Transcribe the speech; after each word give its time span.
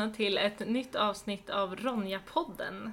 välkomna 0.00 0.16
till 0.16 0.38
ett 0.38 0.68
nytt 0.68 0.94
avsnitt 0.94 1.50
av 1.50 1.76
Ronja-podden. 1.76 2.92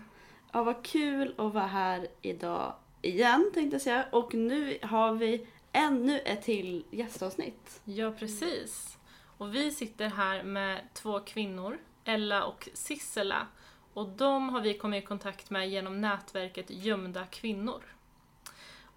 Ja, 0.51 0.63
vad 0.63 0.85
kul 0.85 1.33
att 1.37 1.53
vara 1.53 1.67
här 1.67 2.07
idag 2.21 2.73
igen 3.01 3.51
tänkte 3.53 3.75
jag 3.75 3.81
säga. 3.81 4.05
Och 4.11 4.33
nu 4.33 4.77
har 4.81 5.13
vi 5.13 5.47
ännu 5.71 6.19
ett 6.19 6.43
till 6.43 6.83
gästavsnitt. 6.91 7.81
Ja, 7.85 8.11
precis. 8.11 8.97
Och 9.37 9.55
vi 9.55 9.71
sitter 9.71 10.09
här 10.09 10.43
med 10.43 10.79
två 10.93 11.19
kvinnor, 11.19 11.77
Ella 12.05 12.43
och 12.43 12.69
Sissela. 12.73 13.47
Och 13.93 14.09
de 14.09 14.49
har 14.49 14.61
vi 14.61 14.73
kommit 14.73 15.03
i 15.03 15.07
kontakt 15.07 15.49
med 15.49 15.69
genom 15.69 16.01
nätverket 16.01 16.69
Gömda 16.69 17.25
kvinnor. 17.25 17.83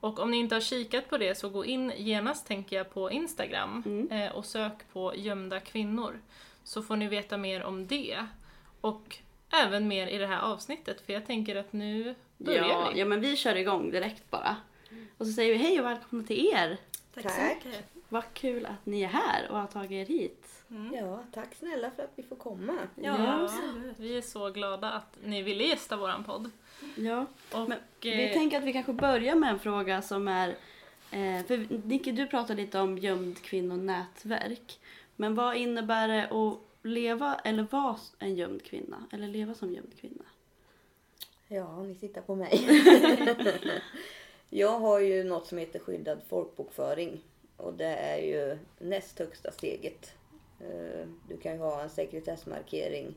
Och 0.00 0.18
om 0.18 0.30
ni 0.30 0.36
inte 0.36 0.54
har 0.54 0.60
kikat 0.60 1.08
på 1.08 1.18
det 1.18 1.34
så 1.34 1.48
gå 1.48 1.64
in 1.64 1.92
genast 1.96 2.46
tänker 2.46 2.76
jag 2.76 2.90
på 2.94 3.10
Instagram 3.10 3.82
Mm. 3.86 4.08
eh, 4.12 4.32
och 4.32 4.44
sök 4.44 4.92
på 4.92 5.12
Gömda 5.16 5.60
kvinnor. 5.60 6.20
Så 6.70 6.82
får 6.82 6.96
ni 6.96 7.08
veta 7.08 7.36
mer 7.36 7.62
om 7.62 7.86
det. 7.86 8.26
Och 8.80 9.16
även 9.50 9.88
mer 9.88 10.06
i 10.06 10.18
det 10.18 10.26
här 10.26 10.40
avsnittet 10.40 11.00
för 11.06 11.12
jag 11.12 11.26
tänker 11.26 11.56
att 11.56 11.72
nu 11.72 12.14
börjar 12.36 12.68
Ja, 12.68 12.90
vi. 12.94 12.98
ja, 13.00 13.04
men 13.06 13.20
vi 13.20 13.36
kör 13.36 13.56
igång 13.56 13.90
direkt 13.90 14.30
bara. 14.30 14.56
Och 15.18 15.26
så 15.26 15.32
säger 15.32 15.52
vi 15.52 15.58
hej 15.58 15.80
och 15.80 15.86
välkomna 15.86 16.24
till 16.24 16.46
er. 16.54 16.76
Tack, 17.14 17.22
Tack. 17.24 17.32
så 17.34 17.42
mycket. 17.68 17.84
Vad 18.08 18.22
kul 18.34 18.66
att 18.66 18.86
ni 18.86 19.02
är 19.02 19.08
här 19.08 19.48
och 19.50 19.58
har 19.58 19.66
tagit 19.66 19.90
er 19.90 20.06
hit. 20.14 20.46
Mm. 20.70 20.94
Ja, 20.94 21.24
tack 21.32 21.54
snälla 21.54 21.90
för 21.90 22.02
att 22.02 22.12
vi 22.16 22.22
får 22.22 22.36
komma. 22.36 22.78
Ja, 22.94 23.48
vi 23.96 24.16
är 24.16 24.22
så 24.22 24.50
glada 24.50 24.90
att 24.90 25.16
ni 25.24 25.42
ville 25.42 25.64
gästa 25.64 25.96
våran 25.96 26.24
podd. 26.24 26.50
Ja, 26.96 27.26
Och, 27.52 27.68
Men 27.68 27.78
eh, 27.78 28.16
vi 28.16 28.30
tänker 28.34 28.58
att 28.58 28.64
vi 28.64 28.72
kanske 28.72 28.92
börjar 28.92 29.34
med 29.34 29.50
en 29.50 29.58
fråga 29.58 30.02
som 30.02 30.28
är... 30.28 30.48
Eh, 31.10 31.46
för 31.46 31.86
Nicky, 31.88 32.12
du 32.12 32.26
pratade 32.26 32.62
lite 32.62 32.78
om 32.80 32.98
gömd 32.98 33.42
kvinnonätverk. 33.42 34.78
Men 35.20 35.34
vad 35.34 35.56
innebär 35.56 36.08
det 36.08 36.28
att 36.28 36.58
leva 36.82 37.40
eller 37.44 37.62
vara 37.62 37.96
en 38.18 38.36
gömd 38.36 38.64
kvinna? 38.64 39.06
Eller 39.12 39.28
leva 39.28 39.54
som 39.54 39.72
gömd 39.72 39.96
kvinna? 40.00 40.24
Ja, 41.48 41.82
ni 41.82 41.94
tittar 41.94 42.20
på 42.20 42.34
mig. 42.34 42.68
jag 44.50 44.78
har 44.80 45.00
ju 45.00 45.24
något 45.24 45.46
som 45.46 45.58
heter 45.58 45.78
skyddad 45.78 46.20
folkbokföring. 46.28 47.20
Och 47.56 47.74
det 47.74 47.94
är 47.96 48.18
ju 48.18 48.58
näst 48.78 49.18
högsta 49.18 49.50
steget. 49.50 50.12
Eh, 50.60 51.06
Du 51.28 51.36
kan 51.36 51.52
ju 51.52 51.58
ha 51.58 51.82
en 51.82 51.90
sekretessmarkering, 51.90 53.14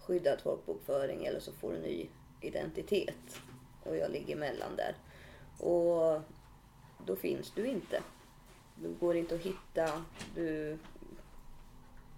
skyddad 0.00 0.40
folkbokföring 0.40 1.26
eller 1.26 1.40
så 1.40 1.52
får 1.52 1.72
du 1.72 1.78
ny 1.78 2.06
identitet. 2.40 3.40
Och 3.84 3.96
jag 3.96 4.10
ligger 4.10 4.36
emellan 4.36 4.76
där. 4.76 4.94
Och 5.66 6.20
då 7.06 7.16
finns 7.16 7.50
du 7.50 7.66
inte. 7.66 8.02
Du 8.82 8.88
går 8.88 9.16
inte 9.16 9.34
att 9.34 9.40
hitta. 9.40 10.04
Du, 10.34 10.78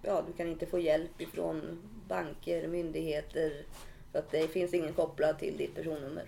ja, 0.02 0.24
du 0.26 0.32
kan 0.32 0.48
inte 0.48 0.66
få 0.66 0.78
hjälp 0.78 1.20
ifrån 1.20 1.82
banker, 2.08 2.68
myndigheter. 2.68 3.64
Så 4.12 4.18
att 4.18 4.30
det 4.30 4.48
finns 4.48 4.74
ingen 4.74 4.94
kopplad 4.94 5.38
till 5.38 5.56
ditt 5.56 5.74
personnummer. 5.74 6.24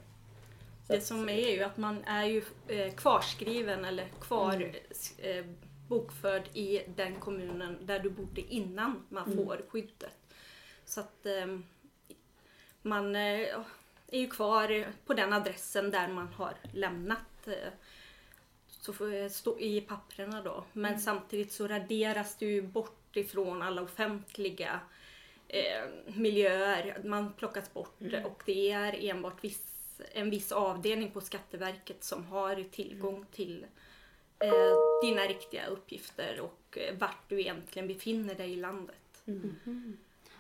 Så 0.86 0.92
Det 0.92 0.98
att- 0.98 1.04
som 1.04 1.28
är 1.28 1.48
ju 1.50 1.62
att 1.62 1.76
man 1.76 2.04
är 2.04 2.24
ju 2.24 2.42
eh, 2.68 2.92
kvarskriven 2.94 3.84
eller 3.84 4.08
kvar 4.20 4.72
eh, 5.18 5.44
bokförd 5.88 6.42
i 6.56 6.82
den 6.96 7.14
kommunen 7.20 7.78
där 7.86 7.98
du 7.98 8.10
bodde 8.10 8.40
innan 8.40 9.02
man 9.08 9.24
får 9.36 9.62
skyddet. 9.68 10.16
Så 10.84 11.00
att 11.00 11.26
eh, 11.26 11.58
man 12.82 13.16
är 13.16 13.64
ju 14.10 14.26
kvar 14.30 14.86
på 15.06 15.14
den 15.14 15.32
adressen 15.32 15.90
där 15.90 16.08
man 16.08 16.28
har 16.28 16.54
lämnat 16.72 17.18
så 18.66 18.92
får 18.92 19.28
stå 19.28 19.58
i 19.60 19.80
papperna 19.80 20.42
då. 20.42 20.64
Men 20.72 21.00
samtidigt 21.00 21.52
så 21.52 21.68
raderas 21.68 22.36
det 22.36 22.46
ju 22.46 22.62
bort 23.12 23.16
ifrån 23.24 23.62
alla 23.62 23.82
offentliga 23.82 24.80
eh, 25.48 26.14
miljöer. 26.14 27.00
Man 27.04 27.32
plockas 27.32 27.72
bort 27.74 28.00
och 28.24 28.42
det 28.46 28.70
är 28.70 29.10
enbart 29.10 29.44
viss, 29.44 30.00
en 30.12 30.30
viss 30.30 30.52
avdelning 30.52 31.10
på 31.10 31.20
Skatteverket 31.20 32.04
som 32.04 32.24
har 32.24 32.64
tillgång 32.70 33.26
till 33.32 33.66
eh, 34.38 34.74
dina 35.02 35.22
riktiga 35.22 35.66
uppgifter 35.66 36.40
och 36.40 36.78
eh, 36.78 36.94
vart 36.98 37.28
du 37.28 37.40
egentligen 37.40 37.88
befinner 37.88 38.34
dig 38.34 38.52
i 38.52 38.56
landet. 38.56 38.96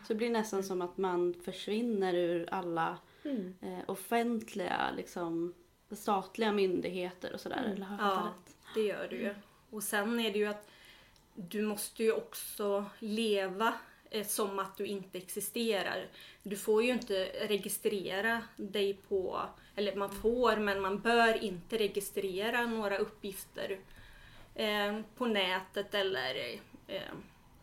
Så 0.06 0.08
det 0.08 0.14
blir 0.14 0.30
nästan 0.30 0.62
som 0.64 0.82
att 0.82 0.98
man 0.98 1.34
försvinner 1.44 2.14
ur 2.14 2.48
alla 2.50 2.98
Mm. 3.24 3.54
eh, 3.62 3.78
offentliga, 3.86 4.90
liksom, 4.96 5.54
statliga 5.90 6.52
myndigheter 6.52 7.32
och 7.34 7.40
sådär. 7.40 7.72
Eller 7.74 7.86
har 7.86 7.98
Ja, 8.10 8.32
det 8.74 8.80
gör 8.80 9.08
du 9.10 9.16
ju. 9.16 9.34
Och 9.70 9.82
sen 9.82 10.20
är 10.20 10.32
det 10.32 10.38
ju 10.38 10.46
att 10.46 10.68
du 11.34 11.62
måste 11.62 12.02
ju 12.02 12.12
också 12.12 12.84
leva 12.98 13.74
eh, 14.10 14.26
som 14.26 14.58
att 14.58 14.76
du 14.76 14.86
inte 14.86 15.18
existerar. 15.18 16.06
Du 16.42 16.56
får 16.56 16.82
ju 16.82 16.90
inte 16.92 17.24
registrera 17.48 18.42
dig 18.56 18.94
på, 19.08 19.40
eller 19.76 19.96
man 19.96 20.10
får 20.10 20.56
men 20.56 20.80
man 20.80 21.00
bör 21.00 21.44
inte 21.44 21.78
registrera 21.78 22.66
några 22.66 22.98
uppgifter 22.98 23.78
eh, 24.54 25.00
på 25.16 25.26
nätet 25.26 25.94
eller 25.94 26.58
eh, 26.86 27.02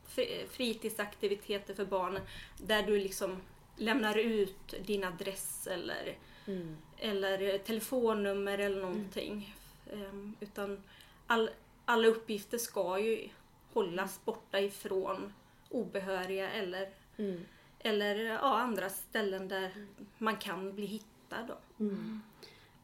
fri- 0.08 0.46
fritidsaktiviteter 0.52 1.74
för 1.74 1.86
barn 1.86 2.20
där 2.58 2.84
du 2.84 3.00
liksom 3.00 3.42
lämnar 3.78 4.18
ut 4.18 4.76
din 4.86 5.04
adress 5.04 5.68
eller 5.68 6.18
Mm. 6.48 6.78
eller 6.98 7.58
telefonnummer 7.58 8.58
eller 8.58 8.82
någonting. 8.82 9.56
Ehm, 9.94 10.36
utan 10.40 10.84
all, 11.28 11.50
alla 11.86 12.08
uppgifter 12.08 12.58
ska 12.58 13.00
ju 13.00 13.30
hållas 13.74 14.20
borta 14.26 14.60
ifrån 14.60 15.34
obehöriga 15.70 16.52
eller, 16.52 16.90
Mm. 17.18 17.46
eller 17.80 18.16
ja, 18.16 18.40
andra 18.60 18.90
ställen 18.90 19.48
där 19.48 19.72
man 20.18 20.36
kan 20.38 20.76
bli 20.76 20.86
hittad. 20.86 21.44
Då. 21.48 21.84
Mm. 21.84 22.22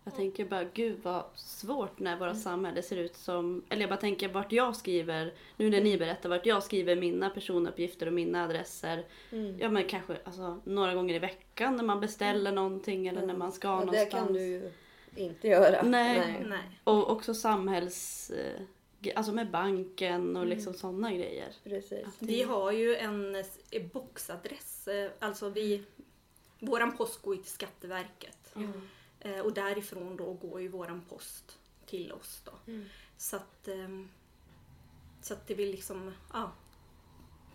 Jag 0.04 0.16
tänker 0.16 0.46
bara, 0.46 0.64
gud 0.64 1.00
vad 1.04 1.24
svårt 1.36 2.00
när 2.00 2.18
våra 2.20 2.36
samhälle 2.36 2.82
ser 2.82 2.98
ut 2.98 3.16
som... 3.16 3.64
Eller 3.70 3.82
jag 3.82 3.90
bara 3.90 4.00
tänker 4.00 4.30
vart 4.30 4.52
jag 4.52 4.76
skriver, 4.76 5.34
nu 5.58 5.70
när 5.70 5.82
ni 5.82 5.98
berättar, 5.98 6.30
vart 6.30 6.46
jag 6.46 6.64
skriver 6.64 6.96
mina 6.96 7.30
personuppgifter 7.30 8.08
och 8.08 8.14
mina 8.14 8.44
adresser. 8.44 9.06
Mm. 9.32 9.60
Ja 9.60 9.70
men 9.70 9.88
kanske 9.88 10.18
alltså, 10.24 10.62
några 10.64 10.94
gånger 10.94 11.16
i 11.16 11.20
veckan 11.20 11.76
när 11.76 11.84
man 11.84 12.00
beställer 12.00 12.52
någonting 12.52 13.08
eller 13.08 13.26
när 13.26 13.38
man 13.38 13.52
ska 13.52 13.68
Ja, 13.68 13.80
det 13.80 13.86
någonstans. 13.86 14.10
kan 14.26 14.34
du 14.34 14.42
ju 14.48 14.72
inte 15.16 15.48
göra. 15.48 15.82
Nej. 15.84 16.44
Nej. 16.46 16.80
Och 16.84 17.10
också 17.12 17.34
samhälls... 17.34 18.32
Alltså 19.16 19.32
med 19.32 19.52
banken 19.52 20.36
och 20.36 20.46
liksom 20.46 20.74
sådana 20.74 21.14
grejer. 21.14 21.54
Precis. 21.64 22.08
Vi 22.20 22.44
har 22.44 22.72
ju 22.72 22.96
en 22.96 23.36
eh, 23.72 23.84
boxadress, 23.94 24.88
eh, 24.88 25.12
alltså 25.20 25.50
vi, 25.50 25.84
våran 26.60 26.98
post 26.98 27.22
går 27.22 27.36
ju 27.36 27.42
till 27.42 27.52
Skatteverket. 27.52 28.56
Mm. 28.56 28.72
Eh, 29.20 29.40
Och 29.40 29.54
därifrån 29.54 30.18
då 30.18 30.34
går 30.34 30.62
ju 30.62 30.68
våran 30.68 31.02
post 31.10 31.60
till 31.86 32.12
oss 32.12 32.42
då. 32.46 32.72
Mm. 32.72 32.86
Så 33.18 33.36
att, 33.36 33.70
så 35.22 35.34
att 35.34 35.48
det 35.48 35.56
blir 35.56 35.72
liksom, 35.72 36.14
ja. 36.34 36.52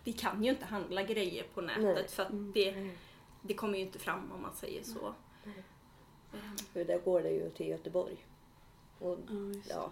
Vi 0.03 0.13
kan 0.13 0.43
ju 0.43 0.49
inte 0.51 0.65
handla 0.65 1.03
grejer 1.03 1.45
på 1.53 1.61
nätet 1.61 1.83
Nej. 1.83 2.07
för 2.07 2.23
att 2.23 2.53
det, 2.53 2.89
det 3.41 3.53
kommer 3.53 3.77
ju 3.77 3.83
inte 3.83 3.99
fram 3.99 4.31
om 4.31 4.41
man 4.41 4.53
säger 4.55 4.83
så. 4.83 5.13
Ehm, 6.33 6.57
För 6.73 6.83
där 6.85 6.99
går 6.99 7.21
det 7.21 7.29
ju 7.29 7.49
till 7.49 7.67
Göteborg. 7.67 8.25
Och 8.99 9.19
Ja, 9.29 9.33
just 9.53 9.67
det. 9.69 9.73
ja, 9.75 9.91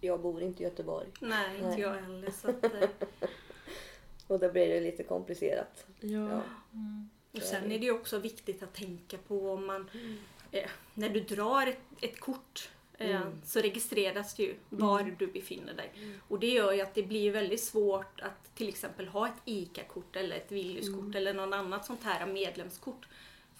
jag 0.00 0.20
bor 0.20 0.42
inte 0.42 0.62
i 0.62 0.66
Göteborg. 0.66 1.06
Nej, 1.20 1.56
inte 1.56 1.68
Nej. 1.68 1.80
jag 1.80 1.94
heller. 1.94 2.30
Så 2.30 2.50
att, 2.50 2.64
eh, 2.64 2.88
Och 4.26 4.40
då 4.40 4.52
blir 4.52 4.68
det 4.68 4.80
lite 4.80 5.02
komplicerat. 5.02 5.86
Ja. 6.00 6.18
Ja. 6.30 6.42
och 7.32 7.42
sen 7.42 7.72
är 7.72 7.78
det 7.78 7.84
ju 7.84 7.92
också 7.92 8.18
viktigt 8.18 8.62
att 8.62 8.74
tänka 8.74 9.18
på 9.18 9.50
om 9.50 9.66
man, 9.66 9.90
eh, 10.52 10.70
när 10.94 11.08
du 11.08 11.20
drar 11.20 11.66
ett, 11.66 11.80
ett 12.00 12.20
kort 12.20 12.68
eh, 12.98 13.16
Mm. 13.22 13.40
så 13.44 13.60
registreras 13.60 14.34
det 14.34 14.42
ju 14.42 14.54
var 14.68 15.14
du 15.18 15.26
befinner 15.26 15.74
dig. 15.74 15.92
Och 16.28 16.38
det 16.38 16.46
gör 16.50 16.72
ju 16.72 16.80
att 16.80 16.94
det 16.94 17.02
blir 17.02 17.30
väldigt 17.30 17.62
svårt 17.64 18.20
att 18.20 18.54
till 18.54 18.68
exempel 18.68 19.08
ha 19.08 19.26
ett 19.26 19.42
ICA-kort 19.44 20.16
eller 20.16 20.36
ett 20.36 20.52
Willys-kort 20.52 21.14
eller 21.14 21.34
någon 21.34 21.52
annat 21.52 21.86
sånt 21.86 22.02
här 22.04 22.26
medlemskort. 22.26 23.08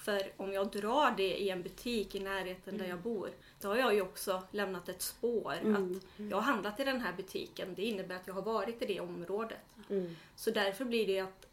För 0.06 0.32
om 0.36 0.52
jag 0.52 0.70
drar 0.70 1.14
det 1.16 1.36
i 1.36 1.50
en 1.50 1.62
butik 1.62 2.14
i 2.14 2.20
närheten 2.20 2.78
där 2.78 2.86
jag 2.86 2.98
bor, 2.98 3.30
då 3.60 3.68
har 3.68 3.76
jag 3.76 3.94
ju 3.94 4.00
också 4.00 4.42
lämnat 4.50 4.88
ett 4.88 5.02
spår. 5.02 5.52
Att 5.52 6.02
jag 6.30 6.36
har 6.36 6.42
handlat 6.42 6.80
i 6.80 6.84
den 6.84 7.00
här 7.00 7.12
butiken, 7.12 7.74
det 7.74 7.82
innebär 7.82 8.16
att 8.16 8.26
jag 8.26 8.34
har 8.34 8.42
varit 8.42 8.82
i 8.82 8.86
det 8.86 9.00
området. 9.00 9.58
Mm. 9.90 10.16
Så 10.36 10.50
därför 10.50 10.84
blir 10.84 11.06
det 11.06 11.20
att 11.20 11.46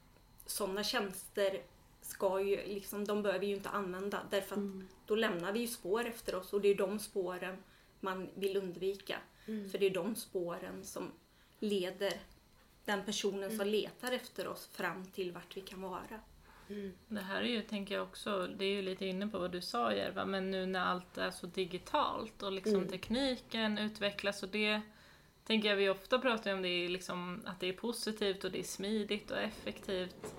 sådana 0.45 0.83
tjänster 0.83 1.61
ska 2.01 2.41
ju, 2.41 2.55
liksom, 2.55 3.05
de 3.05 3.23
behöver 3.23 3.39
vi 3.39 3.47
ju 3.47 3.55
inte 3.55 3.69
använda. 3.69 4.21
Därför 4.29 4.55
att 4.55 4.87
då 5.05 5.15
lämnar 5.15 5.51
vi 5.51 5.59
ju 5.59 5.67
spår 5.67 6.05
efter 6.05 6.35
oss 6.35 6.53
och 6.53 6.61
det 6.61 6.67
är 6.67 6.75
de 6.75 6.99
spåren 6.99 7.63
man 7.99 8.29
vill 8.35 8.57
undvika. 8.57 9.17
För 9.45 9.77
det 9.77 9.85
är 9.85 9.93
de 9.93 10.15
spåren 10.15 10.83
som 10.83 11.11
leder 11.59 12.13
den 12.85 13.05
personen 13.05 13.57
som 13.57 13.67
letar 13.67 14.11
efter 14.11 14.47
oss 14.47 14.67
fram 14.67 15.05
till 15.05 15.31
vart 15.31 15.57
vi 15.57 15.61
kan 15.61 15.81
vara. 15.81 16.19
Det 17.07 17.21
här 17.21 17.41
är 17.41 17.45
ju, 17.47 17.61
tänker 17.61 17.95
jag 17.95 18.03
också, 18.03 18.47
det 18.47 18.65
är 18.65 18.69
ju 18.71 18.81
lite 18.81 19.05
inne 19.05 19.27
på 19.27 19.39
vad 19.39 19.51
du 19.51 19.61
sa 19.61 19.93
Järva, 19.93 20.25
men 20.25 20.51
nu 20.51 20.65
när 20.65 20.79
allt 20.79 21.17
är 21.17 21.31
så 21.31 21.47
digitalt 21.47 22.43
och 22.43 22.51
liksom 22.51 22.75
Mm. 22.75 22.87
tekniken 22.87 23.77
utvecklas 23.77 24.43
och 24.43 24.49
det 24.49 24.81
tänker 25.47 25.69
jag 25.69 25.75
vi 25.75 25.89
ofta 25.89 26.19
pratar 26.19 26.53
om 26.53 26.61
det, 26.61 26.67
är 26.69 26.89
liksom, 26.89 27.41
att 27.45 27.59
det 27.59 27.67
är 27.69 27.73
positivt 27.73 28.43
och 28.43 28.51
det 28.51 28.59
är 28.59 28.63
smidigt 28.63 29.31
och 29.31 29.37
effektivt. 29.39 30.35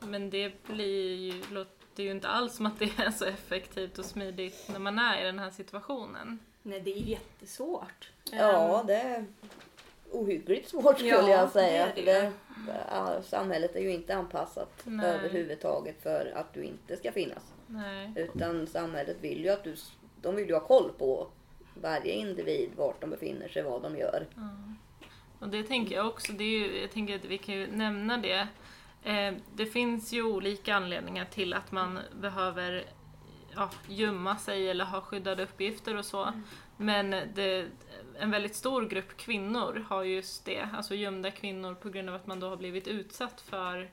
Men 0.00 0.30
det 0.30 0.62
blir 0.66 1.14
ju, 1.14 1.42
låter 1.54 2.02
ju 2.02 2.10
inte 2.10 2.28
alls 2.28 2.56
som 2.56 2.66
att 2.66 2.78
det 2.78 2.98
är 2.98 3.10
så 3.10 3.24
effektivt 3.24 3.98
och 3.98 4.04
smidigt 4.04 4.68
när 4.72 4.78
man 4.78 4.98
är 4.98 5.20
i 5.22 5.24
den 5.24 5.38
här 5.38 5.50
situationen. 5.50 6.38
Nej, 6.62 6.80
det 6.80 6.92
är 6.92 7.02
jättesvårt. 7.02 8.10
Ja, 8.32 8.80
Ehm, 8.80 8.86
det 8.86 8.94
är 8.94 9.24
ohyggligt 10.12 10.68
svårt 10.68 10.98
skulle 10.98 11.10
Ja, 11.10 11.28
jag 11.28 11.50
säga. 11.50 11.92
det 11.94 12.10
är 12.10 12.22
det 12.22 12.32
det, 12.66 13.22
samhället 13.22 13.76
är 13.76 13.80
ju 13.80 13.92
inte 13.92 14.16
anpassat 14.16 14.82
Nej. 14.84 15.06
överhuvudtaget 15.06 16.02
för 16.02 16.32
att 16.36 16.54
du 16.54 16.64
inte 16.64 16.96
ska 16.96 17.12
finnas. 17.12 17.52
Nej. 17.66 18.12
Utan 18.16 18.66
samhället 18.66 19.16
vill 19.20 19.44
ju 19.44 19.50
att 19.50 19.64
du, 19.64 19.76
de 20.22 20.36
vill 20.36 20.48
ju 20.48 20.54
ha 20.54 20.60
koll 20.60 20.92
på 20.98 21.26
varje 21.74 22.12
individ, 22.12 22.70
vart 22.76 23.00
de 23.00 23.10
befinner 23.10 23.48
sig, 23.48 23.62
vad 23.62 23.82
de 23.82 23.96
gör. 23.96 24.26
Och 25.38 25.48
det 25.48 25.62
tänker 25.62 25.94
jag 25.94 26.06
också, 26.06 26.32
det 26.32 26.44
är 26.44 26.58
ju, 26.58 26.80
jag 26.80 26.90
tänker 26.90 27.14
att 27.16 27.24
vi 27.24 27.38
kan 27.38 27.54
ju 27.54 27.66
nämna 27.66 28.18
det. 28.18 28.48
Eh, 29.04 29.34
det 29.54 29.66
finns 29.66 30.12
ju 30.12 30.22
olika 30.22 30.74
anledningar 30.74 31.24
till 31.24 31.54
att 31.54 31.72
man 31.72 31.98
behöver 32.20 32.84
ja, 33.54 33.70
gömma 33.88 34.36
sig 34.36 34.70
eller 34.70 34.84
ha 34.84 35.00
skyddade 35.00 35.42
uppgifter 35.42 35.96
och 35.96 36.04
så. 36.04 36.32
Men 36.82 37.10
det, 37.34 37.68
en 38.18 38.30
väldigt 38.30 38.54
stor 38.56 38.82
grupp 38.86 39.16
kvinnor 39.16 39.86
har 39.88 40.02
just 40.04 40.44
det, 40.44 40.68
alltså 40.74 40.94
gömda 40.94 41.30
kvinnor 41.30 41.74
på 41.74 41.88
grund 41.88 42.08
av 42.08 42.14
att 42.14 42.26
man 42.26 42.40
då 42.40 42.48
har 42.48 42.56
blivit 42.56 42.86
utsatt 42.88 43.40
för 43.40 43.90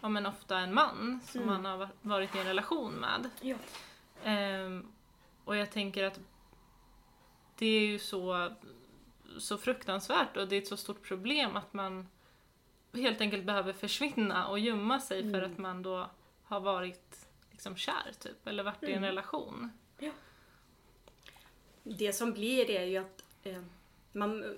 ja, 0.00 0.08
men 0.08 0.26
ofta 0.26 0.58
en 0.58 0.74
man 0.74 1.20
som 1.24 1.46
man 1.46 1.64
har 1.64 1.76
va- 1.76 1.88
varit 2.02 2.34
i 2.34 2.38
en 2.38 2.44
relation 2.46 2.92
med. 2.92 3.30
Ja. 3.40 3.56
Ehm, 4.24 4.86
och 5.44 5.56
jag 5.56 5.70
tänker 5.72 6.04
att 6.04 6.20
det 7.58 7.66
är 7.66 7.86
ju 7.86 7.98
så, 7.98 8.50
så 9.38 9.58
fruktansvärt 9.58 10.36
och 10.36 10.48
det 10.48 10.56
är 10.56 10.60
ett 10.60 10.66
så 10.68 10.76
stort 10.76 11.02
problem 11.02 11.56
att 11.56 11.72
man 11.72 12.08
helt 12.94 13.20
enkelt 13.20 13.44
behöver 13.44 13.72
försvinna 13.72 14.46
och 14.46 14.58
gömma 14.58 15.00
sig 15.00 15.32
för 15.32 15.42
att 15.42 15.58
man 15.58 15.82
då 15.82 16.10
har 16.44 16.60
varit 16.60 17.28
liksom 17.50 17.76
kär 17.76 18.12
typ, 18.20 18.46
eller 18.46 18.62
varit 18.62 18.82
i 18.82 18.92
en 18.92 19.04
relation. 19.04 19.70
Det 21.88 22.12
som 22.12 22.32
blir 22.32 22.70
är 22.70 22.84
ju 22.84 22.96
att 22.96 23.24
eh, 23.42 23.62
man, 24.12 24.56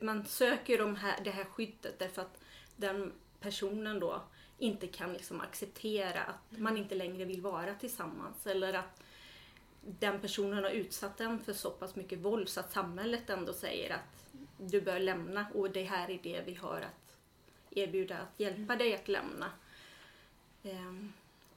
man 0.00 0.24
söker 0.24 0.78
de 0.78 0.96
här, 0.96 1.24
det 1.24 1.30
här 1.30 1.44
skyddet 1.44 1.98
därför 1.98 2.22
att 2.22 2.40
den 2.76 3.12
personen 3.40 4.00
då 4.00 4.22
inte 4.58 4.86
kan 4.86 5.12
liksom 5.12 5.40
acceptera 5.40 6.22
att 6.22 6.58
man 6.58 6.76
inte 6.76 6.94
längre 6.94 7.24
vill 7.24 7.40
vara 7.40 7.74
tillsammans 7.74 8.46
eller 8.46 8.74
att 8.74 9.02
den 9.80 10.20
personen 10.20 10.64
har 10.64 10.70
utsatt 10.70 11.20
en 11.20 11.38
för 11.38 11.52
så 11.52 11.70
pass 11.70 11.96
mycket 11.96 12.18
våld 12.18 12.48
så 12.48 12.60
att 12.60 12.72
samhället 12.72 13.30
ändå 13.30 13.52
säger 13.52 13.94
att 13.94 14.26
du 14.58 14.80
bör 14.80 15.00
lämna 15.00 15.46
och 15.54 15.70
det 15.70 15.82
här 15.82 16.10
är 16.10 16.18
det 16.22 16.42
vi 16.46 16.54
har 16.54 16.80
att 16.80 17.16
erbjuda 17.70 18.18
att 18.18 18.40
hjälpa 18.40 18.76
dig 18.76 18.94
att 18.94 19.08
lämna. 19.08 19.50
Eh, 20.62 20.94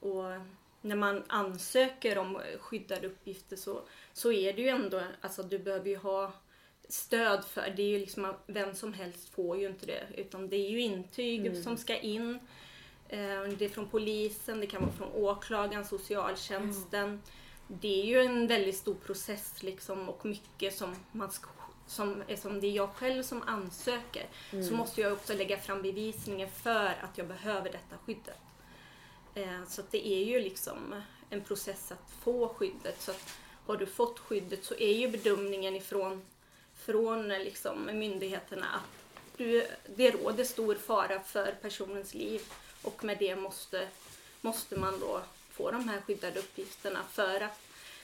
och 0.00 0.40
när 0.88 0.96
man 0.96 1.22
ansöker 1.26 2.18
om 2.18 2.40
skyddade 2.60 3.06
uppgifter 3.06 3.56
så, 3.56 3.80
så 4.12 4.32
är 4.32 4.52
det 4.52 4.62
ju 4.62 4.68
ändå, 4.68 5.02
alltså 5.20 5.42
du 5.42 5.58
behöver 5.58 5.88
ju 5.88 5.96
ha 5.96 6.32
stöd 6.88 7.44
för, 7.44 7.72
det 7.76 7.82
är 7.82 7.86
ju 7.86 7.98
liksom 7.98 8.34
vem 8.46 8.74
som 8.74 8.92
helst 8.92 9.28
får 9.28 9.58
ju 9.58 9.66
inte 9.66 9.86
det 9.86 10.06
utan 10.16 10.48
det 10.48 10.56
är 10.56 10.70
ju 10.70 10.80
intyg 10.80 11.56
som 11.64 11.76
ska 11.76 11.96
in. 11.98 12.38
Eh, 13.08 13.42
Det 13.58 13.64
är 13.64 13.68
från 13.68 13.88
polisen, 13.88 14.60
det 14.60 14.66
kan 14.66 14.82
vara 14.82 14.92
från 14.92 15.12
åklagaren, 15.12 15.84
socialtjänsten. 15.84 17.22
Det 17.68 18.02
är 18.02 18.04
ju 18.06 18.20
en 18.20 18.46
väldigt 18.46 18.76
stor 18.76 18.94
process 18.94 19.62
liksom 19.62 20.08
och 20.08 20.26
mycket 20.26 20.74
som 20.74 20.96
man 21.12 21.30
som, 21.86 22.22
eftersom 22.28 22.60
det 22.60 22.66
är 22.66 22.72
jag 22.72 22.90
själv 22.90 23.22
som 23.22 23.42
ansöker 23.42 24.26
så 24.50 24.74
måste 24.74 25.00
jag 25.00 25.12
också 25.12 25.34
lägga 25.34 25.56
fram 25.58 25.82
bevisningen 25.82 26.50
för 26.50 26.86
att 27.02 27.18
jag 27.18 27.26
behöver 27.28 27.72
detta 27.72 27.96
skyddet. 28.06 28.38
Eh, 29.36 29.64
så 29.68 29.80
att 29.80 29.90
det 29.90 30.08
är 30.08 30.24
ju 30.24 30.40
liksom 30.40 31.02
en 31.30 31.44
process 31.44 31.92
att 31.92 32.10
få 32.22 32.48
skyddet. 32.48 33.02
Så 33.02 33.10
att 33.10 33.38
har 33.66 33.76
du 33.76 33.86
fått 33.86 34.18
skyddet 34.18 34.64
så 34.64 34.74
är 34.74 34.92
ju 34.92 35.08
bedömningen 35.08 35.76
ifrån 35.76 36.22
från 36.74 37.30
eh, 37.30 37.38
liksom 37.38 37.90
myndigheterna 37.92 38.66
att 38.66 39.06
du, 39.36 39.66
det 39.96 40.10
råder 40.10 40.44
stor 40.44 40.74
fara 40.74 41.20
för 41.20 41.54
personens 41.62 42.14
liv 42.14 42.42
och 42.82 43.04
med 43.04 43.18
det 43.18 43.36
måste, 43.36 43.88
måste 44.40 44.76
man 44.76 45.00
då 45.00 45.22
få 45.50 45.70
de 45.70 45.88
här 45.88 46.00
skyddade 46.00 46.38
uppgifterna 46.38 47.04
för 47.10 47.40
att 47.40 47.60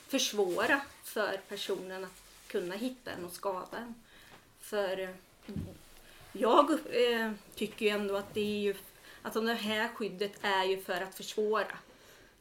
försvåra 0.07 0.81
för 1.03 1.39
personen 1.47 2.03
att 2.03 2.21
kunna 2.47 2.75
hitta 2.75 3.11
en 3.11 3.25
och 3.25 3.33
skada 3.33 3.77
en. 3.77 3.95
För 4.61 4.99
eh, 4.99 5.09
jag 6.31 6.71
eh, 6.71 7.31
tycker 7.55 7.85
ju 7.85 7.91
ändå 7.91 8.15
att 8.15 8.33
det 8.33 8.41
är 8.41 8.61
ju 8.61 8.75
att 9.23 9.33
det 9.33 9.53
här 9.53 9.87
skyddet 9.87 10.31
är 10.41 10.63
ju 10.63 10.81
för 10.81 11.01
att 11.01 11.15
försvåra. 11.15 11.77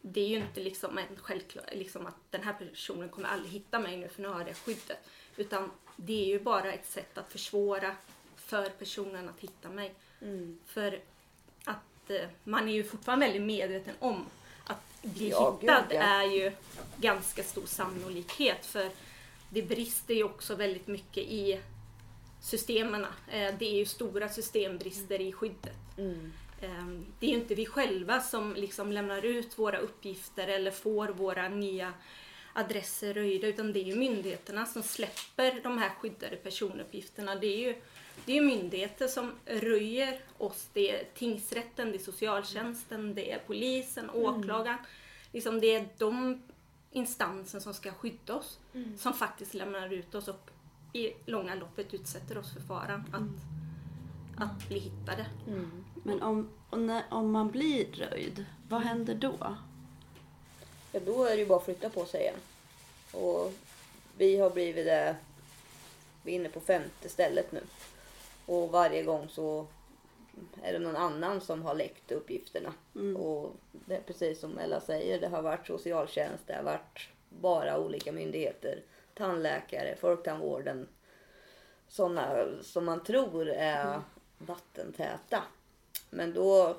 Det 0.02 0.20
är 0.20 0.28
ju 0.28 0.36
inte 0.36 0.60
liksom 0.60 0.98
en 0.98 1.16
självklar, 1.16 1.64
liksom 1.72 2.06
att 2.06 2.14
den 2.30 2.42
här 2.42 2.52
personen 2.52 3.08
kommer 3.08 3.28
aldrig 3.28 3.52
hitta 3.52 3.78
mig 3.78 3.96
nu 3.96 4.08
för 4.08 4.22
nu 4.22 4.28
har 4.28 4.38
jag 4.38 4.46
det 4.46 4.54
skyddet. 4.54 4.98
Utan 5.36 5.70
det 5.96 6.22
är 6.22 6.26
ju 6.26 6.40
bara 6.40 6.72
ett 6.72 6.86
sätt 6.90 7.18
att 7.18 7.32
försvåra 7.32 7.96
för 8.36 8.68
personen 8.70 9.28
att 9.28 9.40
hitta 9.40 9.68
mig. 9.68 9.94
För 10.66 11.00
att 11.64 12.10
eh, 12.10 12.28
man 12.44 12.68
är 12.68 12.72
ju 12.72 12.84
fortfarande 12.84 13.26
väldigt 13.26 13.42
medveten 13.42 13.94
om 13.98 14.26
att 14.66 15.02
bli 15.02 15.28
Ja, 15.30 15.50
gud, 15.50 15.70
hittad 15.70 15.84
ja. 15.90 16.00
är 16.02 16.22
ju 16.24 16.52
ganska 16.96 17.42
stor 17.42 17.66
sannolikhet. 17.66 18.66
För 18.66 18.90
det 19.50 19.62
brister 19.62 20.14
ju 20.14 20.24
också 20.24 20.54
väldigt 20.54 20.86
mycket 20.86 21.24
i 21.24 21.60
systemen. 22.40 23.04
Eh, 23.28 23.54
Det 23.58 23.64
är 23.64 23.74
ju 23.76 23.86
stora 23.86 24.28
systembrister 24.28 25.20
i 25.20 25.32
skyddet. 25.32 25.76
Mm. 25.98 26.32
Ehm, 26.62 27.06
Det 27.18 27.26
är 27.26 27.30
ju 27.30 27.36
inte 27.36 27.54
vi 27.54 27.66
själva 27.66 28.20
som 28.20 28.54
liksom 28.54 28.92
lämnar 28.92 29.24
ut 29.24 29.58
våra 29.58 29.78
uppgifter 29.78 30.48
eller 30.48 30.70
får 30.70 31.08
våra 31.08 31.48
nya 31.48 31.92
adresser 32.52 33.14
röjda 33.14 33.46
utan 33.46 33.72
det 33.72 33.80
är 33.80 33.84
ju 33.84 33.94
myndigheterna 33.94 34.66
som 34.66 34.82
släpper 34.82 35.60
de 35.62 35.78
här 35.78 35.90
skyddade 35.90 36.36
personuppgifterna. 36.36 37.34
Det 37.34 37.46
är 37.46 37.58
ju, 37.68 37.76
det 38.24 38.38
är 38.38 38.42
myndigheter 38.42 39.08
som 39.08 39.32
röjer 39.46 40.20
oss. 40.38 40.68
Det 40.72 40.90
är 40.90 41.04
tingsrätten, 41.14 41.90
det 41.92 41.96
är 41.96 42.02
socialtjänsten, 42.02 43.14
det 43.14 43.32
är 43.32 43.38
polisen, 43.46 44.10
åklagaren. 44.10 44.78
Liksom 45.32 45.60
det 45.60 45.74
är 45.74 45.88
de 45.98 46.42
instansen 46.90 47.60
som 47.60 47.74
ska 47.74 47.92
skydda 47.92 48.34
oss 48.34 48.58
som 48.98 49.12
faktiskt 49.14 49.54
lämnar 49.54 49.92
ut 49.92 50.14
oss 50.14 50.28
och 50.28 50.50
i 50.92 51.12
långa 51.26 51.54
loppet 51.54 51.94
utsätter 51.94 52.38
oss 52.38 52.52
för 52.54 52.60
faran 52.60 53.04
att, 53.12 54.42
att 54.46 54.68
bli 54.68 54.78
hittade. 54.78 55.26
Men 56.02 56.22
om, 56.22 56.50
när, 56.70 57.02
om 57.10 57.32
man 57.32 57.50
blir 57.50 57.86
röjd, 57.92 58.44
vad 58.68 58.80
händer 58.80 59.14
då? 59.14 59.56
Ja, 60.92 61.00
då 61.06 61.24
är 61.24 61.30
det 61.30 61.42
ju 61.42 61.46
bara 61.46 61.58
att 61.58 61.64
flytta 61.64 61.90
på 61.90 62.04
sig 62.04 62.20
igen. 62.20 62.40
Och 63.12 63.52
vi 64.16 64.36
har 64.36 64.50
blivit 64.50 64.86
det, 64.86 65.16
vi 66.22 66.32
är 66.32 66.36
inne 66.36 66.48
på 66.48 66.60
femte 66.60 67.08
stället 67.08 67.52
nu. 67.52 67.60
Och 68.46 68.70
varje 68.70 69.02
gång 69.02 69.28
så 69.28 69.66
är 70.62 70.72
det 70.72 70.78
någon 70.78 70.96
annan 70.96 71.40
som 71.40 71.62
har 71.62 71.74
läckt 71.74 72.12
uppgifterna. 72.12 72.72
Och 73.18 73.52
det 73.70 73.96
är 73.96 74.00
precis 74.00 74.40
som 74.40 74.58
Ella 74.58 74.80
säger, 74.80 75.20
det 75.20 75.28
har 75.28 75.42
varit 75.42 75.66
socialtjänst, 75.66 76.46
det 76.46 76.54
har 76.54 76.62
varit 76.62 77.08
bara 77.28 77.78
olika 77.78 78.12
myndigheter. 78.12 78.82
Tandläkare, 79.14 79.96
folktandvården. 79.96 80.88
Sådana 81.88 82.46
som 82.62 82.84
man 82.84 83.04
tror 83.04 83.48
är 83.48 84.00
vattentäta. 84.38 85.42
Men 86.14 86.34
då 86.34 86.76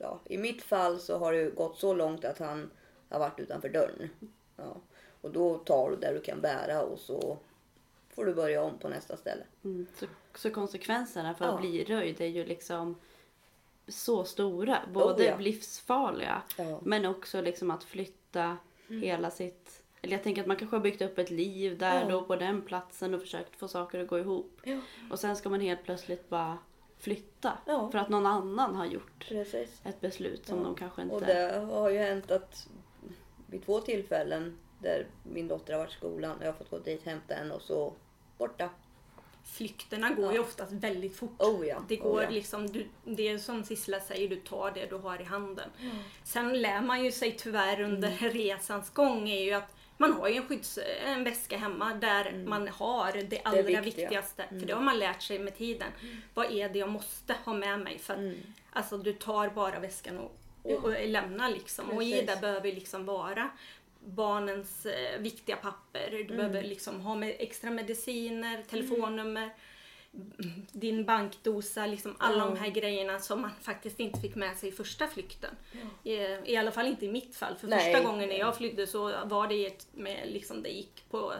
ja, 0.00 0.20
i 0.24 0.38
mitt 0.38 0.62
fall 0.62 0.98
så 1.00 1.18
har 1.18 1.32
det 1.32 1.38
ju 1.38 1.50
gått 1.50 1.78
så 1.78 1.94
långt 1.94 2.24
att 2.24 2.38
han 2.38 2.70
har 3.08 3.18
varit 3.18 3.40
utanför 3.40 3.68
dörren. 3.68 4.08
Ja. 4.56 4.76
Och 5.20 5.30
då 5.30 5.58
tar 5.58 5.90
du 5.90 5.96
det 5.96 6.12
du 6.14 6.20
kan 6.20 6.40
bära 6.40 6.82
och 6.82 6.98
så 6.98 7.38
får 8.14 8.24
du 8.24 8.34
börja 8.34 8.62
om 8.62 8.78
på 8.78 8.88
nästa 8.88 9.16
ställe. 9.16 9.42
Mm. 9.64 9.86
Så, 9.96 10.06
så 10.34 10.50
konsekvenserna 10.50 11.34
för 11.34 11.44
Ja. 11.44 11.50
att 11.52 11.60
bli 11.60 11.84
röjd 11.84 12.20
är 12.20 12.26
ju 12.26 12.44
liksom 12.44 12.94
så 13.88 14.24
stora. 14.24 14.78
Både 14.94 15.24
ja. 15.24 15.36
livsfarliga 15.38 16.42
Ja. 16.56 16.80
men 16.82 17.04
också 17.06 17.40
liksom 17.40 17.70
att 17.70 17.84
flytta 17.84 18.56
hela 18.88 19.30
sitt... 19.30 19.82
Eller 20.02 20.16
jag 20.16 20.22
tänker 20.24 20.42
att 20.42 20.48
man 20.48 20.56
kanske 20.56 20.76
har 20.76 20.82
byggt 20.82 21.02
upp 21.02 21.18
ett 21.18 21.30
liv 21.30 21.78
där 21.78 22.00
Ja. 22.00 22.08
då 22.08 22.22
på 22.22 22.36
den 22.36 22.62
platsen 22.62 23.14
och 23.14 23.20
försökt 23.20 23.56
få 23.56 23.68
saker 23.68 24.00
att 24.00 24.08
gå 24.08 24.18
ihop. 24.18 24.60
Ja, 24.64 24.78
Och 25.10 25.18
sen 25.18 25.36
ska 25.36 25.48
man 25.48 25.60
helt 25.60 25.82
plötsligt 25.84 26.28
bara 26.28 26.58
flytta. 26.98 27.58
Ja. 27.66 27.90
För 27.90 27.98
att 27.98 28.08
någon 28.08 28.26
annan 28.26 28.76
har 28.76 28.86
gjort 28.86 29.24
precis. 29.28 29.80
ett 29.84 30.00
beslut 30.00 30.46
som 30.46 30.58
Ja. 30.58 30.64
de 30.64 30.74
kanske 30.74 31.02
inte... 31.02 31.14
Och 31.14 31.20
det 31.20 31.66
har 31.72 31.90
ju 31.90 31.98
hänt 31.98 32.30
att 32.30 32.68
vid 33.46 33.64
två 33.66 33.80
tillfällen 33.80 34.58
där 34.82 35.06
min 35.22 35.48
dotter 35.48 35.72
har 35.72 35.80
varit 35.80 35.92
i 35.92 35.96
skolan 35.96 36.36
och 36.36 36.42
jag 36.42 36.48
har 36.48 36.52
fått 36.58 36.70
gå 36.70 36.78
dit, 36.78 37.04
hämta 37.06 37.34
henne 37.34 37.54
och 37.54 37.62
så 37.62 37.92
borta. 38.38 38.70
Flykterna 39.44 40.10
går 40.10 40.32
ju 40.32 40.38
oftast 40.38 40.72
väldigt 40.72 41.16
fort. 41.16 41.42
Oh 41.42 41.66
ja, 41.66 41.82
Det 41.88 41.96
går 41.96 42.18
oh 42.20 42.24
ja. 42.24 42.30
liksom, 42.30 42.66
du, 42.66 42.86
det 43.04 43.28
är 43.28 43.38
som 43.38 43.64
Sissela 43.64 44.00
säger, 44.00 44.28
du 44.28 44.36
tar 44.36 44.70
det 44.70 44.86
du 44.86 44.96
har 44.96 45.20
i 45.20 45.24
handen. 45.24 45.70
Sen 46.24 46.62
lär 46.62 46.80
man 46.80 47.04
ju 47.04 47.12
sig 47.12 47.36
tyvärr 47.38 47.80
under 47.80 48.08
Mm. 48.20 48.32
resans 48.32 48.90
gång 48.90 49.28
är 49.28 49.44
ju 49.44 49.52
att 49.52 49.74
man 49.98 50.12
har 50.12 50.28
ju 50.28 50.36
en, 50.36 50.48
skydds, 50.48 50.78
en 51.06 51.24
väska 51.24 51.56
hemma 51.56 51.94
där 51.94 52.44
man 52.46 52.68
har 52.68 53.12
det 53.28 53.40
allra 53.44 53.62
viktiga. 53.62 53.80
viktigaste. 53.80 54.44
För 54.48 54.66
det 54.66 54.72
har 54.72 54.82
man 54.82 54.98
lärt 54.98 55.22
sig 55.22 55.38
med 55.38 55.58
tiden. 55.58 55.88
Vad 56.34 56.52
är 56.52 56.68
det 56.68 56.78
jag 56.78 56.88
måste 56.88 57.34
ha 57.44 57.54
med 57.54 57.80
mig? 57.80 57.98
För 57.98 58.14
att, 58.14 58.34
Alltså 58.72 58.98
du 58.98 59.12
tar 59.12 59.48
bara 59.48 59.78
väskan 59.80 60.18
och, 60.18 60.36
och, 60.62 60.84
och 60.84 61.06
lämnar 61.06 61.50
liksom. 61.50 61.90
Och 61.90 62.02
i 62.02 62.12
Precis. 62.12 62.26
det 62.26 62.40
behöver 62.40 62.72
liksom 62.72 63.04
vara 63.04 63.50
barnens 64.04 64.86
eh, 64.86 65.18
viktiga 65.20 65.56
papper. 65.56 66.24
Du 66.28 66.36
behöver 66.36 66.62
liksom 66.62 67.00
ha 67.00 67.14
med 67.14 67.36
extra 67.38 67.70
mediciner, 67.70 68.62
telefonnummer, 68.62 69.50
din 70.72 71.04
bankdosa, 71.04 71.86
liksom 71.86 72.16
alla 72.18 72.44
de 72.44 72.56
här 72.56 72.68
grejerna 72.70 73.18
som 73.18 73.40
man 73.42 73.50
faktiskt 73.60 74.00
inte 74.00 74.20
fick 74.20 74.34
med 74.34 74.56
sig 74.56 74.68
i 74.68 74.72
första 74.72 75.06
flykten. 75.06 75.50
I, 76.04 76.14
I 76.44 76.56
alla 76.56 76.70
fall 76.70 76.86
inte 76.86 77.06
i 77.06 77.12
mitt 77.12 77.36
fall. 77.36 77.54
För 77.56 77.68
Nej. 77.68 77.92
första 77.92 78.08
gången 78.10 78.28
när 78.28 78.38
jag 78.38 78.56
flydde 78.56 78.86
så 78.86 79.12
var 79.24 79.46
det 79.48 79.66
ett, 79.66 79.86
med, 79.92 80.28
liksom, 80.32 80.62
det 80.62 80.68
gick 80.68 81.04
på 81.10 81.32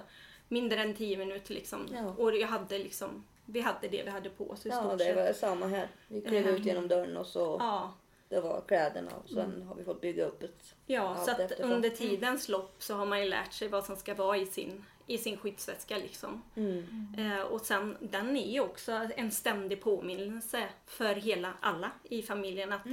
mindre 0.49 0.83
än 0.83 0.95
10 0.95 1.17
minuter 1.17 1.55
liksom. 1.55 1.87
Ja. 1.93 2.15
Och 2.19 2.37
jag 2.37 2.49
hade 2.49 2.79
liksom, 2.79 3.25
vi 3.47 3.61
hade 3.61 3.89
det 3.89 4.03
vi 4.03 4.11
hade 4.11 4.31
på 4.31 4.51
oss 4.51 4.67
i 4.67 4.69
Ja, 4.69 4.97
det 4.99 5.13
var 5.15 5.33
samma 5.33 5.67
här. 5.67 5.89
Vi 6.09 6.21
klev 6.21 6.43
Mm. 6.47 6.55
ut 6.61 6.67
genom 6.67 6.89
dörren 6.89 7.17
och 7.17 7.27
så 7.27 7.57
Ja. 7.61 7.95
det 8.29 8.41
var 8.41 8.63
kläderna 8.69 9.11
och 9.25 9.29
sen 9.31 9.63
har 9.63 9.75
vi 9.75 9.85
fått 9.85 10.01
bygga 10.01 10.25
upp 10.27 10.43
ett... 10.43 10.75
Ja, 10.87 11.17
så 11.25 11.31
att 11.31 11.41
eftersom. 11.41 11.73
under 11.73 11.91
tidens 11.91 12.49
lopp 12.49 12.75
så 12.83 12.95
har 12.95 13.07
man 13.07 13.21
ju 13.21 13.29
lärt 13.29 13.53
sig 13.53 13.69
vad 13.69 13.85
som 13.85 13.97
ska 13.97 14.15
vara 14.15 14.37
i 14.37 14.47
sin, 14.47 14.85
i 15.09 15.19
sin 15.19 15.37
skyddsväska. 15.37 15.97
Liksom. 15.97 16.43
Mm. 16.57 17.15
Eh, 17.19 17.41
och 17.41 17.61
sen, 17.61 17.97
den 18.01 18.37
är 18.37 18.53
ju 18.53 18.61
också 18.61 19.09
en 19.17 19.31
ständig 19.31 19.81
påminnelse 19.81 20.69
för 20.87 21.15
hela, 21.15 21.53
alla 21.61 21.91
i 22.03 22.23
familjen 22.23 22.73
att 22.73 22.87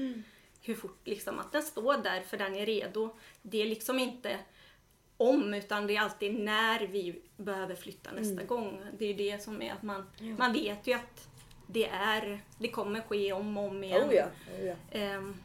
hur 0.61 0.75
fort 0.75 0.99
liksom, 1.03 1.39
att 1.39 1.51
den 1.51 1.63
står 1.63 1.97
där 1.97 2.21
för 2.21 2.37
den 2.37 2.55
är 2.55 2.65
redo. 2.65 3.15
Det 3.41 3.61
är 3.61 3.65
liksom 3.65 3.99
inte 3.99 4.39
om 5.17 5.53
utan 5.53 5.87
det 5.87 5.95
är 5.95 6.01
alltid 6.01 6.39
när 6.39 6.79
vi 6.87 7.21
behöver 7.37 7.75
flytta 7.75 8.11
nästa 8.11 8.43
gång. 8.43 8.81
Det 8.97 9.05
är 9.05 9.09
ju 9.09 9.31
det 9.31 9.43
som 9.43 9.61
är 9.61 9.73
att 9.73 9.83
man, 9.83 10.05
man 10.37 10.53
vet 10.53 10.87
ju 10.87 10.93
att 10.93 11.27
det 11.67 11.87
är, 11.87 12.39
det 12.57 12.67
kommer 12.67 13.01
ske 13.01 13.33
om 13.33 13.57
och 13.57 13.63
om 13.63 13.83
igen. 13.83 14.09
Oh 14.09 14.15
ja, 14.15 14.25
oh 14.59 14.65
ja. 14.65 14.75
Ehm, 14.91 15.35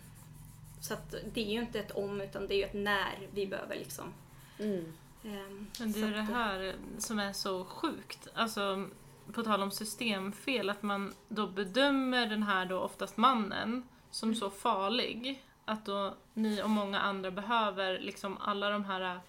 så 0.81 0.95
att 0.95 1.15
det 1.33 1.41
är 1.41 1.53
ju 1.53 1.61
inte 1.61 1.81
ett 1.81 1.91
om 1.91 2.21
utan 2.21 2.47
det 2.47 2.55
är 2.55 2.57
ju 2.57 2.65
ett 2.65 2.75
när 2.75 3.29
vi 3.35 3.47
behöver 3.47 3.77
liksom. 3.77 4.13
Mm. 4.59 4.93
Ehm, 5.25 5.67
Men 5.79 5.93
det 5.93 6.01
är 6.01 6.11
det 6.11 6.23
här 6.23 6.75
som 6.99 7.19
är 7.19 7.33
så 7.33 7.65
sjukt. 7.65 8.29
Alltså, 8.35 8.89
på 9.33 9.43
tal 9.43 9.63
om 9.63 9.71
systemfel, 9.71 10.71
att 10.71 10.83
man 10.83 11.15
då 11.29 11.47
bedömer 11.47 12.27
den 12.27 12.43
här 12.43 12.67
då 12.67 12.79
oftast 12.79 13.17
mannen 13.17 13.89
som 14.11 14.35
så 14.35 14.51
farlig 14.51 15.45
att 15.65 15.87
då 15.87 16.15
ni 16.35 16.63
och 16.63 16.71
många 16.71 17.01
andra 17.01 17.31
behöver 17.31 17.99
liksom 17.99 18.39
alla 18.39 18.71
de 18.71 18.85
här 18.85 19.21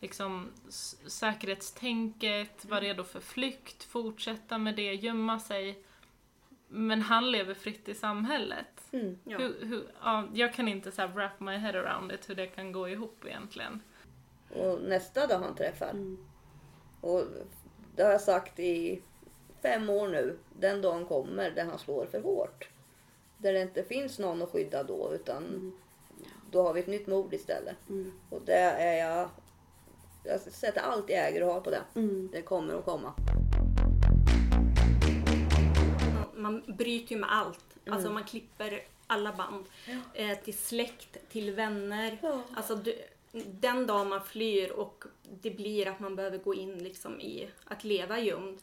liksom 0.00 0.52
säkerhetstänket, 1.06 2.64
vara 2.64 2.80
redo 2.80 3.04
för 3.04 3.20
flykt, 3.20 3.84
fortsätta 3.84 4.58
med 4.58 4.76
det, 4.76 4.94
gömma 4.94 5.40
sig. 5.40 5.82
Men 6.68 7.02
han 7.02 7.30
lever 7.30 7.54
fritt 7.54 7.88
i 7.88 7.94
samhället. 7.94 8.82
Mm. 8.92 9.18
Ja. 9.24 9.38
Hur, 9.38 9.66
hur, 9.66 9.86
ja, 10.02 10.28
jag 10.34 10.54
kan 10.54 10.68
inte 10.68 10.92
så 10.92 11.00
här 11.02 11.08
wrap 11.08 11.40
my 11.40 11.56
head 11.56 11.78
around 11.78 12.12
it, 12.12 12.30
hur 12.30 12.34
det 12.34 12.46
kan 12.46 12.72
gå 12.72 12.88
ihop 12.88 13.24
egentligen. 13.24 13.80
Och 14.54 14.80
nästa 14.82 15.26
dag 15.26 15.38
han 15.38 15.54
träffar. 15.54 15.90
Mm. 15.90 16.18
Och 17.00 17.22
det 17.96 18.02
har 18.02 18.10
jag 18.10 18.20
sagt 18.20 18.58
i 18.58 19.02
fem 19.62 19.90
år 19.90 20.08
nu. 20.08 20.38
Den 20.58 20.82
dagen 20.82 21.06
kommer 21.06 21.50
där 21.50 21.64
han 21.64 21.78
slår 21.78 22.06
för 22.06 22.20
hårt. 22.20 22.68
Där 23.38 23.52
det 23.52 23.62
inte 23.62 23.84
finns 23.84 24.18
någon 24.18 24.42
att 24.42 24.50
skydda 24.50 24.82
då 24.82 25.12
utan 25.14 25.72
då 26.50 26.62
har 26.62 26.72
vi 26.72 26.80
ett 26.80 26.86
nytt 26.86 27.06
mord 27.06 27.34
istället. 27.34 27.76
Mm. 27.88 28.12
Och 28.30 28.42
det 28.44 28.54
är 28.54 29.08
jag... 29.08 29.28
Jag 30.24 30.40
sätter 30.40 30.80
allt 30.80 31.10
jag 31.10 31.28
äger 31.28 31.42
och 31.42 31.52
har 31.52 31.60
på 31.60 31.70
det. 31.70 31.82
Mm. 31.94 32.28
Det 32.32 32.42
kommer 32.42 32.74
att 32.74 32.84
komma. 32.84 33.12
man, 36.36 36.62
bryter 36.66 37.14
ju 37.14 37.20
med 37.20 37.32
allt. 37.32 37.64
Alltså 37.90 38.10
man 38.10 38.24
klipper 38.24 38.82
alla 39.06 39.32
band. 39.32 39.64
Eh, 40.14 40.38
till 40.38 40.58
släkt, 40.58 41.16
till 41.28 41.54
vänner. 41.54 42.18
Ja. 42.22 42.42
Alltså 42.54 42.74
du, 42.74 42.94
den 43.46 43.86
dag 43.86 44.06
man 44.06 44.24
flyr 44.24 44.70
och 44.70 45.04
det 45.42 45.50
blir 45.50 45.88
att 45.88 46.00
man 46.00 46.16
behöver 46.16 46.38
gå 46.38 46.54
in 46.54 46.78
liksom 46.78 47.20
i 47.20 47.48
att 47.64 47.84
leva 47.84 48.20
gömd. 48.20 48.58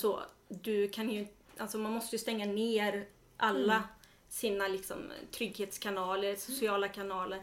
Så 0.00 0.20
du 0.48 0.88
kan 0.88 1.10
ju, 1.10 1.26
alltså 1.56 1.78
man 1.78 1.92
måste 1.92 2.16
ju 2.16 2.20
stänga 2.20 2.46
ner 2.46 3.06
alla 3.36 3.82
sina 4.28 4.68
liksom 4.68 4.96
trygghetskanaler, 5.30 6.36
sociala 6.36 6.88
kanaler. 6.88 7.42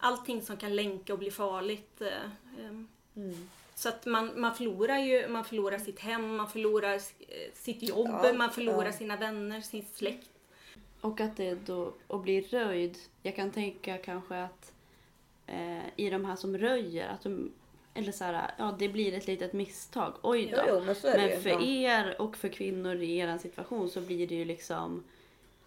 Allting 0.00 0.42
som 0.42 0.56
kan 0.56 0.76
länka 0.76 1.12
och 1.12 1.18
bli 1.18 1.30
farligt. 1.30 2.00
Eh, 2.00 2.64
ehm, 2.66 2.88
Mm. 3.16 3.48
så 3.74 3.88
att 3.88 4.06
man, 4.06 4.40
man 4.40 4.54
förlorar 4.54 4.98
ju 4.98 5.28
man 5.28 5.44
förlorar 5.44 5.78
sitt 5.78 5.98
hem, 5.98 6.36
man 6.36 6.48
förlorar 6.50 6.94
eh, 6.94 7.52
sitt 7.54 7.82
jobb, 7.82 8.08
Ja, 8.24 8.32
man 8.32 8.50
förlorar 8.50 8.86
ja. 8.86 8.92
sina 8.92 9.16
vänner, 9.16 9.60
sin 9.60 9.84
släkt. 9.94 10.28
Och 11.00 11.20
att 11.20 11.36
det 11.36 11.54
då, 11.66 11.92
och 12.06 12.20
blir 12.20 12.42
röjd. 12.42 12.98
Jag 13.22 13.36
kan 13.36 13.50
tänka 13.50 13.98
kanske 13.98 14.42
att 14.42 14.72
eh, 15.48 15.84
i 15.96 16.10
de 16.10 16.24
här 16.24 16.36
som 16.36 16.58
röjer, 16.58 17.08
att 17.08 17.22
de, 17.22 17.52
eller 17.94 18.12
så 18.12 18.24
här, 18.24 18.50
ja 18.58 18.76
det 18.78 18.88
blir 18.88 19.12
ett 19.14 19.26
litet 19.26 19.52
misstag. 19.52 20.14
Oj 20.22 20.46
då. 20.46 20.62
Jo, 20.68 20.74
jo, 20.74 20.74
men 20.84 20.86
det 21.02 21.16
Men 21.16 21.42
för 21.42 21.50
Ja. 21.50 21.62
er 21.62 22.20
och 22.20 22.36
för 22.36 22.48
kvinnor 22.48 22.94
i 22.96 23.16
er 23.16 23.38
situation 23.38 23.90
så 23.90 24.00
blir 24.00 24.26
det 24.26 24.34
ju 24.34 24.44
liksom... 24.44 25.04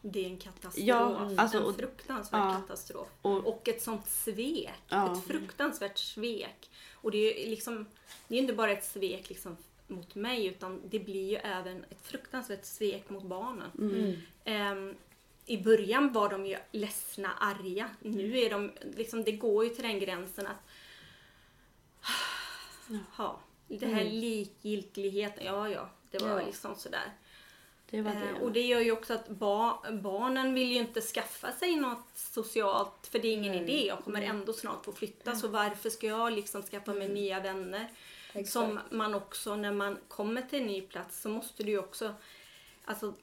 Det 0.04 0.26
är 0.26 0.30
en 0.30 0.38
katastrof. 0.38 0.86
Ja, 0.88 1.30
alltså, 1.38 1.58
en 1.58 1.64
och- 1.64 1.76
fruktansvärd 1.76 2.42
ja. 2.42 2.62
katastrof. 2.62 3.08
Och- 3.22 3.48
Och, 3.48 3.68
ett 3.68 3.82
sånt 3.82 4.08
svek. 4.08 4.74
Ja. 4.90 5.14
Ett 5.14 5.24
fruktansvärt 5.24 5.98
svek. 5.98 6.70
Och 6.94 7.12
det 7.12 7.18
är 7.18 7.44
ju 7.44 7.50
liksom, 7.50 7.86
det 8.28 8.36
är 8.36 8.40
inte 8.40 8.54
bara 8.54 8.72
ett 8.72 8.86
svek 8.86 9.30
liksom 9.30 9.58
mot 9.88 10.16
mig 10.16 10.46
utan 10.46 10.82
det 10.90 11.00
blir 11.00 11.30
ju 11.30 11.36
även 11.36 11.84
ett 11.90 12.02
fruktansvärt 12.02 12.66
svek 12.66 13.10
mot 13.10 13.24
barnen. 13.24 13.72
Mm. 13.80 14.14
Ehm, 14.46 14.96
I 15.52 15.58
början 15.58 16.14
var 16.14 16.30
de 16.30 16.46
ju 16.46 16.58
ledsna, 16.72 17.30
arga. 17.40 17.90
Nu 18.00 18.38
är 18.40 18.50
de, 18.50 18.72
liksom, 18.96 19.24
det 19.24 19.32
går 19.32 19.64
ju 19.64 19.70
till 19.70 19.84
den 19.84 20.00
gränsen 20.00 20.48
att 20.48 20.68
Ja, 23.18 23.40
det 23.68 23.86
här 23.86 24.04
likgiltigheten, 24.04 25.46
ja 25.46 25.70
ja, 25.70 25.90
det 26.12 26.22
var 26.22 26.40
Ja. 26.40 26.46
liksom 26.46 26.76
sådär. 26.76 27.12
Det 27.90 28.02
var 28.02 28.12
det. 28.12 28.18
Eh, 28.30 28.42
och 28.42 28.52
det 28.52 28.62
gör 28.62 28.80
ju 28.80 28.92
också 28.92 29.14
att 29.14 29.28
ba- 29.30 29.92
barnen 29.92 30.54
vill 30.54 30.72
ju 30.72 30.78
inte 30.78 31.02
skaffa 31.02 31.52
sig 31.52 31.76
något 31.76 32.08
socialt 32.16 33.08
för 33.12 33.20
det 33.20 33.28
är 33.28 33.34
ingen 33.34 33.54
idé. 33.54 33.86
Jag 33.88 34.04
kommer 34.04 34.22
ändå 34.22 34.54
snart 34.54 34.86
få 34.86 34.92
flytta 34.92 35.36
så 35.36 35.48
varför 35.48 35.90
ska 35.90 36.08
jag 36.08 36.34
liksom 36.34 36.64
skaffa 36.64 36.94
mig 36.94 37.10
nya 37.10 37.40
vänner? 37.40 37.88
Exakt. 38.34 38.52
Som 38.52 38.80
man 38.92 39.14
också 39.16 39.56
när 39.56 39.72
man 39.72 39.98
kommer 40.08 40.42
till 40.42 40.62
en 40.62 40.68
ny 40.68 40.82
plats 40.82 41.22
så 41.22 41.30
måste 41.30 41.64
du 41.64 41.72
ju 41.72 41.80
också 41.80 42.14
Alltså, 42.86 43.14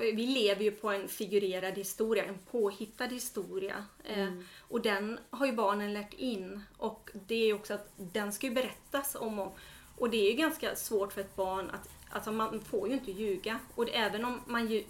vi 0.00 0.26
lever 0.26 0.62
ju 0.62 0.70
på 0.70 0.90
en 0.90 1.08
figurerad 1.08 1.74
historia, 1.74 2.24
en 2.24 2.38
påhittad 2.50 3.06
historia. 3.06 3.84
Eh, 4.04 4.32
och 4.58 4.80
den 4.80 5.18
har 5.30 5.46
ju 5.46 5.52
barnen 5.52 5.92
lärt 5.92 6.14
in. 6.14 6.60
Och 6.76 7.10
det 7.26 7.34
är 7.34 7.46
ju 7.46 7.54
också 7.54 7.74
att 7.74 7.92
den 7.96 8.32
ska 8.32 8.46
ju 8.46 8.54
berättas 8.54 9.14
om 9.14 9.38
och, 9.38 9.58
och 9.98 10.10
det 10.10 10.16
är 10.16 10.30
ju 10.30 10.36
ganska 10.36 10.76
svårt 10.76 11.12
för 11.12 11.20
ett 11.20 11.36
barn 11.36 11.70
att, 11.70 11.88
alltså 12.10 12.32
man 12.32 12.60
får 12.60 12.88
ju 12.88 12.94
inte 12.94 13.12
ljuga. 13.12 13.58
Och 13.74 13.86
det, 13.86 13.92
även 13.92 14.24
om 14.24 14.40
man, 14.46 14.66
lju, 14.66 14.84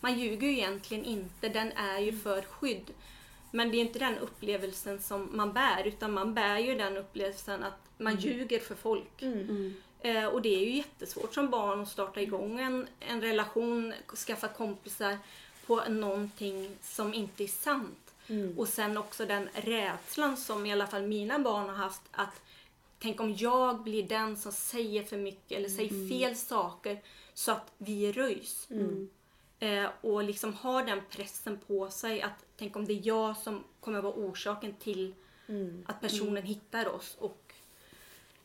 man 0.00 0.18
ljuger 0.18 0.48
ju 0.48 0.52
egentligen 0.52 1.04
inte, 1.04 1.48
den 1.48 1.72
är 1.72 1.98
ju 1.98 2.12
för 2.12 2.42
skydd. 2.42 2.90
Men 3.50 3.70
det 3.70 3.76
är 3.76 3.80
inte 3.80 3.98
den 3.98 4.18
upplevelsen 4.18 5.02
som 5.02 5.28
man 5.32 5.52
bär 5.52 5.86
utan 5.86 6.12
man 6.12 6.34
bär 6.34 6.58
ju 6.58 6.74
den 6.74 6.96
upplevelsen 6.96 7.62
att 7.62 7.88
man 7.98 8.16
ljuger 8.16 8.58
för 8.60 8.74
folk. 8.74 9.22
Mm. 9.22 9.74
Eh, 10.02 10.24
och 10.24 10.42
det 10.42 10.54
är 10.54 10.60
ju 10.60 10.76
jättesvårt 10.76 11.34
som 11.34 11.50
barn 11.50 11.80
att 11.80 11.88
starta 11.88 12.20
igång 12.20 12.60
en, 12.60 12.88
en 13.00 13.20
relation, 13.20 13.94
skaffa 14.26 14.48
kompisar 14.48 15.18
på 15.66 15.84
någonting 15.88 16.76
som 16.82 17.14
inte 17.14 17.44
är 17.44 17.48
sant. 17.48 18.14
Och 18.56 18.68
sen 18.68 18.96
också 18.96 19.26
den 19.26 19.48
rädslan 19.54 20.36
som 20.36 20.66
i 20.66 20.72
alla 20.72 20.86
fall 20.86 21.02
mina 21.02 21.38
barn 21.38 21.68
har 21.68 21.76
haft 21.76 22.02
att 22.10 22.40
tänk 22.98 23.20
om 23.20 23.34
jag 23.34 23.82
blir 23.82 24.02
den 24.02 24.36
som 24.36 24.52
säger 24.52 25.02
för 25.02 25.16
mycket 25.16 25.58
eller 25.58 25.68
säger 25.68 26.08
fel 26.08 26.36
saker 26.36 27.00
så 27.34 27.52
att 27.52 27.72
vi 27.78 28.12
röjs. 28.12 28.68
Eh, 29.60 29.90
och 30.00 30.24
liksom 30.24 30.54
har 30.54 30.84
den 30.84 31.00
pressen 31.10 31.58
på 31.66 31.90
sig 31.90 32.22
att 32.22 32.44
tänk 32.56 32.76
om 32.76 32.84
det 32.86 32.92
är 32.92 33.06
jag 33.06 33.36
som 33.36 33.64
kommer 33.80 34.00
vara 34.00 34.14
orsaken 34.14 34.74
till 34.74 35.14
att 35.86 36.00
personen 36.00 36.42
hittar 36.42 36.88
oss. 36.88 37.16
Och 37.18 37.47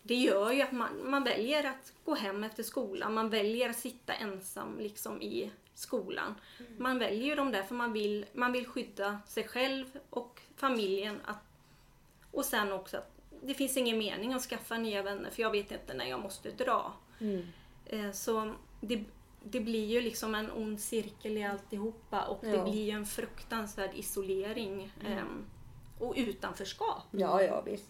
det 0.03 0.15
gör 0.15 0.51
ju 0.51 0.61
att 0.61 0.71
man, 0.71 1.09
man 1.09 1.23
väljer 1.23 1.63
att 1.63 1.93
gå 2.05 2.15
hem 2.15 2.43
efter 2.43 2.63
skolan. 2.63 3.13
Man 3.13 3.29
väljer 3.29 3.69
att 3.69 3.77
sitta 3.79 4.13
ensam 4.13 4.79
liksom 4.79 5.21
i 5.21 5.51
skolan. 5.73 6.35
Man 6.77 6.99
väljer 6.99 7.25
ju 7.25 7.35
dem 7.35 7.51
där 7.51 7.63
för 7.63 7.75
man 7.75 7.93
vill, 7.93 8.25
man 8.33 8.51
vill 8.51 8.67
skydda 8.67 9.19
sig 9.27 9.47
själv 9.47 9.85
och 10.09 10.41
familjen. 10.55 11.19
Att, 11.25 11.37
och 12.31 12.45
sen 12.45 12.71
också 12.71 12.97
att 12.97 13.09
det 13.43 13.53
finns 13.53 13.77
ingen 13.77 13.97
mening 13.97 14.33
att 14.33 14.41
skaffa 14.41 14.77
nya 14.77 15.01
vänner 15.03 15.29
för 15.29 15.41
jag 15.41 15.51
vet 15.51 15.71
inte 15.71 15.93
när 15.93 16.05
jag 16.05 16.19
måste 16.19 16.51
dra. 16.51 16.93
Mm. 17.19 17.47
Eh, 17.85 18.11
Så 18.11 18.53
det, 18.81 19.03
det 19.43 19.59
blir 19.59 19.85
ju 19.85 20.01
liksom 20.01 20.35
en 20.35 20.51
ond 20.51 20.79
cirkel 20.81 21.37
i 21.37 21.43
alltihopa 21.43 22.21
och 22.21 22.39
det 22.41 22.49
Ja. 22.55 22.63
blir 22.63 22.83
ju 22.83 22.91
en 22.91 23.05
fruktansvärd 23.05 23.91
isolering 23.95 24.91
ehm, 25.05 25.45
och 25.99 26.13
utanförskap. 26.17 27.03
Ja, 27.11 27.41
ja 27.43 27.61
visst. 27.61 27.89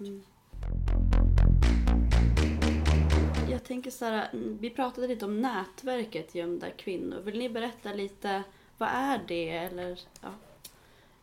Mm. 3.54 3.62
jag 3.62 3.68
tänker 3.68 3.92
så 3.92 4.06
här, 4.06 4.30
mm, 4.34 4.58
vi 4.62 4.70
pratade 4.70 5.08
lite 5.08 5.26
om 5.26 5.42
nätverket 5.42 6.36
Gömda 6.36 6.70
kvinnor. 6.72 7.20
Vill 7.22 7.38
ni 7.40 7.50
berätta 7.50 7.94
lite, 7.94 8.44
vad 8.78 8.90
är 8.90 9.22
det? 9.28 9.50
Eller, 9.50 10.00
ja. 10.22 10.30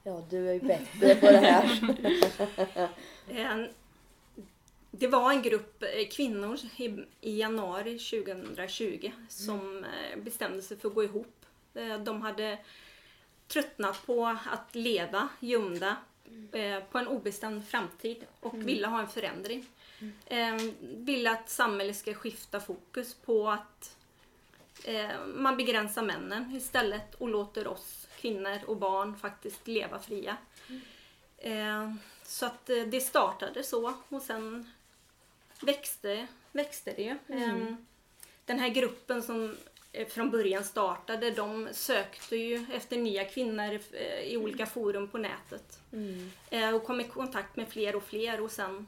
Ja, 0.02 0.24
du 0.30 0.48
är 0.48 0.52
ju 0.54 0.60
bättre 0.60 1.14
på 1.14 1.26
det 1.26 1.38
här. 1.38 2.88
Det 4.90 5.06
var 5.08 5.32
en 5.32 5.42
grupp 5.42 5.82
eh, 5.82 6.08
kvinnor 6.10 6.58
i, 6.76 6.84
i 7.20 7.38
januari 7.40 7.98
2020 7.98 9.10
som 9.28 9.84
eh, 9.84 10.18
bestämde 10.18 10.62
sig 10.62 10.76
för 10.78 10.88
att 10.88 10.94
gå 10.94 11.04
ihop. 11.04 11.46
Eh, 11.74 11.98
De 11.98 12.22
hade 12.22 12.58
tröttnat 13.48 14.06
på 14.06 14.26
att 14.26 14.74
leva 14.74 15.28
gömda 15.40 15.96
eh, 16.52 16.80
på 16.90 16.98
en 16.98 17.06
obestämd 17.08 17.64
framtid 17.68 18.24
och 18.40 18.54
ville 18.68 18.86
ha 18.86 19.00
en 19.00 19.08
förändring. 19.08 19.66
Eh, 20.26 20.56
Ville 20.80 21.30
att 21.30 21.48
samhället 21.50 21.96
ska 21.96 22.14
skifta 22.14 22.60
fokus 22.60 23.14
på 23.14 23.50
att 23.50 23.96
eh, 24.84 25.24
man 25.26 25.56
begränsar 25.56 26.02
männen 26.02 26.56
istället 26.56 27.14
och 27.14 27.28
låter 27.28 27.68
oss 27.68 28.06
kvinnor 28.20 28.58
och 28.66 28.76
barn 28.76 29.16
faktiskt 29.16 29.66
leva 29.68 29.98
fria. 29.98 30.36
Eh, 31.38 31.92
Så 32.24 32.46
att 32.46 32.70
eh, 32.70 32.82
det 32.82 33.00
startade 33.00 33.62
så 33.62 33.94
och 34.08 34.22
sen 34.22 34.70
växte, 35.60 36.26
växte 36.52 36.92
det 36.96 37.02
ju. 37.02 37.10
Eh, 37.42 37.74
Den 38.44 38.58
här 38.58 38.68
gruppen 38.68 39.22
som 39.22 39.56
eh, 39.92 40.08
från 40.08 40.30
början 40.30 40.64
startade, 40.64 41.30
de 41.30 41.68
sökte 41.72 42.36
ju 42.36 42.66
efter 42.72 42.96
nya 42.96 43.24
kvinnor 43.24 43.78
eh, 43.92 44.20
i 44.20 44.36
olika 44.36 44.66
forum 44.66 45.08
på 45.08 45.18
nätet. 45.18 45.78
Eh, 46.50 46.74
Och 46.74 46.84
kom 46.84 47.00
i 47.00 47.04
kontakt 47.04 47.56
med 47.56 47.68
fler 47.68 47.96
och 47.96 48.04
fler 48.04 48.40
och 48.40 48.50
sen, 48.50 48.86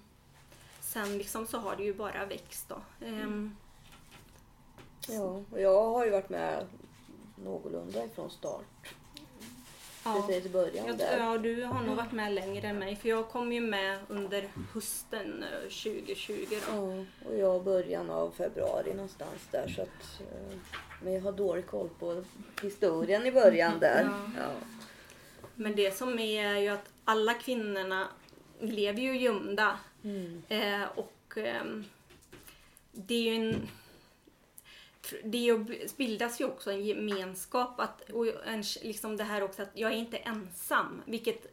sen 0.93 1.19
liksom 1.19 1.47
så 1.47 1.59
har 1.59 1.77
det 1.77 1.83
ju 1.83 1.95
bara 1.95 2.25
växt 2.27 2.69
då. 2.69 3.07
Ehm, 3.07 3.57
Ja, 5.09 5.43
och 5.51 5.61
jag 5.61 5.85
har 5.85 6.05
ju 6.05 6.11
varit 6.11 6.29
med 6.31 6.67
någorlunda 7.45 8.05
ifrån 8.05 8.31
start. 8.31 8.95
ja. 10.05 10.25
Precis 10.27 10.47
i 10.47 10.49
början 10.49 10.87
Jag, 10.87 10.99
där. 10.99 11.19
ja, 11.19 11.39
du 11.39 11.65
har 11.65 11.83
nog 11.83 11.97
varit 11.97 12.13
med 12.13 12.33
längre 12.33 12.69
än 12.69 12.79
mig 12.79 12.97
för 12.97 13.09
jag 13.09 13.29
kom 13.29 13.53
ju 13.53 13.61
med 13.61 13.99
under 14.09 14.49
hösten 14.75 15.43
eh, 15.43 15.61
2020 15.61 16.47
då. 16.51 16.57
Ja, 16.73 17.05
och 17.29 17.39
jag 17.39 17.65
början 17.65 18.11
av 18.11 18.31
februari 18.31 18.95
någonstans 18.95 19.49
där. 19.51 19.69
Så 19.69 19.83
att, 19.83 20.21
eh, 20.21 20.57
men 21.03 21.13
jag 21.13 21.21
har 21.23 21.33
dålig 21.33 21.67
koll 21.67 21.89
på 21.99 22.25
historien 22.63 23.27
i 23.27 23.33
början 23.33 23.81
där. 23.81 24.03
Ja. 24.05 24.31
Ja. 24.39 24.51
Men 25.55 25.77
det 25.77 25.97
som 25.97 26.19
är 26.19 26.45
är 26.47 26.57
ju 26.59 26.69
att 26.69 26.89
alla 27.05 27.35
kvinnorna 27.35 28.09
lever 28.61 29.01
ju 29.03 29.17
gömda. 29.19 29.79
Mm. 30.05 30.43
Eh, 30.49 30.89
och 30.99 31.37
ehm, 31.37 31.85
det 32.93 33.15
är 33.15 33.23
ju 33.23 33.35
en... 33.35 33.69
Det 35.25 35.67
bildas 35.97 36.41
ju 36.41 36.45
också 36.45 36.71
en 36.71 36.85
gemenskap 36.85 37.81
att, 37.81 38.11
och 38.11 38.47
en, 38.47 38.65
liksom 38.83 39.17
det 39.17 39.25
här 39.25 39.43
också 39.43 39.63
att 39.63 39.71
jag 39.75 39.93
är 39.93 39.97
inte 39.97 40.17
ensam. 40.17 41.03
Vilket 41.07 41.47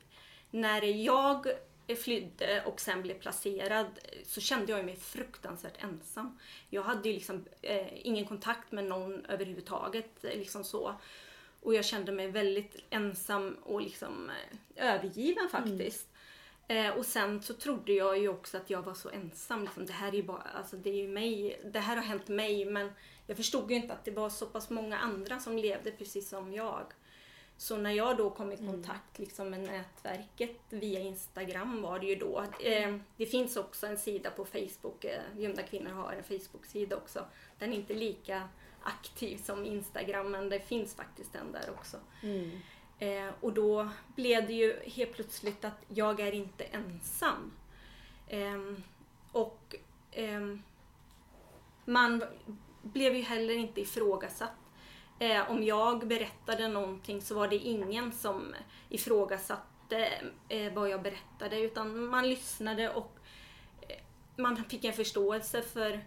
när 0.52 0.82
jag 0.82 1.48
flydde 1.98 2.64
och 2.66 2.82
sen 2.82 3.02
blev 3.02 3.20
placerad 3.20 3.88
så 4.26 4.42
kände 4.42 4.72
jag 4.72 4.86
mig 4.86 4.96
fruktansvärt 4.96 5.84
ensam. 5.84 6.40
Jag 6.70 6.84
hade 6.84 7.10
ju 7.10 7.16
liksom 7.16 7.46
eh, 7.62 8.08
ingen 8.08 8.26
kontakt 8.26 8.72
med 8.72 8.86
någon 8.86 9.26
överhuvudtaget. 9.26 10.24
eh, 10.24 10.38
Liksom 10.38 10.64
så. 10.64 10.96
Och 11.62 11.74
jag 11.74 11.86
kände 11.86 12.12
mig 12.12 12.28
väldigt 12.28 12.76
ensam 12.90 13.58
och 13.64 13.82
liksom 13.82 14.30
eh, 14.76 14.94
övergiven 14.96 15.50
faktiskt. 15.50 16.09
Eh, 16.70 16.90
och 16.90 17.06
sen 17.06 17.42
så 17.42 17.54
trodde 17.54 17.94
jag 17.94 18.20
ju 18.20 18.30
också 18.30 18.58
att 18.58 18.70
jag 18.70 18.82
var 18.82 18.94
så 18.94 19.10
ensam. 19.10 19.64
Liksom, 19.64 19.86
det 19.86 19.94
här 19.94 20.08
är 20.08 20.14
ju 20.14 20.24
bara, 20.24 20.42
alltså 20.42 20.76
det 20.78 20.90
är 20.90 20.96
ju 20.96 21.08
mig, 21.08 21.62
det 21.66 21.80
här 21.80 21.96
har 21.96 22.04
hänt 22.04 22.28
mig 22.28 22.66
men 22.66 22.92
jag 23.28 23.38
förstod 23.38 23.72
ju 23.72 23.78
inte 23.78 23.94
att 23.94 24.06
det 24.06 24.12
var 24.12 24.30
så 24.30 24.46
pass 24.46 24.70
många 24.70 24.98
andra 24.98 25.40
som 25.40 25.58
levde 25.58 25.92
precis 25.92 26.30
som 26.30 26.54
jag. 26.54 26.86
Så 27.58 27.78
när 27.78 27.92
jag 27.92 28.18
då 28.18 28.30
kom 28.30 28.52
i 28.52 28.58
kontakt 28.58 29.20
liksom, 29.20 29.50
med 29.50 29.60
nätverket 29.60 30.58
via 30.70 31.00
Instagram 31.00 31.82
var 31.82 32.00
det 32.00 32.06
ju 32.06 32.16
då. 32.16 32.46
Eh, 32.64 32.98
det 33.18 33.26
finns 33.26 33.58
också 33.58 33.88
en 33.88 33.98
sida 33.98 34.32
på 34.32 34.46
Facebook, 34.46 35.06
eh, 35.06 35.22
Gömda 35.38 35.64
kvinnor 35.64 35.92
har 35.92 36.14
en 36.14 36.24
Facebook-sida 36.24 36.96
också. 36.96 37.26
Den 37.60 37.74
är 37.74 37.78
inte 37.78 37.94
lika 37.94 38.50
aktiv 38.84 39.38
som 39.38 39.66
Instagram 39.66 40.32
men 40.32 40.50
det 40.50 40.60
finns 40.60 40.96
faktiskt 40.96 41.36
en 41.36 41.52
där 41.52 41.70
också. 41.70 41.98
Mm. 42.24 42.52
Eh, 43.00 43.30
och 43.42 43.54
då 43.54 43.90
blev 44.16 44.48
det 44.48 44.54
ju 44.54 44.80
helt 44.86 45.14
plötsligt 45.14 45.66
att 45.66 45.86
jag 45.88 46.20
är 46.20 46.32
inte 46.32 46.64
ensam. 46.64 47.52
Eh, 48.28 48.60
och 49.32 49.76
eh, 50.12 50.56
man 51.86 52.24
blev 52.82 53.16
ju 53.16 53.22
heller 53.22 53.54
inte 53.54 53.82
ifrågasatt. 53.82 54.54
Eh, 55.20 55.52
om 55.52 55.64
jag 55.64 56.08
berättade 56.08 56.68
någonting 56.68 57.22
så 57.22 57.36
var 57.36 57.48
det 57.48 57.56
ingen 57.56 58.12
som 58.12 58.56
ifrågasatte 58.90 60.10
eh, 60.50 60.74
vad 60.74 60.90
jag 60.90 61.02
berättade 61.02 61.60
utan 61.60 62.06
man 62.06 62.30
lyssnade 62.30 62.90
och 62.90 63.16
eh, 63.82 63.98
man 64.36 64.64
fick 64.64 64.84
en 64.84 64.94
förståelse 64.94 65.62
för 65.62 66.02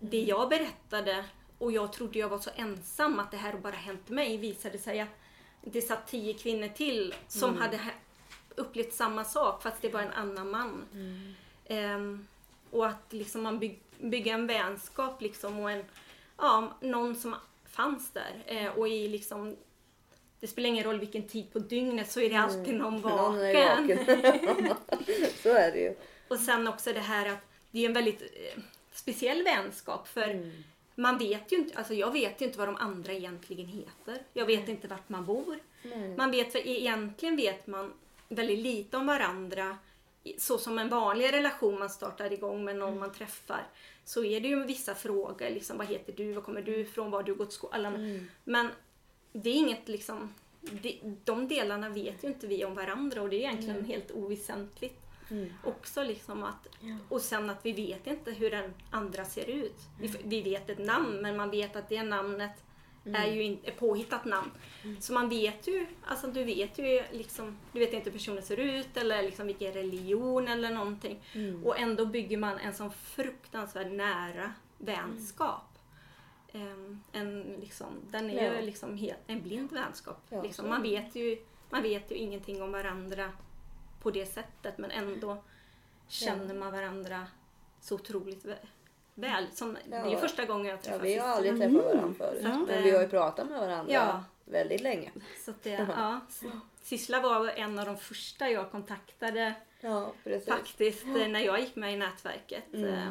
det 0.00 0.20
jag 0.22 0.48
berättade 0.48 1.24
och 1.58 1.72
jag 1.72 1.92
trodde 1.92 2.18
jag 2.18 2.28
var 2.28 2.38
så 2.38 2.50
ensam 2.56 3.18
att 3.18 3.30
det 3.30 3.36
här 3.36 3.58
bara 3.58 3.76
hänt 3.76 4.08
mig 4.08 4.36
visade 4.36 4.78
sig 4.78 5.00
att 5.00 5.08
det 5.72 5.82
satt 5.82 6.06
tio 6.06 6.34
kvinnor 6.34 6.68
till 6.68 7.14
som 7.28 7.56
hade 7.56 7.76
ha- 7.76 7.90
upplevt 8.56 8.92
samma 8.94 9.24
sak 9.24 9.62
fast 9.62 9.82
det 9.82 9.88
var 9.88 10.00
en 10.00 10.12
annan 10.12 10.50
man. 10.50 10.84
Ehm, 11.66 12.26
och 12.70 12.86
att 12.86 13.12
liksom 13.12 13.42
man 13.42 13.58
byg, 13.58 13.80
bygger 14.00 14.34
en 14.34 14.46
vänskap 14.46 15.22
liksom 15.22 15.58
och 15.58 15.70
en, 15.70 15.84
ja, 16.38 16.76
någon 16.80 17.16
som 17.16 17.34
fanns 17.70 18.10
där. 18.10 18.42
Eh, 18.46 18.66
och 18.78 18.88
i 18.88 19.08
liksom, 19.08 19.56
det 20.40 20.46
spelar 20.46 20.68
ingen 20.68 20.84
roll 20.84 20.98
vilken 21.00 21.28
tid 21.28 21.52
på 21.52 21.58
dygnet 21.58 22.10
så 22.10 22.20
är 22.20 22.30
det 22.30 22.36
alltid 22.36 22.74
någon 22.74 23.00
vaken. 23.02 23.86
Någon 23.86 23.88
vaken. 23.88 24.74
så 25.42 25.48
är 25.48 25.72
det 25.72 25.78
ju. 25.78 25.94
Och 26.28 26.38
sen 26.38 26.68
också 26.68 26.92
det 26.92 27.00
här 27.00 27.28
att 27.32 27.38
det 27.70 27.78
är 27.80 27.86
en 27.86 27.92
väldigt 27.92 28.22
eh, 28.22 28.62
speciell 28.92 29.42
vänskap 29.44 30.08
för 30.08 30.28
Mm. 30.30 30.52
Man 30.98 31.18
vet 31.18 31.52
ju 31.52 31.56
inte, 31.56 31.78
alltså 31.78 31.94
jag 31.94 32.12
vet 32.12 32.40
ju 32.40 32.46
inte 32.46 32.58
vad 32.58 32.68
de 32.68 32.76
andra 32.76 33.12
egentligen 33.12 33.66
heter. 33.66 34.22
Jag 34.32 34.46
vet 34.46 34.68
inte 34.68 34.88
vart 34.88 35.08
man 35.08 35.24
bor. 35.24 35.58
Nej. 35.82 36.16
Man 36.16 36.30
vet, 36.30 36.56
egentligen 36.56 37.36
vet 37.36 37.66
man 37.66 37.92
väldigt 38.28 38.58
lite 38.58 38.96
om 38.96 39.06
varandra. 39.06 39.78
Så 40.38 40.58
som 40.58 40.78
en 40.78 40.88
vanlig 40.88 41.32
relation 41.32 41.78
man 41.78 41.90
startar 41.90 42.32
igång 42.32 42.64
med 42.64 42.76
någon 42.76 42.98
man 42.98 43.12
träffar. 43.12 43.66
Så 44.04 44.24
är 44.24 44.40
det 44.40 44.48
ju 44.48 44.64
vissa 44.64 44.94
frågor, 44.94 45.50
liksom, 45.50 45.78
vad 45.78 45.86
heter 45.86 46.12
du, 46.12 46.32
var 46.32 46.42
kommer 46.42 46.62
du 46.62 46.76
ifrån, 46.76 47.10
var 47.10 47.18
har 47.18 47.24
du 47.24 47.34
gått 47.34 47.52
skolan? 47.52 47.94
Mm. 47.94 48.28
Men 48.44 48.68
det 49.32 49.50
är 49.50 49.54
inget 49.54 49.88
liksom, 49.88 50.34
de, 50.60 51.16
de 51.24 51.48
delarna 51.48 51.88
vet 51.88 52.24
ju 52.24 52.28
inte 52.28 52.46
vi 52.46 52.64
om 52.64 52.74
varandra 52.74 53.22
och 53.22 53.28
det 53.28 53.36
är 53.36 53.40
egentligen 53.40 53.84
helt 53.84 54.10
oväsentligt. 54.10 55.05
Mm. 55.30 55.52
Också 55.64 56.02
liksom 56.02 56.44
att, 56.44 56.68
och 57.08 57.20
sen 57.20 57.50
att 57.50 57.66
vi 57.66 57.72
vet 57.72 58.06
inte 58.06 58.30
hur 58.32 58.50
den 58.50 58.74
andra 58.90 59.24
ser 59.24 59.50
ut. 59.50 59.76
Vi, 60.00 60.10
vi 60.24 60.42
vet 60.42 60.70
ett 60.70 60.78
namn 60.78 61.22
men 61.22 61.36
man 61.36 61.50
vet 61.50 61.76
att 61.76 61.88
det 61.88 62.02
namnet 62.02 62.62
är 63.04 63.32
ju 63.32 63.42
in, 63.42 63.58
ett 63.64 63.78
påhittat 63.78 64.24
namn. 64.24 64.50
Så 65.00 65.12
man 65.12 65.28
vet 65.28 65.68
ju, 65.68 65.86
alltså 66.06 66.26
du 66.26 66.44
vet 66.44 66.78
ju 66.78 67.02
liksom, 67.12 67.56
du 67.72 67.78
vet 67.78 67.92
inte 67.92 68.10
hur 68.10 68.18
personen 68.18 68.42
ser 68.42 68.56
ut 68.56 68.96
eller 68.96 69.22
liksom 69.22 69.46
vilken 69.46 69.72
religion 69.72 70.48
eller 70.48 70.70
någonting. 70.70 71.20
Och 71.64 71.78
ändå 71.78 72.06
bygger 72.06 72.36
man 72.36 72.58
en 72.58 72.74
sån 72.74 72.90
fruktansvärt 72.92 73.92
nära 73.92 74.52
vänskap. 74.78 75.78
Ehm, 76.52 77.02
en, 77.12 77.42
liksom, 77.60 77.86
den 78.10 78.30
är 78.30 78.44
Ja. 78.44 78.54
ju 78.60 78.66
liksom 78.66 78.96
helt, 78.96 79.18
en 79.26 79.42
blind 79.42 79.72
vänskap. 79.72 80.22
Ja, 80.28 80.42
liksom. 80.42 80.68
man, 80.68 80.82
vet 80.82 81.14
ju, 81.14 81.38
man 81.70 81.82
vet 81.82 82.10
ju 82.10 82.14
ingenting 82.14 82.62
om 82.62 82.72
varandra 82.72 83.32
på 84.06 84.10
det 84.10 84.26
sättet 84.26 84.78
men 84.78 84.90
ändå 84.90 85.36
känner 86.08 86.54
man 86.54 86.72
varandra 86.72 87.26
så 87.80 87.94
otroligt 87.94 88.44
vä- 88.44 88.66
väl. 89.14 89.46
Som, 89.54 89.76
Det 89.88 89.96
är 89.96 90.04
ju 90.06 90.12
Ja. 90.12 90.18
första 90.18 90.44
gången 90.44 90.66
jag 90.66 90.76
Ja, 90.78 90.82
träffar 90.82 90.98
vi 90.98 91.16
har 91.16 91.28
aldrig 91.28 91.52
Mm. 91.52 91.72
träffat 91.74 91.94
varandra 91.94 92.14
förut. 92.18 92.44
Att, 92.44 92.52
Men 92.60 92.68
eh, 92.70 92.82
vi 92.82 92.90
har 92.90 93.00
ju 93.02 93.08
pratat 93.08 93.48
med 93.50 93.60
varandra 93.60 93.92
Ja. 93.92 94.24
väldigt 94.44 94.80
länge. 94.80 95.12
Så 95.44 95.52
det, 95.62 95.70
ja. 95.70 96.20
Sissela 96.82 97.20
var 97.20 97.48
en 97.48 97.78
av 97.78 97.86
de 97.86 97.96
första 97.98 98.50
jag 98.50 98.70
kontaktade 98.70 99.54
Ja, 99.80 100.12
faktiskt 100.46 101.04
eh, 101.04 101.28
när 101.28 101.40
jag 101.40 101.60
gick 101.60 101.76
med 101.76 101.92
i 101.94 101.96
nätverket. 101.96 102.64
Mm. 102.74 102.90
Eh, 102.94 103.10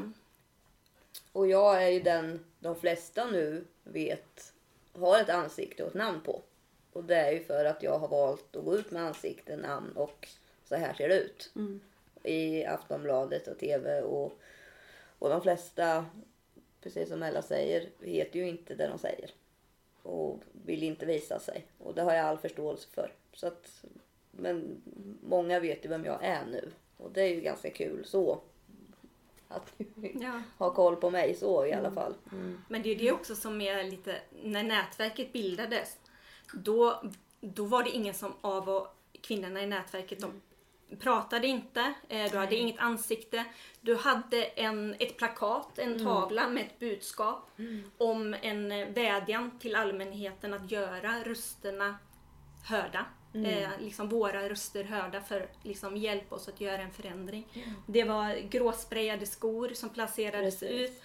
Och 1.32 1.48
jag 1.48 1.84
är 1.84 1.88
ju 1.90 2.00
den 2.00 2.46
de 2.60 2.76
flesta 2.76 3.26
nu 3.26 3.66
vet 3.84 4.54
har 5.00 5.20
ett 5.20 5.30
ansikte 5.30 5.84
och 5.84 5.90
ett 5.90 5.96
namn 5.96 6.22
på. 6.22 6.42
Och 6.94 7.04
det 7.04 7.16
är 7.16 7.32
ju 7.32 7.44
för 7.44 7.66
att 7.66 7.84
jag 7.84 8.00
har 8.00 8.08
valt 8.08 8.56
att 8.56 8.66
gå 8.66 8.76
ut 8.76 8.92
med 8.92 9.04
ansikte, 9.04 9.58
namn 9.58 9.92
och 9.96 10.28
så 10.66 10.76
här 10.76 10.94
ser 10.94 11.10
det 11.10 11.20
ut. 11.20 11.52
Mm. 11.56 11.80
I 12.24 12.66
Aftonbladet 12.66 13.48
och 13.48 13.60
TV 13.60 14.02
och, 14.02 14.40
och 15.20 15.30
de 15.30 15.42
flesta, 15.42 16.06
precis 16.82 17.10
som 17.10 17.24
Ella 17.24 17.42
säger, 17.42 17.90
heter 18.02 18.40
ju 18.40 18.48
inte 18.48 18.76
det 18.76 18.88
de 18.88 18.98
säger. 18.98 19.32
Och 20.02 20.40
vill 20.66 20.84
inte 20.84 21.06
visa 21.06 21.40
sig. 21.40 21.66
Och 21.78 21.96
det 21.96 22.02
har 22.02 22.14
jag 22.14 22.26
all 22.26 22.38
förståelse 22.38 22.88
för. 22.92 23.12
Så 23.34 23.48
att, 23.48 23.84
men 24.32 24.82
många 25.24 25.60
vet 25.60 25.86
ju 25.86 25.90
vem 25.90 26.06
jag 26.06 26.24
är 26.24 26.46
nu. 26.46 26.72
Och 26.98 27.12
det 27.12 27.22
är 27.22 27.30
ju 27.36 27.42
ganska 27.42 27.70
kul 27.70 28.06
så. 28.06 28.40
att 29.48 29.74
Ja. 30.22 30.42
har 30.58 30.72
koll 30.72 30.96
på 30.96 31.10
mig 31.10 31.36
så 31.36 31.66
i 31.66 31.74
alla 31.74 31.92
fall. 31.92 32.14
Mm. 32.32 32.62
Men 32.70 32.82
det 32.82 32.90
är 32.90 32.96
det 32.96 33.12
också 33.12 33.36
som 33.36 33.62
är 33.62 33.84
lite, 33.84 34.16
när 34.44 34.64
nätverket 34.64 35.34
bildades, 35.34 35.98
då, 36.54 37.04
då 37.40 37.66
var 37.66 37.84
det 37.84 37.90
ingen 37.90 38.14
som 38.14 38.34
av 38.42 38.70
och 38.70 38.88
kvinnorna 39.22 39.64
i 39.64 39.68
nätverket, 39.68 40.20
de 40.20 40.42
pratade 41.00 41.48
inte, 41.48 41.94
eh, 42.10 42.32
du 42.32 42.38
hade 42.38 42.56
inget 42.56 42.80
ansikte. 42.80 43.46
Du 43.82 43.96
hade 43.96 44.44
en, 44.44 44.96
ett 45.00 45.18
plakat, 45.18 45.80
en 45.80 46.04
tavla 46.04 46.50
med 46.50 46.66
ett 46.66 46.80
budskap 46.80 47.50
om 47.98 48.36
en 48.42 48.72
eh, 48.72 48.88
vädjan 48.88 49.60
till 49.60 49.76
allmänheten 49.76 50.54
att 50.54 50.72
göra 50.72 51.24
rösterna 51.24 51.98
hörda. 52.66 53.06
Eh, 53.34 53.70
liksom 53.80 54.10
våra 54.10 54.50
röster 54.50 54.84
hörda 54.84 55.22
för 55.22 55.48
liksom 55.64 55.98
hjälp 55.98 56.34
oss 56.34 56.48
att 56.48 56.62
göra 56.62 56.82
en 56.82 56.92
förändring. 56.92 57.48
Det 57.88 58.04
var 58.04 58.50
gråsprayade 58.50 59.26
skor 59.26 59.70
som 59.74 59.90
placerades 59.90 60.60
Precis. 60.60 60.92
ut. 60.92 61.04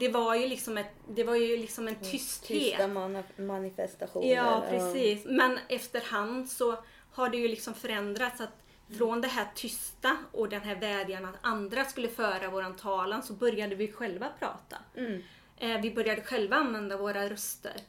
Det 0.00 0.08
var 0.08 0.34
ju 0.34 0.48
liksom, 0.48 0.78
ett, 0.78 0.94
det 1.08 1.24
var 1.24 1.34
ju 1.34 1.56
liksom 1.56 1.88
en 1.88 1.94
tysthet. 1.94 2.58
Tysta 2.58 2.88
man- 2.88 3.22
manifestationer. 3.36 4.34
Ja, 4.34 4.64
precis. 4.70 5.24
Men 5.24 5.58
efterhand 5.68 6.50
så 6.50 6.76
har 7.12 7.28
det 7.28 7.36
ju 7.36 7.48
liksom 7.48 7.74
förändrats 7.74 8.40
att 8.40 8.65
från 8.98 9.20
det 9.20 9.28
här 9.28 9.46
tysta 9.54 10.16
och 10.32 10.48
den 10.48 10.60
här 10.60 10.76
vädjan 10.76 11.24
att 11.24 11.34
andra 11.40 11.84
skulle 11.84 12.08
föra 12.08 12.50
våran 12.50 12.76
talan 12.76 13.22
så 13.22 13.32
började 13.32 13.74
vi 13.74 13.92
själva 13.92 14.28
prata. 14.38 14.76
Mm. 14.96 15.22
Eh, 15.58 15.80
vi 15.80 15.90
började 15.90 16.22
själva 16.22 16.56
använda 16.56 16.96
våra 16.96 17.30
röster. 17.30 17.80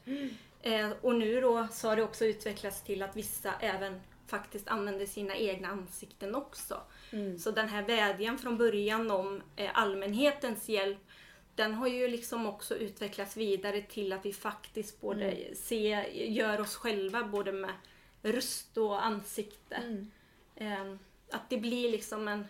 Eh, 0.62 0.90
och 1.00 1.14
nu 1.14 1.40
då 1.40 1.68
så 1.72 1.88
har 1.88 1.96
det 1.96 2.02
också 2.02 2.24
utvecklats 2.24 2.82
till 2.82 3.02
att 3.02 3.16
vissa 3.16 3.52
även 3.60 4.00
faktiskt 4.26 4.68
använder 4.68 5.06
sina 5.06 5.36
egna 5.36 5.68
ansikten 5.68 6.34
också. 6.34 6.80
Mm. 7.10 7.38
Så 7.38 7.50
den 7.50 7.68
här 7.68 7.82
vädjan 7.82 8.38
från 8.38 8.58
början 8.58 9.10
om 9.10 9.42
eh, 9.56 9.70
allmänhetens 9.74 10.68
hjälp 10.68 10.98
den 11.54 11.74
har 11.74 11.86
ju 11.88 12.08
liksom 12.08 12.46
också 12.46 12.76
utvecklats 12.76 13.36
vidare 13.36 13.82
till 13.82 14.12
att 14.12 14.26
vi 14.26 14.32
faktiskt 14.32 15.00
både 15.00 15.24
Mm. 15.24 15.54
ser, 15.54 16.04
gör 16.12 16.60
oss 16.60 16.76
själva 16.76 17.24
både 17.24 17.52
med 17.52 17.72
röst 18.22 18.76
och 18.76 19.04
ansikte. 19.04 19.74
Mm. 19.74 20.10
Eh, 20.60 20.94
att 21.30 21.50
det 21.50 21.56
blir 21.56 21.90
liksom 21.90 22.28
en, 22.28 22.44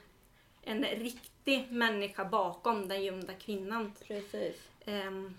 en 0.62 0.85
riktig 0.85 1.73
människa 1.73 2.25
bakom 2.25 2.88
den 2.88 3.05
gömda 3.05 3.33
kvinnan. 3.35 3.92
Precis. 4.07 4.57
Ehm, 4.85 5.35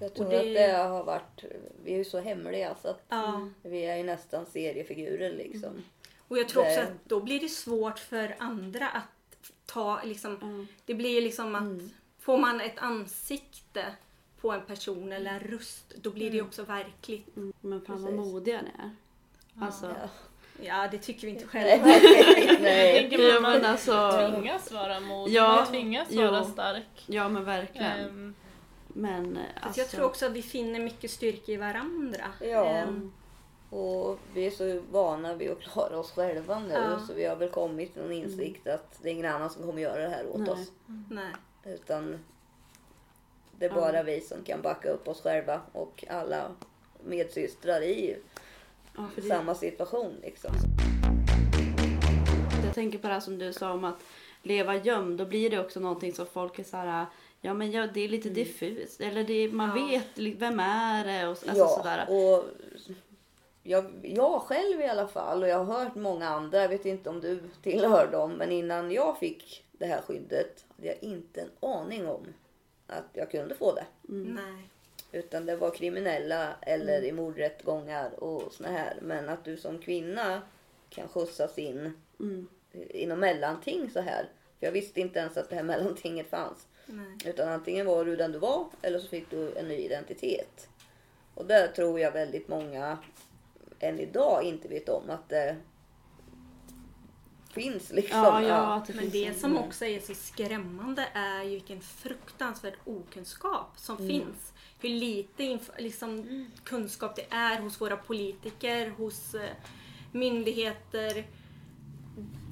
Jag 0.00 0.14
tror 0.14 0.26
Och 0.26 0.32
det- 0.32 0.38
att 0.38 0.54
det 0.54 0.78
har 0.88 1.04
varit, 1.04 1.44
vi 1.84 1.92
är 1.92 1.96
ju 1.98 2.04
så 2.04 2.18
hemliga 2.20 2.74
så 2.82 2.88
att 2.88 3.04
ja. 3.08 3.48
vi 3.62 3.82
är 3.86 3.96
ju 3.96 4.02
nästan 4.02 4.46
seriefigurer 4.46 5.32
liksom. 5.32 5.84
Och 6.28 6.38
jag 6.38 6.48
tror 6.48 6.62
också 6.62 6.80
att 6.80 7.04
då 7.04 7.20
blir 7.20 7.40
det 7.40 7.48
svårt 7.48 7.98
för 7.98 8.36
andra 8.38 8.88
att 8.88 9.50
ta 9.66 10.02
liksom, 10.04 10.36
Mm. 10.42 10.66
det 10.84 10.94
blir 10.94 11.20
liksom 11.22 11.54
att 11.54 11.60
Mm. 11.62 11.90
får 12.18 12.38
man 12.38 12.60
ett 12.60 12.78
ansikte 12.78 13.94
på 14.40 14.52
en 14.52 14.62
person 14.66 15.12
eller 15.12 15.30
en 15.30 15.40
röst, 15.40 15.94
då 15.96 16.10
blir 16.10 16.30
det 16.30 16.42
också 16.42 16.62
verkligt. 16.62 17.36
Mm. 17.36 17.52
Men 17.60 17.80
fan 17.80 18.02
vad 18.02 18.12
modiga 18.14 18.62
ni 18.62 18.70
är. 18.82 18.90
Alltså, 19.64 19.86
Ja. 19.86 20.08
Ja, 20.62 20.88
det 20.90 20.98
tycker 20.98 21.26
vi 21.26 21.32
inte 21.32 21.46
Nej. 21.52 21.80
själva. 21.80 21.88
Jag 22.52 22.60
Nej. 22.62 23.00
tänker 23.00 23.18
Ja, 23.28 23.36
att 23.36 23.42
man 23.42 23.64
alltså, 23.64 24.10
tvingas 24.32 24.72
vara 24.72 25.00
modig, 25.00 25.32
Ja, 25.34 25.48
man 25.56 25.66
tvingas 25.66 26.08
jo. 26.10 26.22
vara 26.22 26.44
stark. 26.44 27.04
ja 27.06 27.28
men 27.28 27.44
verkligen. 27.44 27.98
Ehm, 28.00 28.34
Men 28.88 29.38
alltså, 29.60 29.80
jag 29.80 29.88
tror 29.90 30.04
också 30.04 30.26
att 30.26 30.32
vi 30.32 30.42
finner 30.42 30.80
mycket 30.80 31.10
styrka 31.10 31.52
i 31.52 31.56
varandra. 31.56 32.24
Ja. 32.40 32.64
Ehm, 32.66 33.12
Och 33.70 34.18
vi 34.34 34.46
är 34.46 34.50
så 34.50 34.80
vana 34.90 35.34
vid 35.34 35.50
att 35.50 35.60
klara 35.60 35.98
oss 35.98 36.10
själva 36.12 36.58
nu 36.58 36.74
Ja. 36.74 37.00
så 37.06 37.14
vi 37.14 37.24
har 37.24 37.36
väl 37.36 37.48
kommit 37.50 37.92
till 37.92 38.02
någon 38.02 38.12
insikt 38.12 38.68
att 38.68 38.98
det 39.02 39.08
är 39.08 39.12
ingen 39.12 39.26
annan 39.34 39.50
som 39.50 39.66
kommer 39.66 39.82
göra 39.82 40.02
det 40.02 40.08
här 40.08 40.26
åt 40.26 40.38
Nej. 40.40 40.50
oss. 40.50 40.72
nej. 41.10 41.32
Utan 41.74 42.18
det 43.58 43.64
är 43.66 43.70
Ja. 43.70 43.74
bara 43.74 44.02
vi 44.02 44.20
som 44.20 44.44
kan 44.44 44.62
backa 44.62 44.88
upp 44.90 45.08
oss 45.08 45.20
själva 45.22 45.60
och 45.72 46.04
alla 46.10 46.50
medsystrar 47.04 47.82
i 47.82 48.16
ja, 48.98 49.04
det, 49.16 49.22
samma 49.22 49.54
situation 49.54 50.16
liksom. 50.22 50.50
Jag 52.64 52.74
tänker 52.74 52.98
på 52.98 53.06
det 53.06 53.12
här 53.12 53.20
som 53.20 53.38
du 53.38 53.52
sa 53.52 53.72
om 53.72 53.84
att 53.84 54.02
leva 54.42 54.76
gömd. 54.76 55.18
Då 55.18 55.26
blir 55.26 55.50
det 55.50 55.58
också 55.60 55.80
någonting 55.80 56.12
som 56.12 56.26
folk 56.26 56.58
är 56.58 56.64
så 56.64 56.76
här. 56.76 57.06
Ja 57.40 57.54
men 57.54 57.70
ja, 57.72 57.86
det 57.94 58.00
är 58.00 58.08
lite 58.08 58.28
diffust. 58.28 59.00
Eller 59.00 59.24
det, 59.24 59.48
man 59.52 59.78
Ja. 59.78 59.86
vet 60.16 60.36
vem 60.38 60.60
är 60.60 61.04
det 61.04 61.22
och 61.24 61.28
alltså, 61.30 61.46
ja, 61.56 61.68
sådär. 61.68 62.06
och 62.08 62.44
jag, 63.62 63.84
jag 64.02 64.40
själv 64.42 64.80
i 64.80 64.84
alla 64.88 65.08
fall 65.08 65.42
och 65.42 65.48
jag 65.48 65.64
har 65.64 65.84
hört 65.84 65.94
många 65.94 66.28
andra, 66.28 66.62
jag 66.62 66.68
vet 66.68 66.86
inte 66.86 67.10
om 67.10 67.20
du 67.20 67.40
tillhör 67.62 68.06
dem, 68.12 68.32
men 68.32 68.52
innan 68.52 68.90
jag 68.90 69.18
fick 69.18 69.64
det 69.72 69.86
här 69.86 70.00
skyddet 70.00 70.64
hade 70.76 70.88
jag 70.88 71.02
inte 71.02 71.40
en 71.40 71.50
aning 71.70 72.06
om 72.08 72.26
att 72.86 73.04
jag 73.12 73.30
kunde 73.30 73.54
få 73.54 73.74
det. 73.74 73.86
nej. 74.02 74.68
Utan 75.12 75.46
det 75.46 75.56
var 75.56 75.70
kriminella 75.70 76.56
eller 76.60 77.02
i 77.04 77.12
mordrättegångar 77.12 78.24
och 78.24 78.52
såna 78.52 78.68
här. 78.68 78.98
Men 79.02 79.28
att 79.28 79.44
du 79.44 79.56
som 79.56 79.78
kvinna 79.78 80.42
kan 80.90 81.08
skjutsas 81.08 81.58
in 81.58 81.92
Mm. 82.20 82.48
inom 82.72 83.20
mellanting 83.20 83.90
så 83.90 84.00
här. 84.00 84.28
För 84.58 84.66
jag 84.66 84.72
visste 84.72 85.00
inte 85.00 85.18
ens 85.18 85.36
att 85.36 85.50
det 85.50 85.56
här 85.56 85.62
mellantinget 85.72 86.30
fanns. 86.30 86.66
nej. 86.86 87.16
Utan 87.24 87.48
antingen 87.48 87.86
var 87.86 88.04
du 88.04 88.16
den 88.16 88.32
du 88.32 88.38
var 88.38 88.66
eller 88.82 88.98
så 88.98 89.08
fick 89.08 89.30
du 89.30 89.54
en 89.56 89.68
ny 89.68 89.74
identitet. 89.74 90.68
Och 91.34 91.46
där 91.46 91.68
tror 91.68 92.00
jag 92.00 92.12
väldigt 92.12 92.48
många 92.48 92.98
än 93.78 93.98
idag 94.00 94.42
inte 94.42 94.68
vet 94.68 94.88
om 94.88 95.10
att 95.10 95.28
det 95.28 95.56
finns 97.52 97.92
liksom. 97.92 98.18
Ja, 98.18 98.42
ja, 98.42 98.74
att 98.74 98.86
det 98.86 98.94
Men 98.94 99.10
finns 99.10 99.34
det 99.34 99.40
som 99.40 99.56
också 99.56 99.84
är 99.84 100.00
så 100.00 100.14
skrämmande 100.14 101.08
är 101.14 101.42
ju 101.42 101.50
vilken 101.50 101.80
fruktansvärd 101.80 102.74
okunskap 102.84 103.70
som 103.76 103.96
finns. 103.96 104.52
Hur 104.80 104.88
lite 104.88 105.58
liksom, 105.78 106.46
kunskap 106.64 107.16
det 107.16 107.26
är 107.30 107.60
hos 107.60 107.80
våra 107.80 107.96
politiker, 107.96 108.90
hos 108.90 109.34
eh, 109.34 109.50
myndigheter. 110.12 111.26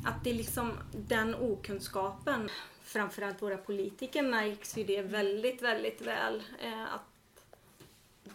Att 0.04 0.24
det 0.24 0.30
är 0.30 0.34
liksom 0.34 0.72
den 0.92 1.34
okunskapen, 1.34 2.50
framförallt 2.82 3.42
våra 3.42 3.56
politiker 3.56 4.22
märks 4.22 4.76
ju 4.76 4.84
det 4.84 5.02
väldigt, 5.02 5.62
väldigt 5.62 6.00
väl. 6.00 6.42
Eh, 6.62 6.94
att 6.94 7.44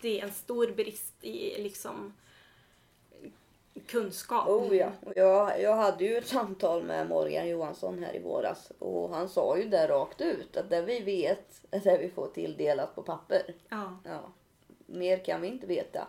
det 0.02 0.20
är 0.20 0.26
en 0.26 0.34
stor 0.34 0.72
brist 0.72 1.14
i 1.22 1.64
liksom 1.64 2.14
kunskap. 3.88 4.48
Oh 4.48 4.76
ja. 4.76 4.92
Och 5.06 5.14
jag, 5.16 5.62
jag 5.62 5.76
hade 5.76 6.04
ju 6.04 6.18
ett 6.18 6.28
samtal 6.28 6.84
med 6.84 7.10
Morgan 7.10 7.48
Johansson 7.50 8.04
här 8.04 8.16
i 8.16 8.20
våras. 8.20 8.72
Och 8.80 9.10
han 9.16 9.30
sa 9.30 9.58
ju 9.58 9.70
där 9.70 9.88
rakt 9.88 10.22
ut 10.22 10.58
att 10.58 10.70
det 10.70 10.82
vi 10.82 11.00
vet 11.00 11.62
är 11.72 11.80
det 11.84 11.98
vi 11.98 12.10
får 12.10 12.28
tilldelat 12.28 12.96
på 12.96 13.02
papper. 13.04 13.56
Ja. 13.70 13.98
Ja. 14.04 14.22
Mer 14.86 15.26
kan 15.26 15.42
vi 15.42 15.48
inte 15.48 15.68
veta. 15.68 16.08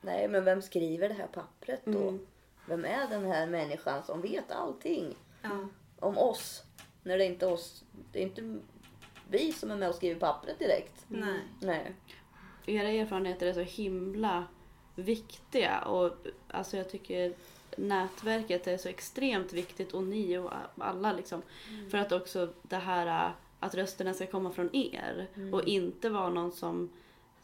Nej, 0.00 0.28
men 0.28 0.44
vem 0.44 0.62
skriver 0.62 1.08
det 1.08 1.14
här 1.14 1.26
pappret 1.26 1.80
då? 1.84 2.02
Mm. 2.08 2.26
Vem 2.68 2.84
är 2.84 3.08
den 3.10 3.24
här 3.24 3.46
människan 3.46 4.02
som 4.02 4.20
vet 4.22 4.50
allting 4.50 5.14
Ja. 5.42 5.68
om 6.00 6.18
oss? 6.18 6.62
När 7.02 7.18
det 7.18 7.24
är 7.24 7.28
inte 7.28 7.46
oss, 7.46 7.84
det 8.12 8.18
är 8.18 8.22
inte 8.22 8.58
vi 9.28 9.52
som 9.52 9.70
är 9.70 9.76
med 9.76 9.88
och 9.88 9.94
skriver 9.94 10.20
pappret 10.20 10.58
direkt. 10.58 11.04
Nej. 11.08 11.40
Nej. 11.60 11.92
Era 12.66 12.88
erfarenheter 12.88 13.46
är 13.46 13.52
så 13.52 13.60
himla 13.60 14.44
viktiga 14.96 15.80
och 15.80 16.16
alltså 16.48 16.76
jag 16.76 16.90
tycker 16.90 17.32
nätverket 17.76 18.66
är 18.66 18.76
så 18.76 18.88
extremt 18.88 19.52
viktigt 19.52 19.92
och 19.92 20.02
ni 20.02 20.38
och 20.38 20.50
alla 20.78 21.12
liksom. 21.12 21.42
För 21.90 21.98
att 21.98 22.12
också 22.12 22.48
det 22.62 22.76
här 22.76 23.32
att 23.60 23.74
rösterna 23.74 24.14
ska 24.14 24.26
komma 24.26 24.50
från 24.50 24.76
er 24.76 25.26
och 25.52 25.64
inte 25.64 26.08
vara 26.08 26.28
någon 26.28 26.52
som 26.52 26.90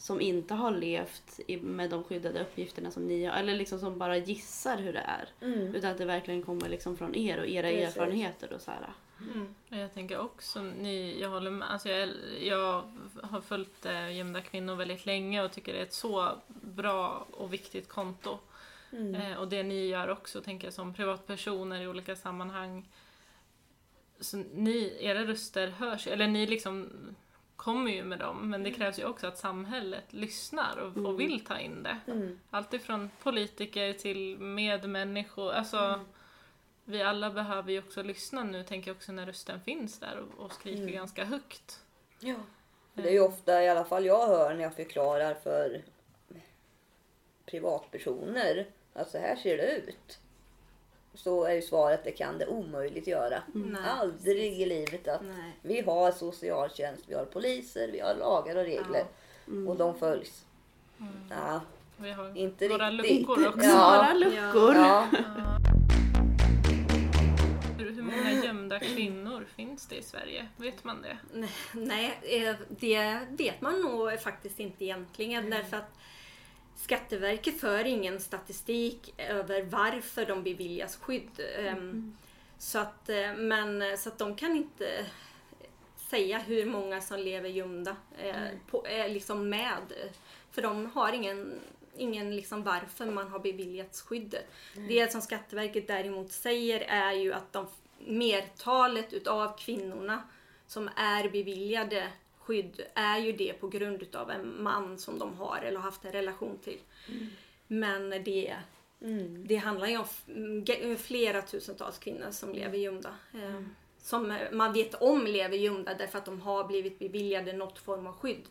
som 0.03 0.21
inte 0.21 0.55
har 0.55 0.71
levt 0.71 1.41
i, 1.47 1.57
med 1.57 1.91
de 1.91 2.05
skyddade 2.05 2.41
uppgifterna 2.41 2.91
som 2.91 3.07
ni 3.07 3.25
har, 3.25 3.37
eller 3.37 3.55
liksom 3.55 3.79
som 3.79 3.99
bara 3.99 4.17
gissar 4.17 4.79
hur 4.79 4.93
det 4.93 4.99
är. 4.99 5.29
Mm. 5.41 5.75
Utan 5.75 5.91
att 5.91 5.99
det 5.99 6.05
verkligen 6.05 6.43
kommer 6.43 6.69
liksom 6.69 6.97
från 6.97 7.15
er 7.15 7.39
och 7.39 7.47
era 7.47 7.69
Precis. 7.69 7.97
erfarenheter 7.97 8.53
och 8.53 8.61
så 8.61 8.71
här. 8.71 8.93
Mm. 9.35 9.55
Jag 9.69 9.95
tänker 9.95 10.19
också, 10.19 10.63
ni, 10.63 11.21
jag 11.21 11.29
håller 11.29 11.51
med, 11.51 11.71
alltså 11.71 11.89
jag, 11.89 12.09
jag 12.41 12.83
har 13.23 13.41
följt 13.41 13.87
eh, 13.87 14.17
gömda 14.17 14.41
kvinnor 14.41 14.75
väldigt 14.75 15.07
länge 15.07 15.43
och 15.43 15.53
tycker 15.53 15.73
det 15.73 15.79
är 15.79 15.83
ett 15.83 15.93
så 15.93 16.41
bra 16.49 17.27
och 17.31 17.53
viktigt 17.53 17.89
konto. 17.89 18.39
Mm. 18.93 19.15
Eh, 19.15 19.39
och 19.39 19.49
det 19.49 19.63
ni 19.63 19.87
gör 19.87 20.09
också, 20.09 20.41
tänker 20.41 20.67
jag, 20.67 20.75
som 20.75 20.95
privatpersoner 20.95 21.83
i 21.83 21.89
olika 21.89 22.17
sammanhang. 22.17 22.89
Så 24.21 24.37
ni, 24.37 24.97
era 25.01 25.25
röster 25.25 25.69
hörs, 25.69 26.07
eller 26.07 26.27
ni 26.27 26.47
liksom 26.47 26.91
kommer 27.57 27.91
ju 27.91 28.05
med 28.05 28.19
dem, 28.19 28.51
men 28.51 28.63
det 28.63 28.71
krävs 28.71 28.99
ju 28.99 29.05
också 29.05 29.27
att 29.27 29.39
samhället 29.39 30.13
lyssnar 30.13 30.77
och, 30.77 31.07
och 31.07 31.21
vill 31.21 31.45
ta 31.45 31.59
in 31.59 31.83
det. 31.83 32.01
Mm. 32.07 32.39
Allt 32.51 32.75
ifrån 32.75 33.11
politiker 33.23 33.93
till 33.93 34.39
medmänniskor, 34.39 35.53
alltså 35.53 36.01
vi 36.85 37.03
alla 37.03 37.31
behöver 37.31 37.73
ju 37.73 37.79
också 37.79 38.03
lyssna 38.03 38.45
nu, 38.45 38.65
tänker 38.65 38.89
jag 38.91 38.97
också 38.97 39.13
när 39.13 39.27
rösten 39.27 39.61
finns 39.61 39.99
där 39.99 40.19
och, 40.39 40.45
och 40.45 40.53
skriker 40.53 40.83
Mm. 40.83 40.95
ganska 40.95 41.25
högt. 41.25 41.81
Ja. 42.21 42.35
Det 42.95 43.09
är 43.09 43.13
ju 43.13 43.21
ofta, 43.21 43.63
i 43.63 43.69
alla 43.69 43.85
fall 43.85 44.05
jag 44.07 44.27
hör 44.27 44.55
när 44.55 44.63
jag 44.63 44.75
förklarar 44.75 45.35
för 45.35 45.83
privatpersoner 47.47 48.67
att 48.95 49.11
så 49.11 49.19
här 49.19 49.37
ser 49.37 49.57
det 49.57 49.77
ut. 49.77 50.19
så 51.15 51.45
är 51.45 51.53
ju 51.55 51.63
svaret 51.63 52.05
det 52.05 52.11
kan 52.11 52.39
det 52.39 52.47
omöjligt 52.47 53.07
göra. 53.07 53.43
Nej, 53.55 53.83
Aldrig 53.87 54.61
i 54.61 54.67
livet 54.67 55.09
att 55.09 55.23
Nej. 55.23 55.53
vi 55.63 55.81
har 55.81 56.13
socialtjänst, 56.13 57.05
vi 57.07 57.15
har 57.15 57.25
poliser, 57.25 57.89
vi 57.93 58.01
har 58.01 58.15
lagar 58.15 58.57
och 58.57 58.65
regler 58.65 59.05
och 59.69 59.77
de 59.77 59.95
följs. 59.99 60.45
Ja, 61.31 61.61
Vi 61.97 62.11
har 62.13 62.37
inte 62.39 62.69
några 62.69 62.91
riktigt. 62.91 63.21
luckor 63.29 63.49
också. 63.49 63.61
Ja. 63.67 63.95
Några 63.97 64.13
luckor. 64.15 64.75
ja. 64.75 65.07
Gömda 68.73 68.95
kvinnor 68.95 69.47
finns 69.57 69.87
det 69.87 69.97
i 69.97 70.03
Sverige? 70.03 70.49
Vet 70.57 70.85
man 70.85 71.03
det? 71.03 71.19
Nej, 71.73 72.19
eh, 72.23 72.57
det 72.69 73.19
vet 73.31 73.61
man 73.61 73.81
nog 73.81 74.21
faktiskt 74.21 74.61
inte 74.61 74.85
egentligen 74.85 75.51
därför 75.51 75.77
att 75.77 75.99
Skatteverket 76.77 77.61
för 77.61 77.85
ingen 77.85 78.21
statistik 78.21 79.15
över 79.19 79.63
varför 79.63 80.27
de 80.27 80.43
beviljas 80.43 80.97
skydd. 80.97 81.41
Ehm, 81.59 82.17
Så, 82.59 82.79
att, 82.79 83.09
eh, 83.09 83.35
men, 83.35 83.99
så 83.99 84.09
att 84.09 84.19
de 84.19 84.37
kan 84.37 84.57
inte 84.57 85.07
säga 85.97 86.39
hur 86.39 86.67
många 86.67 87.01
som 87.01 87.19
lever 87.21 87.49
gömda 87.49 87.97
eh, 88.19 88.35
på, 88.71 88.87
eh, 88.87 89.09
liksom 89.13 89.49
med. 89.49 89.93
För 90.51 90.63
de 90.63 90.87
har 90.87 91.13
ingen, 91.13 91.61
ingen 91.97 92.37
liksom 92.37 92.63
varför 92.63 93.07
man 93.07 93.29
har 93.29 93.39
beviljats 93.39 94.03
skyddet. 94.03 94.47
Det 94.89 95.13
som 95.13 95.23
Skatteverket 95.23 95.87
däremot 95.89 96.33
säger 96.33 96.81
är 96.81 97.13
ju 97.13 97.33
att 97.33 97.53
de, 97.53 97.67
mertalet 98.07 99.13
utav 99.13 99.59
kvinnorna 99.59 100.23
som 100.67 100.91
är 100.97 101.29
beviljade 101.29 102.09
skydd 102.39 102.81
är 102.95 103.19
ju 103.19 103.33
det 103.33 103.53
på 103.53 103.69
grund 103.69 104.03
utav 104.03 104.31
en 104.31 104.63
man 104.63 104.99
som 104.99 105.19
de 105.19 105.35
har 105.35 105.59
eller 105.63 105.77
har 105.77 105.85
haft 105.85 106.05
en 106.05 106.13
relation 106.13 106.59
till. 106.65 106.79
Men 107.67 108.11
det, 108.11 108.57
Mm. 109.01 109.47
det 109.47 109.57
handlar 109.57 109.87
ju 109.87 109.99
om 109.99 110.97
flera 110.97 111.43
tusentals 111.43 111.99
kvinnor 111.99 112.31
som 112.31 112.53
lever 112.53 112.79
gömda. 112.79 113.15
Eh, 113.35 113.63
som 113.99 114.39
man 114.53 114.73
vet 114.73 114.95
om 114.95 115.27
lever 115.27 115.57
gömda 115.57 115.95
därför 115.95 116.19
att 116.19 116.25
de 116.25 116.41
har 116.41 116.65
blivit 116.65 116.99
beviljade 116.99 117.53
något 117.53 117.79
form 117.79 118.07
av 118.07 118.13
skydd. 118.13 118.49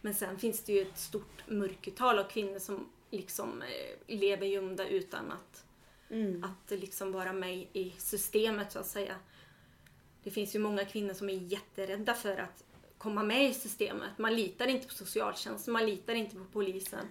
Men 0.00 0.14
sen 0.14 0.38
finns 0.38 0.64
det 0.64 0.72
ju 0.72 0.82
ett 0.82 0.98
stort 0.98 1.42
mörkertal 1.48 2.18
av 2.18 2.24
kvinnor 2.24 2.58
som 2.58 2.88
liksom 3.10 3.62
eh, 3.62 4.16
lever 4.16 4.46
gömda 4.46 4.86
utan 4.88 5.32
att, 5.32 5.63
Mm. 6.14 6.44
att 6.44 6.70
liksom 6.80 7.12
vara 7.12 7.32
med 7.32 7.66
i 7.72 7.94
systemet 7.98 8.72
så 8.72 8.78
att 8.78 8.86
säga. 8.86 9.16
Det 10.22 10.30
finns 10.30 10.54
ju 10.54 10.58
många 10.58 10.84
kvinnor 10.84 11.14
som 11.14 11.30
är 11.30 11.34
jätterädda 11.34 12.14
för 12.14 12.36
att 12.36 12.64
komma 12.98 13.22
med 13.22 13.50
i 13.50 13.54
systemet. 13.54 14.18
Man 14.18 14.34
litar 14.36 14.66
inte 14.66 14.88
på 14.88 14.94
socialtjänsten, 14.94 15.72
man 15.72 15.86
litar 15.86 16.14
inte 16.14 16.36
på 16.36 16.44
polisen. 16.44 17.06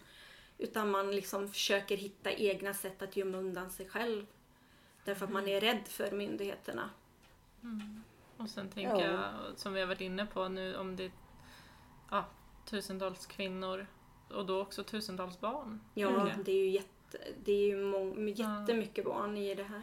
Utan 0.58 0.92
man 0.92 1.12
liksom 1.16 1.50
försöker 1.50 1.98
hitta 1.98 2.32
egna 2.32 2.74
sätt 2.74 3.02
att 3.02 3.18
gömma 3.18 3.38
undan 3.38 3.70
sig 3.72 3.90
själv. 3.90 4.26
Därför 5.06 5.26
att 5.26 5.32
man 5.32 5.48
är 5.48 5.62
rädd 5.62 5.88
för 5.88 6.12
myndigheterna. 6.12 6.90
Och 8.38 8.50
sen 8.50 8.70
tänker 8.70 8.96
Ja. 8.96 9.12
jag, 9.12 9.58
som 9.60 9.74
vi 9.74 9.80
har 9.80 9.88
varit 9.88 10.02
inne 10.02 10.26
på 10.26 10.48
nu, 10.48 10.76
om 10.76 10.96
det 10.96 11.04
är 11.06 11.12
ja, 12.12 12.26
tusentals 12.70 13.26
kvinnor 13.26 13.88
och 14.30 14.46
då 14.46 14.62
också 14.62 14.84
tusentals 14.84 15.40
barn. 15.40 15.82
Ja, 15.94 16.30
det 16.46 16.52
är 16.52 16.56
ju, 16.56 16.70
jätte, 16.70 16.90
det 17.44 17.52
är 17.52 17.68
ju 17.68 17.78
mång, 17.78 18.28
jättemycket 18.28 19.06
barn 19.06 19.38
i 19.38 19.56
det 19.56 19.64
här. 19.64 19.82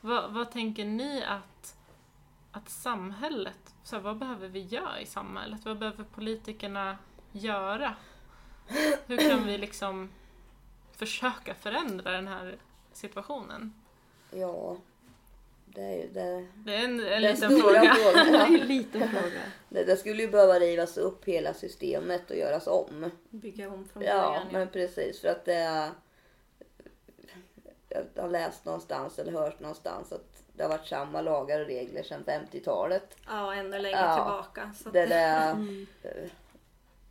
Vad, 0.00 0.32
vad 0.32 0.50
tänker 0.50 0.84
ni 0.84 1.22
att, 1.24 1.76
att 2.52 2.68
samhället, 2.68 3.74
så 3.84 3.96
här, 3.96 4.02
vad 4.02 4.18
behöver 4.18 4.48
vi 4.48 4.60
göra 4.60 5.00
i 5.00 5.06
samhället? 5.06 5.60
Vad 5.64 5.78
behöver 5.78 6.04
politikerna 6.04 6.98
göra? 7.32 7.94
Hur 9.06 9.16
kan 9.30 9.46
vi 9.46 9.58
liksom 9.58 10.10
försöka 10.92 11.54
förändra 11.54 12.10
den 12.12 12.28
här 12.28 12.56
situationen? 12.92 13.72
ja, 14.30 14.76
det 15.66 15.82
är 15.82 15.96
ju 15.96 16.08
det. 16.12 16.46
Det 16.54 16.74
är 16.74 16.84
en, 16.84 17.00
en 17.06 17.22
liten 17.22 17.60
fråga. 17.60 17.94
frågan. 17.94 18.32
Det 18.32 18.38
är 18.38 18.40
Ja. 18.40 18.46
en 18.60 18.68
liten 18.68 19.08
fråga. 19.08 19.40
Det, 19.68 19.84
det 19.84 19.96
skulle 19.96 20.22
ju 20.22 20.30
behöva 20.30 20.58
rivas 20.58 20.96
upp 20.98 21.24
hela 21.24 21.54
systemet 21.54 22.30
och 22.30 22.36
göras 22.36 22.66
om. 22.66 23.10
Bygga 23.30 23.70
om 23.70 23.88
från 23.88 24.02
Ja, 24.02 24.28
början. 24.28 24.46
men 24.52 24.68
precis. 24.68 25.20
För 25.20 25.28
att 25.28 25.44
det 25.44 25.54
är... 25.54 25.90
Jag 27.88 28.22
har 28.22 28.28
läst 28.28 28.64
någonstans 28.64 29.18
eller 29.18 29.32
hört 29.32 29.60
någonstans 29.60 30.12
att 30.12 30.42
det 30.52 30.62
har 30.62 30.70
varit 30.70 30.86
samma 30.86 31.20
lagar 31.20 31.60
och 31.60 31.66
regler 31.66 32.02
sedan 32.02 32.24
50-talet. 32.24 33.16
Ja, 33.26 33.54
ännu 33.54 33.78
längre 33.78 33.98
Ja. 34.00 34.14
tillbaka. 34.16 34.72
Så 34.82 34.90
Det, 34.90 35.06
det, 35.06 35.14
är, 35.14 35.52
Mm. 35.54 35.86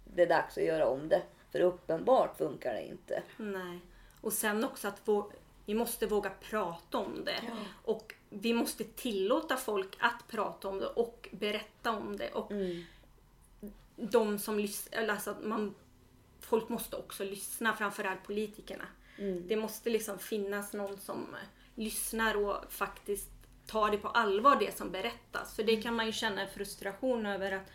det 0.03 0.21
är 0.21 0.27
dags 0.27 0.57
att 0.57 0.63
göra 0.63 0.87
om 0.87 1.09
det. 1.09 1.21
För 1.51 1.59
uppenbart 1.59 2.37
funkar 2.37 2.73
det 2.73 2.87
inte. 2.87 3.23
Nej. 3.37 3.79
Och 4.21 4.33
sen 4.33 4.63
också 4.63 4.87
att 4.87 5.05
vå- 5.05 5.31
vi 5.65 5.73
måste 5.73 6.05
våga 6.07 6.31
prata 6.41 6.97
om 6.97 7.25
det. 7.25 7.41
Och 7.85 8.13
vi 8.29 8.53
måste 8.53 8.83
tillåta 8.83 9.57
folk 9.57 9.97
att 9.99 10.27
prata 10.27 10.67
om 10.67 10.79
det 10.79 10.85
och 10.87 11.29
berätta 11.31 11.91
om 11.91 12.17
det. 12.17 12.31
Och 12.31 12.51
Mm. 12.51 12.83
de 13.95 14.39
som 14.39 14.59
lyssnar, 14.59 15.07
alltså 15.07 15.31
att 15.31 15.43
man, 15.43 15.75
folk 16.39 16.69
måste 16.69 16.95
också 16.95 17.23
lyssna, 17.23 17.73
framförallt 17.75 18.23
politikerna. 18.23 18.85
Mm. 19.17 19.47
Det 19.47 19.55
måste 19.55 19.89
liksom 19.89 20.19
finnas 20.19 20.73
någon 20.73 20.97
som 20.97 21.27
lyssnar 21.75 22.37
och 22.37 22.55
faktiskt 22.69 23.29
tar 23.67 23.91
det 23.91 23.97
på 23.97 24.07
allvar 24.07 24.57
det 24.59 24.77
som 24.77 24.91
berättas. 24.91 25.55
För 25.55 25.63
det 25.63 25.81
kan 25.81 25.95
man 25.95 26.05
ju 26.05 26.11
känna 26.11 26.41
en 26.41 26.49
frustration 26.49 27.25
över 27.25 27.51
att 27.51 27.71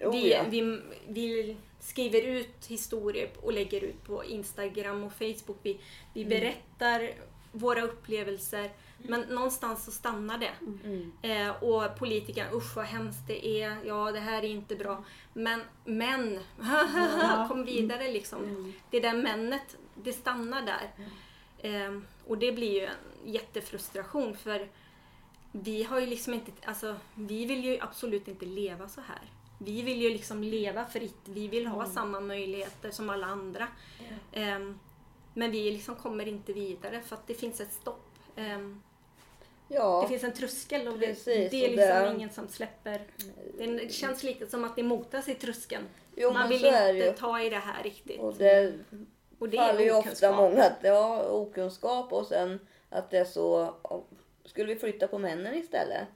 Oh, 0.00 0.12
vi, 0.12 0.32
ja. 0.32 0.44
vi, 0.50 0.80
vi 1.08 1.56
skriver 1.80 2.22
ut 2.22 2.66
historier 2.66 3.30
och 3.42 3.52
lägger 3.52 3.80
ut 3.80 4.04
på 4.04 4.24
Instagram 4.24 5.04
och 5.04 5.12
Facebook. 5.12 5.58
Vi, 5.62 5.80
vi 6.14 6.24
berättar 6.24 7.12
våra 7.52 7.82
upplevelser 7.82 8.70
men 8.98 9.20
någonstans 9.20 9.84
så 9.84 9.90
stannar 9.90 10.38
det. 10.38 10.52
Mm. 10.84 11.12
Eh, 11.22 11.62
och 11.62 11.98
politikerna, 11.98 12.52
usch 12.52 12.76
vad 12.76 12.84
hemskt 12.84 13.26
det 13.26 13.46
är, 13.46 13.76
ja 13.84 14.12
det 14.12 14.20
här 14.20 14.42
är 14.42 14.48
inte 14.48 14.76
bra. 14.76 15.04
Men, 15.32 15.60
men, 15.84 16.40
kom 17.48 17.64
vidare 17.64 18.12
liksom. 18.12 18.72
Det 18.90 19.00
där 19.00 19.14
männet, 19.14 19.76
det 20.04 20.12
stannar 20.12 20.62
där. 20.62 20.90
Eh, 21.58 21.98
och 22.26 22.38
det 22.38 22.52
blir 22.52 22.72
ju 22.80 22.86
en 22.86 23.32
jättefrustration 23.32 24.36
för 24.36 24.68
vi 25.52 25.82
har 25.82 26.00
ju 26.00 26.06
liksom 26.06 26.34
inte, 26.34 26.52
alltså 26.64 26.96
vi 27.14 27.44
vill 27.46 27.64
ju 27.64 27.78
absolut 27.80 28.28
inte 28.28 28.46
leva 28.46 28.88
så 28.88 29.00
här. 29.00 29.22
Vi 29.58 29.82
vill 29.82 30.02
ju 30.02 30.10
liksom 30.10 30.42
leva 30.44 30.86
fritt, 30.86 31.18
vi 31.24 31.48
vill 31.48 31.66
ha 31.66 31.86
samma 31.86 32.20
möjligheter 32.20 32.90
som 32.90 33.10
alla 33.10 33.26
andra. 33.26 33.68
Ehm, 34.32 34.78
men 35.34 35.50
vi 35.50 35.70
liksom 35.70 35.96
kommer 35.96 36.28
inte 36.28 36.52
vidare 36.52 37.02
för 37.02 37.16
att 37.16 37.26
det 37.26 37.34
finns 37.34 37.60
ett 37.60 37.72
stopp. 37.72 38.04
Ehm, 38.36 38.82
Ja, 39.68 40.02
det 40.02 40.08
finns 40.08 40.24
en 40.24 40.32
tröskel 40.32 40.88
och 40.88 40.98
det, 40.98 41.06
Precis, 41.06 41.50
det 41.50 41.64
är 41.64 41.68
liksom 41.68 42.02
det- 42.02 42.12
ingen 42.14 42.30
som 42.30 42.48
släpper. 42.48 43.00
Det, 43.58 43.92
känns 43.92 44.22
lite 44.22 44.46
som 44.46 44.64
att 44.64 44.76
det 44.76 44.82
motas 44.82 45.28
i 45.28 45.34
tröskeln. 45.34 45.84
Jo, 46.16 46.32
Man 46.32 46.48
vill 46.48 46.64
inte 46.64 47.12
ta 47.18 47.40
i 47.40 47.50
det 47.50 47.58
här 47.58 47.82
riktigt. 47.82 48.20
och 48.20 48.34
det 48.34 48.74
Och 49.42 49.48
det 49.48 49.56
faller 49.56 49.84
ju 49.84 49.92
ofta 49.94 50.32
många 50.36 50.64
att 50.64 50.76
ja, 50.82 51.22
okunskap 51.30 52.12
och 52.12 52.26
sen 52.26 52.60
att 52.90 53.10
det 53.10 53.18
är 53.18 53.24
så... 53.24 53.74
Skulle 54.44 54.74
vi 54.74 54.80
flytta 54.80 55.08
på 55.08 55.18
männen 55.18 55.54
istället? 55.54 56.06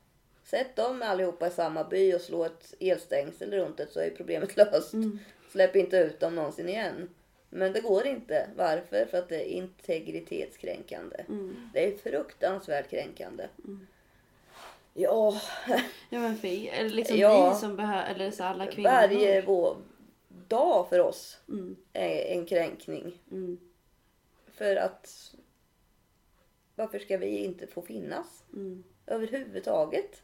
Sätt 0.44 0.76
dem 0.76 1.02
allihopa 1.02 1.46
i 1.46 1.50
samma 1.50 1.84
by 1.84 2.14
och 2.14 2.20
slå 2.20 2.44
ett 2.44 2.74
elstängsel 2.80 3.50
runt 3.50 3.76
det 3.76 3.86
så 3.86 4.00
är 4.00 4.10
problemet 4.10 4.56
löst. 4.56 4.92
Släpp 5.52 5.76
inte 5.76 5.96
ut 5.96 6.20
dem 6.20 6.34
någonsin 6.34 6.68
igen. 6.68 7.08
Men 7.50 7.72
det 7.72 7.80
går 7.80 8.06
inte. 8.06 8.48
Varför? 8.56 9.06
För 9.06 9.18
att 9.18 9.28
det 9.28 9.36
är 9.36 9.48
integritetskränkande. 9.52 11.24
Det 11.72 11.86
är 11.86 11.96
fruktansvärt 11.96 12.90
kränkande. 12.90 13.46
Ja, 14.94 15.40
Ja 16.10 16.18
men 16.18 16.38
är 16.44 16.82
det 16.82 16.88
liksom 16.88 17.16
Ja. 17.16 17.50
vi 17.54 17.60
som 17.60 17.76
behöver, 17.76 18.14
eller 18.14 18.30
så 18.30 18.44
alla 18.44 18.66
kvinnor? 18.66 18.90
varje 18.90 19.40
vå- 19.42 19.76
dag 20.48 20.88
för 20.88 21.00
oss 21.00 21.40
Mm. 21.48 21.76
är 21.92 22.22
en 22.38 22.46
kränkning. 22.46 23.22
Mm. 23.30 23.58
För 24.52 24.76
att 24.76 25.34
varför 26.74 26.98
ska 26.98 27.16
vi 27.18 27.38
inte 27.44 27.66
få 27.66 27.82
finnas 27.82 28.44
Mm. 28.52 28.84
överhuvudtaget? 29.06 30.22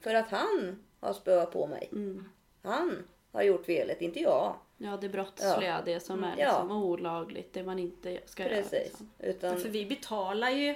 För 0.00 0.14
att 0.14 0.30
han 0.30 0.84
har 1.00 1.12
spöat 1.12 1.52
på 1.52 1.66
mig. 1.66 1.88
Mm. 1.92 2.28
Han 2.62 3.08
har 3.32 3.42
gjort 3.42 3.64
felet, 3.66 4.02
inte 4.02 4.20
jag. 4.20 4.56
Ja 4.78 4.98
det 5.00 5.08
brottsliga, 5.08 5.82
det 5.84 6.00
som 6.00 6.24
är 6.24 6.34
Ja. 6.38 6.46
liksom 6.52 6.82
olagligt, 6.82 7.52
det 7.52 7.62
man 7.62 7.78
inte 7.78 8.20
ska 8.26 8.42
göra. 8.42 8.54
Precis. 8.54 8.72
Liksom. 8.88 9.10
Utan, 9.18 9.60
För 9.60 9.68
vi 9.68 9.86
betalar 9.86 10.50
ju 10.50 10.74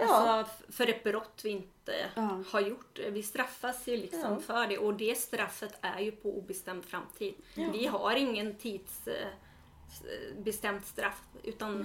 Ja. 0.00 0.06
alltså, 0.14 0.72
för 0.72 0.86
ett 0.88 1.04
brott 1.04 1.40
vi 1.44 1.50
inte 1.50 1.92
Ja. 2.14 2.42
har 2.50 2.60
gjort. 2.60 2.98
Vi 3.10 3.22
straffas 3.22 3.88
ju 3.88 3.96
liksom 3.96 4.32
Ja. 4.32 4.38
för 4.38 4.66
det 4.66 4.78
och 4.78 4.94
det 4.94 5.18
straffet 5.18 5.78
är 5.80 6.00
ju 6.00 6.12
på 6.12 6.38
obestämd 6.38 6.84
framtid. 6.84 7.34
Vi 7.54 7.86
har 7.86 8.16
ingen 8.16 8.54
tidsbestämt 8.56 10.86
straff 10.86 11.22
utan 11.42 11.82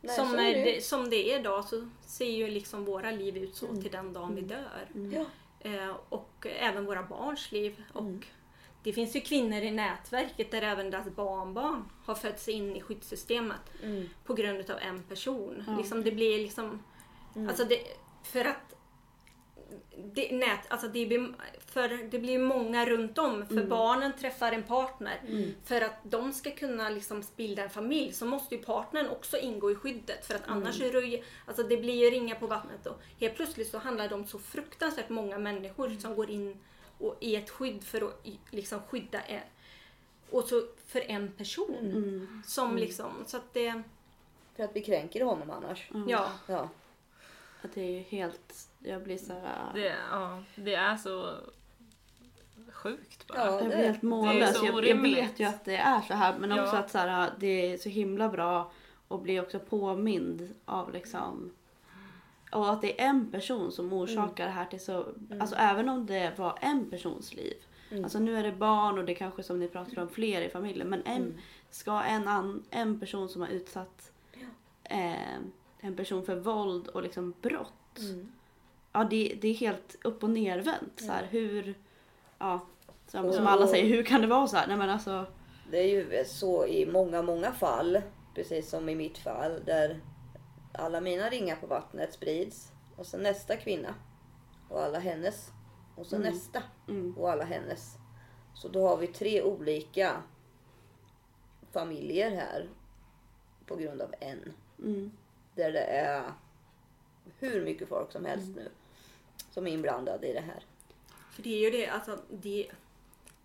Nej, 0.00 0.16
som, 0.16 0.34
är 0.34 0.64
det 0.64 0.84
som 0.84 1.10
det 1.10 1.32
är 1.32 1.40
idag 1.40 1.64
så 1.64 1.88
ser 2.06 2.30
ju 2.30 2.48
liksom 2.48 2.84
våra 2.84 3.10
liv 3.10 3.36
ut 3.36 3.56
så 3.56 3.66
till 3.66 3.90
den 3.90 4.12
dagen 4.12 4.34
vi 4.34 4.40
dör. 4.40 4.88
ja, 5.12 5.24
Eh, 5.60 5.96
och 6.08 6.46
även 6.60 6.86
våra 6.86 7.02
barns 7.02 7.52
liv. 7.52 7.82
Och 7.92 8.00
Mm. 8.02 8.22
det 8.82 8.92
finns 8.92 9.16
ju 9.16 9.20
kvinnor 9.20 9.58
i 9.62 9.70
nätverket 9.70 10.50
där 10.50 10.62
även 10.62 10.90
deras 10.90 11.06
barnbarn 11.08 11.84
har 12.04 12.14
fötts 12.14 12.48
in 12.48 12.76
i 12.76 12.80
skyddssystemet 12.80 13.60
mm, 13.82 14.08
på 14.24 14.34
grund 14.34 14.70
av 14.70 14.78
en 14.78 15.02
person. 15.02 15.64
Liksom, 15.78 16.04
det 16.04 16.12
blir 16.12 16.38
liksom 16.38 16.82
Alltså 17.48 17.64
det, 17.64 17.78
för 18.22 18.44
att 18.44 18.76
det, 19.96 20.32
nät, 20.32 20.60
alltså 20.68 20.88
det, 20.88 21.06
blir, 21.06 21.34
för 21.66 22.10
det 22.10 22.18
blir 22.18 22.38
många 22.38 22.86
runt 22.86 23.18
om. 23.18 23.46
För 23.46 23.66
barnen 23.66 24.12
träffar 24.12 24.52
en 24.52 24.62
partner. 24.62 25.20
För 25.64 25.80
att 25.80 25.94
de 26.02 26.32
ska 26.32 26.50
kunna 26.50 26.88
liksom 26.88 27.22
bilda 27.36 27.62
en 27.62 27.70
familj 27.70 28.12
så 28.12 28.26
måste 28.26 28.54
ju 28.54 28.62
partnern 28.62 29.08
också 29.08 29.36
ingå 29.38 29.70
i 29.70 29.74
skyddet. 29.74 30.26
För 30.26 30.34
att 30.34 30.42
annars 30.46 30.80
är 30.80 30.92
det 30.92 31.22
alltså 31.46 31.62
det 31.62 31.76
blir 31.76 31.94
ju 31.94 32.10
ringa 32.10 32.34
på 32.34 32.46
vattnet. 32.46 32.86
Och 32.86 33.00
helt 33.20 33.34
plötsligt 33.36 33.70
så 33.70 33.78
handlar 33.78 34.08
det 34.08 34.14
om 34.14 34.26
så 34.26 34.38
fruktansvärt 34.38 35.08
många 35.08 35.38
människor 35.38 35.88
som 36.00 36.14
går 36.14 36.30
in 36.30 36.58
och, 36.98 37.16
i 37.20 37.36
ett 37.36 37.50
skydd 37.50 37.84
för 37.84 38.02
att 38.02 38.26
liksom 38.50 38.80
skydda 38.88 39.20
en, 39.20 39.40
och 40.30 40.44
så 40.44 40.62
för 40.86 41.10
en 41.10 41.32
person. 41.32 41.76
Mm. 41.80 42.42
Som 42.46 42.76
liksom, 42.76 43.12
så 43.26 43.36
att 43.36 43.54
det, 43.54 43.82
För 44.56 44.64
att 44.64 44.76
vi 44.76 44.82
kränker 44.82 45.24
honom 45.24 45.50
annars. 45.50 45.90
ja. 46.08 46.30
Ja. 46.46 46.68
Att 47.62 47.74
det 47.74 47.80
är 47.80 47.90
ju 47.90 48.00
helt... 48.00 48.68
Jag 48.78 49.02
blir 49.02 49.18
så 49.18 49.32
här... 49.32 49.70
Det, 49.74 49.94
ja, 50.10 50.42
det 50.54 50.74
är 50.74 50.96
så 50.96 51.34
sjukt 52.72 53.26
bara. 53.26 53.38
Ja. 53.38 53.46
Jag 53.52 53.62
det- 53.62 53.66
blir 53.68 53.76
helt 53.76 54.02
mållös. 54.02 54.62
Jag, 54.62 54.84
jag 54.86 55.02
vet 55.02 55.40
ju 55.40 55.44
att 55.44 55.64
det 55.64 55.76
är 55.76 56.00
så 56.00 56.14
här 56.14 56.38
men 56.38 56.52
också 56.52 56.74
Ja. 56.76 56.78
att 56.78 56.90
så 56.90 56.98
här, 56.98 57.30
det 57.38 57.72
är 57.72 57.78
så 57.78 57.88
himla 57.88 58.28
bra 58.28 58.72
att 59.08 59.22
bli 59.22 59.40
också 59.40 59.58
påmind 59.58 60.54
av 60.64 60.92
liksom 60.92 61.50
och 62.52 62.72
att 62.72 62.82
det 62.82 63.00
är 63.00 63.06
en 63.08 63.30
person 63.30 63.72
som 63.72 63.92
orsakar 63.92 64.44
det 64.46 64.50
här 64.52 64.64
till 64.64 64.80
så, 64.84 65.06
alltså 65.40 65.56
även 65.56 65.88
om 65.88 66.06
det 66.06 66.38
var 66.38 66.58
en 66.60 66.90
persons 66.90 67.34
liv. 67.34 67.54
Alltså 68.04 68.18
nu 68.18 68.36
är 68.36 68.42
det 68.42 68.52
barn 68.52 68.98
och 68.98 69.04
det 69.04 69.14
kanske 69.14 69.42
som 69.42 69.58
ni 69.60 69.68
pratar 69.68 70.02
om 70.02 70.08
fler 70.08 70.40
i 70.42 70.48
familjen 70.50 70.88
men 70.88 71.02
en, 71.02 71.38
ska 71.70 72.02
en, 72.02 72.28
an, 72.28 72.62
en 72.70 73.00
person 73.00 73.28
som 73.28 73.40
har 73.42 73.48
utsatt 73.48 74.10
eh, 74.84 75.14
en 75.86 75.96
person 75.96 76.24
för 76.24 76.36
våld 76.36 76.88
och 76.88 77.02
liksom 77.02 77.34
brott. 77.42 77.98
Mm. 78.00 78.32
Ja 78.92 79.04
det, 79.04 79.38
det 79.40 79.48
är 79.48 79.54
helt 79.54 79.96
upp 80.04 80.22
och 80.22 80.30
nervänt. 80.30 81.00
Så 81.00 81.12
här, 81.12 81.26
hur, 81.30 81.74
ja, 82.38 82.60
som, 83.06 83.32
som 83.32 83.46
alla 83.46 83.66
säger, 83.66 83.86
hur 83.96 84.02
kan 84.02 84.20
det 84.20 84.26
vara 84.26 84.46
så 84.46 84.56
här? 84.56 84.66
Nej 84.66 84.76
men 84.76 84.90
alltså, 84.90 85.26
Det 85.70 85.78
är 85.78 85.88
ju 85.88 86.24
så 86.24 86.66
i 86.66 86.86
många, 86.86 87.22
många 87.22 87.52
fall, 87.52 88.00
precis 88.34 88.70
som 88.70 88.88
i 88.88 88.94
mitt 88.94 89.18
fall, 89.18 89.60
där 89.64 90.00
alla 90.72 91.00
mina 91.00 91.28
ringar 91.30 91.56
på 91.56 91.66
vattnet 91.66 92.12
sprids. 92.12 92.72
Och 92.96 93.06
sen 93.06 93.22
nästa 93.22 93.56
kvinna. 93.56 93.94
Och 94.68 94.82
alla 94.82 94.98
hennes. 94.98 95.50
Och 95.96 96.06
så 96.06 96.18
nästa. 96.18 96.62
mm, 96.88 97.14
Och 97.18 97.30
alla 97.30 97.44
hennes. 97.44 97.96
Så 98.54 98.68
då 98.68 98.88
har 98.88 98.96
vi 98.96 99.06
tre 99.06 99.42
olika 99.42 100.22
familjer 101.72 102.30
här. 102.30 102.68
På 103.66 103.76
grund 103.76 104.02
av 104.02 104.14
en. 104.20 104.52
mm, 104.82 105.10
Där 105.56 105.72
det 105.72 105.84
är 105.84 106.32
hur 107.38 107.64
mycket 107.64 107.88
folk 107.88 108.12
som 108.12 108.24
helst 108.24 108.56
nu. 108.56 108.68
Som 109.50 109.66
är 109.66 109.70
inblandade 109.72 110.26
i 110.28 110.32
det 110.32 110.40
här. 110.40 110.64
För 111.32 111.42
det 111.42 111.54
är 111.54 111.58
ju 111.58 111.70
det, 111.70 111.86
alltså 111.88 112.18
det, 112.30 112.66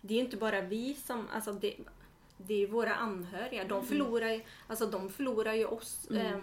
det 0.00 0.14
är 0.14 0.18
ju 0.18 0.24
inte 0.24 0.36
bara 0.36 0.60
vi 0.60 0.94
som, 0.94 1.28
alltså 1.32 1.52
det, 1.52 1.76
det 2.36 2.54
är 2.54 2.58
ju 2.58 2.66
våra 2.66 2.94
anhöriga. 2.94 3.64
De 3.64 3.86
förlorar, 3.86 4.28
ju- 4.30 4.42
alltså 4.66 4.86
de 4.86 5.08
förlorar 5.10 5.52
ju 5.52 5.64
oss. 5.66 6.06
Eh, 6.10 6.36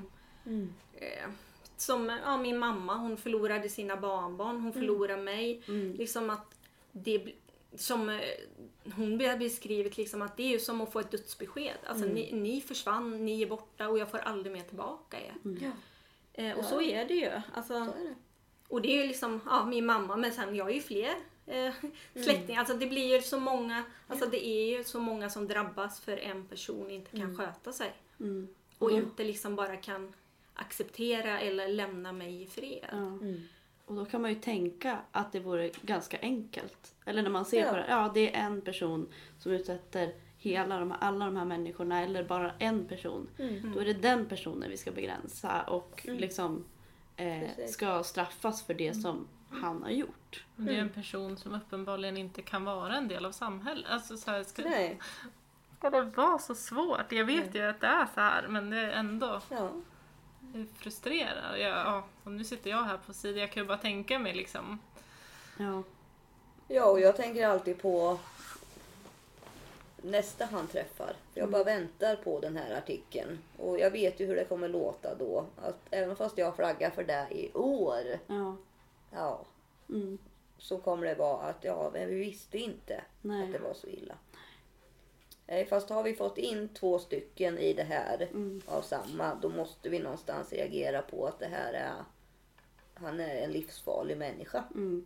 eh, 0.96 1.30
som 1.78 2.20
ja, 2.26 2.38
min 2.38 2.58
mamma, 2.58 2.96
hon 2.98 3.18
förlorade 3.18 3.70
sina 3.70 3.98
barnbarn, 3.98 4.62
hon 4.62 4.74
förlorade 4.74 5.24
mig. 5.24 5.64
mm, 5.68 5.94
Liksom 5.94 6.30
att 6.30 6.56
det, 6.92 7.34
som 7.76 8.10
eh, 8.10 8.20
hon 8.96 9.22
har 9.22 9.38
beskrivit 9.38 9.98
liksom 9.98 10.22
att 10.22 10.38
det 10.38 10.44
är 10.44 10.50
ju 10.50 10.60
som 10.60 10.82
att 10.82 10.92
få 10.92 11.00
ett 11.00 11.12
dödsbesked. 11.12 11.78
Alltså 11.86 12.06
ni, 12.06 12.34
ni 12.34 12.62
försvann, 12.62 13.26
ni 13.26 13.42
är 13.42 13.48
borta 13.48 13.90
och 13.90 13.98
jag 14.00 14.12
får 14.12 14.18
aldrig 14.18 14.54
mer 14.54 14.64
tillbaka 14.64 15.20
er. 15.22 15.34
Ja, 15.62 15.72
Eh, 16.34 16.58
och 16.58 16.64
Ja. 16.64 16.68
så 16.68 16.82
är 16.82 17.06
det 17.06 17.14
ju. 17.14 17.32
Alltså, 17.54 17.74
så 17.86 17.92
är 17.92 18.04
det. 18.04 18.16
och 18.68 18.82
det 18.82 18.92
är 18.98 19.02
ju 19.02 19.08
liksom 19.08 19.42
ja, 19.46 19.66
min 19.66 19.86
mamma 19.86 20.16
men 20.18 20.32
sen 20.34 20.56
jag 20.56 20.70
är 20.70 20.74
ju 20.74 20.82
fler 20.82 21.16
eh, 21.46 21.74
släktingar. 22.24 22.60
Alltså 22.60 22.74
det 22.78 22.86
blir 22.88 23.16
ju 23.16 23.22
så 23.22 23.40
många, 23.40 23.84
alltså 24.08 24.26
det 24.30 24.46
är 24.48 24.78
ju 24.78 24.84
så 24.84 25.00
många 25.00 25.30
som 25.30 25.48
drabbas 25.48 26.00
för 26.02 26.18
en 26.18 26.46
person 26.48 26.92
inte 26.92 27.18
kan 27.18 27.38
sköta 27.38 27.74
sig. 27.74 27.94
mm, 28.20 28.48
Och 28.78 28.92
Mm. 28.92 29.04
inte 29.04 29.24
liksom 29.24 29.56
bara 29.56 29.78
kan 29.78 30.14
acceptera 30.54 31.40
eller 31.40 31.68
lämna 31.68 32.12
mig 32.12 32.42
i 32.42 32.46
fred. 32.48 32.90
Mm. 33.90 34.00
Och 34.00 34.06
då 34.06 34.12
kan 34.12 34.22
man 34.22 34.30
ju 34.34 34.40
tänka 34.40 35.00
att 35.12 35.32
det 35.32 35.40
vore 35.40 35.70
ganska 35.82 36.18
enkelt. 36.22 36.96
Eller 37.06 37.24
när 37.24 37.30
man 37.30 37.46
ser 37.46 37.66
Ja. 37.66 37.70
på 37.70 37.76
det, 37.76 37.86
ja 37.90 38.12
det 38.14 38.36
är 38.36 38.40
en 38.46 38.62
person 38.62 39.08
som 39.40 39.52
utsätter 39.52 40.14
hela 40.38 40.80
de, 40.80 40.94
alla 41.00 41.26
de 41.26 41.38
här 41.38 41.46
människorna 41.46 42.02
eller 42.02 42.24
bara 42.24 42.52
en 42.60 42.86
person. 42.86 43.28
Mm. 43.38 43.72
Då 43.74 43.80
är 43.80 43.86
det 43.86 43.94
den 43.94 44.26
personen 44.26 44.70
vi 44.70 44.78
ska 44.78 44.92
begränsa 44.92 45.62
och 45.62 46.02
liksom 46.06 46.66
eh, 47.16 47.50
ska 47.68 48.04
straffas 48.04 48.64
för 48.64 48.74
det 48.74 48.94
som 48.94 49.28
han 49.52 49.84
har 49.84 49.90
gjort. 49.90 50.46
Men 50.56 50.66
Det 50.66 50.76
är 50.76 50.80
en 50.82 50.90
person 50.90 51.38
som 51.38 51.56
uppenbarligen 51.56 52.18
inte 52.18 52.42
kan 52.42 52.64
vara 52.66 52.96
en 52.96 53.08
del 53.08 53.26
av 53.26 53.32
samhället. 53.32 53.86
Alltså, 53.90 54.18
så 54.18 54.32
här, 54.32 54.44
ska, 54.44 54.62
Nej. 54.62 55.00
ska 55.78 55.90
det 55.90 56.02
vara 56.02 56.40
så 56.40 56.56
svårt? 56.56 57.12
Jag 57.12 57.26
vet 57.26 57.56
ju 57.56 57.62
att 57.62 57.82
det 57.82 57.88
är 57.88 58.06
så 58.16 58.22
här 58.22 58.48
men 58.48 58.70
det 58.70 58.78
är 58.78 58.92
ändå 58.92 59.42
Ja. 59.50 59.72
Är 60.56 60.66
frustrerad. 60.78 61.60
Jag, 61.60 61.70
ja, 61.70 62.04
och 62.24 62.32
nu 62.32 62.44
sitter 62.44 62.70
jag 62.70 62.84
här 62.84 62.98
på 63.06 63.14
sidan, 63.14 63.40
jag 63.42 63.52
kan 63.52 63.64
ju 63.64 63.68
bara 63.68 63.78
tänka 63.78 64.20
mig 64.20 64.34
liksom. 64.34 64.80
Ja. 65.58 65.84
Ja, 66.68 66.86
och 66.86 67.00
jag 67.00 67.16
tänker 67.16 67.48
alltid 67.48 67.82
på 67.82 68.20
nästa 70.02 70.46
han 70.46 70.68
träffar. 70.68 71.16
Jag 71.34 71.50
bara 71.52 71.64
väntar 71.64 72.16
på 72.16 72.40
den 72.40 72.58
här 72.58 72.78
artikeln. 72.78 73.40
Och 73.58 73.80
jag 73.80 73.92
vet 73.92 74.20
ju 74.20 74.26
hur 74.26 74.36
det 74.36 74.46
kommer 74.46 74.68
låta 74.68 75.16
då. 75.16 75.46
Att 75.62 75.80
även 75.92 76.16
fast 76.16 76.38
jag 76.38 76.56
flaggar 76.56 76.90
för 76.90 77.04
det 77.04 77.28
i 77.32 77.52
år. 77.54 78.04
Ja. 78.28 78.56
Ja, 79.12 79.42
Mm. 79.90 80.18
så 80.58 80.78
kommer 80.78 81.08
det 81.08 81.16
vara 81.16 81.42
att 81.42 81.64
ja, 81.64 81.90
men 81.94 82.08
vi 82.10 82.16
visste 82.16 82.58
inte 82.58 83.02
Nej. 83.22 83.44
att 83.46 83.52
det 83.52 83.60
var 83.60 83.74
så 83.74 83.88
illa. 83.88 84.16
Eh, 85.52 85.68
Fast 85.68 85.90
har 85.90 86.04
vi 86.04 86.14
fått 86.16 86.38
in 86.38 86.70
två 86.74 87.00
stycken 87.00 87.58
i 87.58 87.74
det 87.74 87.84
här 87.84 88.22
Mm. 88.32 88.62
av 88.68 88.82
samma, 88.82 89.36
då 89.36 89.50
måste 89.50 89.90
vi 89.90 90.00
någonstans 90.00 90.54
reagera 90.54 91.02
på 91.02 91.26
att 91.28 91.40
det 91.40 91.48
här 91.48 91.74
är 91.74 91.94
han 92.94 93.20
är 93.20 93.36
en 93.36 93.52
livsfarlig 93.52 94.18
människa. 94.18 94.64
Mm. 94.76 95.06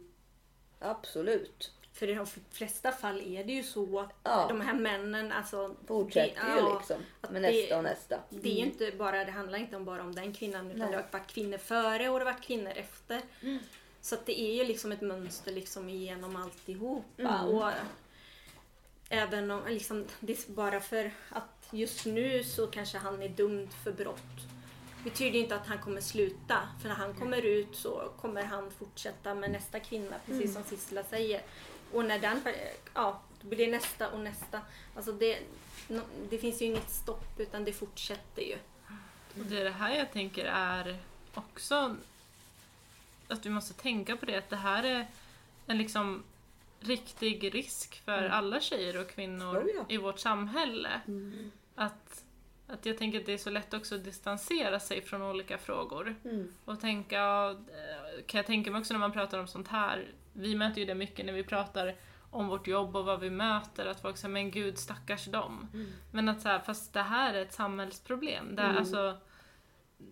Absolut. 0.79 1.71
För 1.93 2.09
i 2.09 2.13
de 2.13 2.25
flesta 2.51 2.91
fall 2.91 3.21
är 3.21 3.43
det 3.43 3.53
ju 3.53 3.63
så 3.63 3.99
att 3.99 4.09
Ja. 4.23 4.45
de 4.49 4.61
här 4.61 4.73
männen, 4.73 5.31
alltså... 5.31 5.75
Fortsätter 5.87 6.45
det- 6.45 6.51
ju 6.51 6.57
ja, 6.59 6.77
liksom 6.79 6.97
med 7.33 7.41
nästa 7.41 7.77
och 7.77 7.83
nästa. 7.83 8.19
Det 8.29 8.49
är 8.49 8.53
ju 8.55 8.65
inte 8.65 8.91
bara, 8.97 9.25
det 9.25 9.31
handlar 9.31 9.59
inte 9.59 9.75
om 9.75 9.85
bara 9.85 10.01
om 10.01 10.15
den 10.15 10.33
kvinnan 10.33 10.65
utan 10.67 10.79
Nej. 10.79 10.91
det 10.91 10.95
har 10.97 11.05
varit 11.11 11.27
kvinnor 11.27 11.57
före 11.57 12.09
och 12.09 12.19
det 12.19 12.25
har 12.25 12.31
varit 12.33 12.43
kvinnor 12.43 12.71
efter. 12.75 13.21
Så 14.01 14.15
att 14.15 14.25
det 14.25 14.39
är 14.41 14.53
ju 14.53 14.63
liksom 14.63 14.91
ett 14.91 15.01
mönster 15.01 15.51
liksom 15.51 15.89
igenom 15.89 16.35
alltihopa. 16.35 17.03
Mm. 17.17 17.45
Och 17.55 17.71
även 19.13 19.51
om 19.51 19.61
liksom, 19.67 20.05
det 20.19 20.47
bara 20.47 20.79
för 20.79 21.11
att 21.29 21.67
just 21.71 22.05
nu 22.05 22.43
så 22.43 22.67
kanske 22.67 22.97
han 22.97 23.21
är 23.21 23.29
dömd 23.29 23.73
för 23.83 23.91
brott 23.91 24.47
betyder 25.03 25.39
inte 25.39 25.55
att 25.55 25.67
han 25.67 25.77
kommer 25.77 26.01
sluta. 26.01 26.69
För 26.81 26.89
när 26.89 26.95
han 26.95 27.13
kommer 27.13 27.41
ut 27.41 27.75
så 27.75 28.11
kommer 28.21 28.43
han 28.43 28.71
fortsätta 28.71 29.35
med 29.35 29.51
nästa 29.51 29.79
kvinna, 29.79 30.15
precis 30.25 30.53
som 30.53 30.63
Sissela 30.63 31.03
säger. 31.03 31.41
Och 31.91 32.05
när 32.05 32.19
den, 32.19 32.41
ja, 32.93 33.21
då 33.41 33.47
blir 33.47 33.57
det 33.57 33.71
nästa 33.71 34.09
och 34.09 34.19
nästa. 34.19 34.61
Alltså 34.95 35.11
det, 35.11 35.39
det 36.29 36.37
finns 36.37 36.61
ju 36.61 36.65
inget 36.65 36.89
stopp 36.89 37.39
utan 37.39 37.65
det 37.65 37.73
fortsätter 37.73 38.41
ju. 38.41 38.57
Och 39.39 39.45
det 39.45 39.59
är 39.59 39.63
det 39.63 39.69
här 39.69 39.97
jag 39.97 40.11
tänker 40.11 40.45
är 40.45 40.97
också 41.33 41.95
att 43.27 43.45
vi 43.45 43.49
måste 43.49 43.73
tänka 43.73 44.17
på 44.17 44.25
det, 44.25 44.37
att 44.37 44.49
det 44.49 44.55
här 44.55 44.83
är 44.83 45.07
en 45.67 45.77
liksom 45.77 46.23
riktig 46.87 47.55
risk 47.55 48.01
för 48.05 48.23
alla 48.29 48.59
tjejer 48.61 49.01
och 49.01 49.09
kvinnor 49.09 49.57
Oh 49.57 49.67
ja. 49.75 49.85
i 49.89 49.97
vårt 49.97 50.19
samhälle. 50.19 51.01
Mm. 51.07 51.51
Att, 51.75 52.23
att 52.67 52.85
jag 52.85 52.97
tänker 52.97 53.19
att 53.19 53.25
det 53.25 53.33
är 53.33 53.37
så 53.37 53.49
lätt 53.49 53.73
också 53.73 53.95
att 53.95 54.03
distansera 54.03 54.79
sig 54.79 55.01
från 55.01 55.21
olika 55.21 55.57
frågor. 55.57 56.15
Mm. 56.25 56.53
Och 56.65 56.79
tänka, 56.79 57.49
eh, 57.51 58.23
kan 58.25 58.37
jag 58.39 58.45
tänka 58.45 58.71
mig 58.71 58.79
också 58.79 58.93
när 58.93 58.99
man 58.99 59.11
pratar 59.11 59.39
om 59.39 59.47
sånt 59.47 59.67
här, 59.67 60.07
vi 60.33 60.55
möter 60.55 60.79
ju 60.79 60.85
det 60.85 60.95
mycket 60.95 61.25
när 61.25 61.33
vi 61.33 61.43
pratar 61.43 61.95
om 62.31 62.47
vårt 62.47 62.67
jobb 62.67 62.95
och 62.95 63.05
vad 63.05 63.19
vi 63.19 63.29
möter, 63.29 63.85
att 63.85 64.01
folk 64.01 64.17
säger 64.17 64.33
men 64.33 64.51
gud 64.51 64.77
stackars 64.77 65.25
dem. 65.25 65.67
Men 66.11 66.29
att 66.29 66.41
så 66.41 66.49
här, 66.49 66.59
fast 66.59 66.93
det 66.93 67.01
här 67.01 67.33
är 67.33 67.41
ett 67.41 67.53
samhällsproblem. 67.53 68.55
Det, 68.55 68.61
Mm. 68.61 68.77
alltså, 68.77 69.17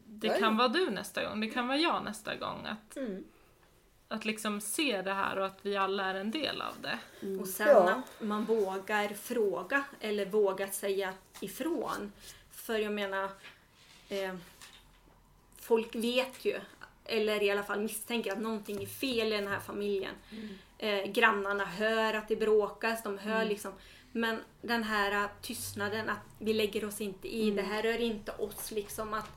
det 0.05 0.39
kan 0.39 0.57
vara 0.57 0.67
du 0.67 0.89
nästa 0.89 1.23
gång, 1.25 1.39
det 1.41 1.47
kan 1.47 1.67
vara 1.67 1.77
jag 1.77 2.03
nästa 2.03 2.35
gång. 2.35 2.65
Att, 2.65 2.97
Mm. 2.97 3.23
Att 4.11 4.25
liksom 4.25 4.61
se 4.61 5.01
det 5.01 5.13
här 5.13 5.39
och 5.39 5.45
att 5.45 5.59
vi 5.61 5.77
alla 5.77 6.05
är 6.05 6.15
en 6.15 6.31
del 6.31 6.61
av 6.61 6.73
det. 6.81 6.99
Och 7.41 7.47
sen 7.47 7.67
Ja. 7.67 7.91
att 7.91 8.21
man 8.27 8.45
vågar 8.45 9.07
fråga 9.09 9.83
eller 9.99 10.25
vågar 10.25 10.67
säga 10.67 11.13
ifrån. 11.39 12.11
För 12.51 12.77
jag 12.77 12.93
menar, 12.93 13.29
eh, 14.09 14.35
folk 15.61 15.95
vet 15.95 16.45
ju, 16.45 16.59
eller 17.05 17.43
i 17.43 17.51
alla 17.51 17.63
fall 17.63 17.81
misstänker 17.81 18.31
att 18.31 18.39
någonting 18.41 18.83
är 18.83 18.87
fel 18.87 19.33
i 19.33 19.35
den 19.35 19.47
här 19.47 19.59
familjen. 19.59 20.15
Eh, 20.77 21.03
grannarna 21.05 21.65
hör 21.65 22.13
att 22.13 22.27
det 22.27 22.35
bråkas, 22.35 23.03
de 23.03 23.17
hör 23.17 23.45
liksom. 23.45 23.73
Men 24.11 24.39
den 24.61 24.83
här 24.83 25.29
tystnaden, 25.41 26.09
att 26.09 26.17
vi 26.39 26.53
lägger 26.53 26.85
oss 26.85 27.01
inte 27.01 27.27
i, 27.35 27.51
det 27.51 27.61
här 27.61 27.81
rör 27.83 28.01
inte 28.01 28.31
oss 28.31 28.71
liksom. 28.71 29.13
att 29.13 29.29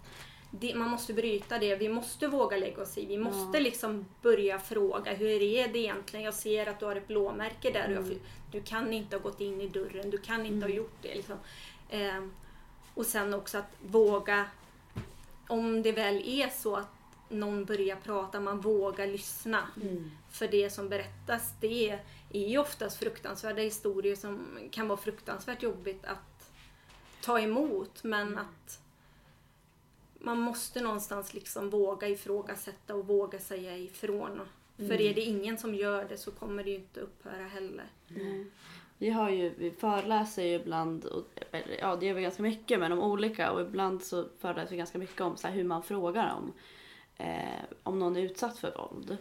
det, 0.61 0.75
man 0.75 0.91
måste 0.91 1.13
bryta 1.13 1.59
det. 1.59 1.77
Vi 1.77 1.89
måste 1.89 2.29
våga 2.29 2.57
lägga 2.57 2.83
oss 2.83 2.99
i. 2.99 3.07
Vi 3.07 3.19
måste 3.19 3.61
liksom 3.61 4.07
börja 4.23 4.59
fråga. 4.59 5.15
Hur 5.15 5.43
är 5.43 5.69
det 5.69 5.79
egentligen? 5.79 6.25
Jag 6.25 6.35
ser 6.35 6.67
att 6.67 6.81
du 6.81 6.87
har 6.87 6.97
ett 6.97 7.09
blåmärke 7.09 7.71
där. 7.71 7.85
Mm. 7.85 7.95
Jag, 7.95 8.19
du 8.53 8.63
kan 8.63 8.93
inte 8.93 9.17
ha 9.17 9.23
gått 9.23 9.41
in 9.41 9.61
i 9.61 9.69
dörren. 9.69 10.11
Du 10.11 10.19
kan 10.19 10.47
inte 10.47 10.67
ha 10.67 10.75
gjort 10.75 10.97
det. 11.03 11.15
Liksom. 11.15 11.37
Eh, 11.89 12.25
och 12.95 13.07
sen 13.07 13.35
också 13.35 13.59
att 13.59 13.77
våga. 13.81 14.45
Om 15.49 15.83
det 15.83 15.93
väl 15.93 16.29
är 16.29 16.49
så 16.49 16.77
att 16.77 16.89
någon 17.29 17.65
börjar 17.65 17.97
prata, 17.97 18.41
man 18.41 18.61
vågar 18.61 19.07
lyssna. 19.07 19.69
För 20.31 20.49
det 20.49 20.71
som 20.71 20.89
berättas, 20.89 21.53
det 21.61 21.91
är, 21.91 22.03
är 22.33 22.49
ju 22.49 22.59
oftast 22.59 22.99
fruktansvärda 22.99 23.63
historier 23.63 24.17
som 24.17 24.59
kan 24.71 24.89
vara 24.89 24.99
fruktansvärt 24.99 25.63
jobbigt 25.63 26.05
att 26.05 26.51
ta 27.21 27.41
emot. 27.41 28.05
Men 28.05 28.39
att 28.39 28.84
man 30.25 30.41
måste 30.41 30.81
någonstans 30.81 31.35
liksom 31.35 31.71
våga 31.71 32.09
ifrågasätta 32.09 32.95
och 32.95 33.07
våga 33.07 33.39
säga 33.39 33.77
ifrån. 33.77 34.41
För 34.77 35.01
är 35.01 35.15
det 35.15 35.21
ingen 35.21 35.59
som 35.59 35.75
gör 35.75 36.05
det 36.09 36.19
så 36.19 36.31
kommer 36.31 36.65
det 36.65 36.71
ju 36.71 36.77
inte 36.77 37.01
upphöra 37.01 37.45
heller. 37.45 37.85
Vi, 38.99 39.11
har 39.11 39.31
ju, 39.31 39.55
vi 39.59 39.71
föreläser 39.71 40.43
ju 40.43 40.55
ibland, 40.55 41.05
och, 41.05 41.25
ja 41.81 41.97
det 41.97 42.07
gör 42.07 42.15
vi 42.15 42.23
ganska 42.23 42.43
mycket, 42.43 42.81
men 42.81 42.93
om 42.93 42.99
olika 42.99 43.53
och 43.53 43.61
ibland 43.61 44.03
så 44.03 44.25
föreläser 44.39 44.71
vi 44.71 44.77
ganska 44.77 44.99
mycket 44.99 45.21
om 45.21 45.37
så 45.37 45.47
här, 45.47 45.55
hur 45.55 45.65
man 45.65 45.83
frågar 45.83 46.35
om, 46.35 46.53
eh, 47.17 47.65
om 47.83 47.99
någon 47.99 48.17
är 48.17 48.21
utsatt 48.21 48.59
för 48.59 48.75
våld. 48.79 49.17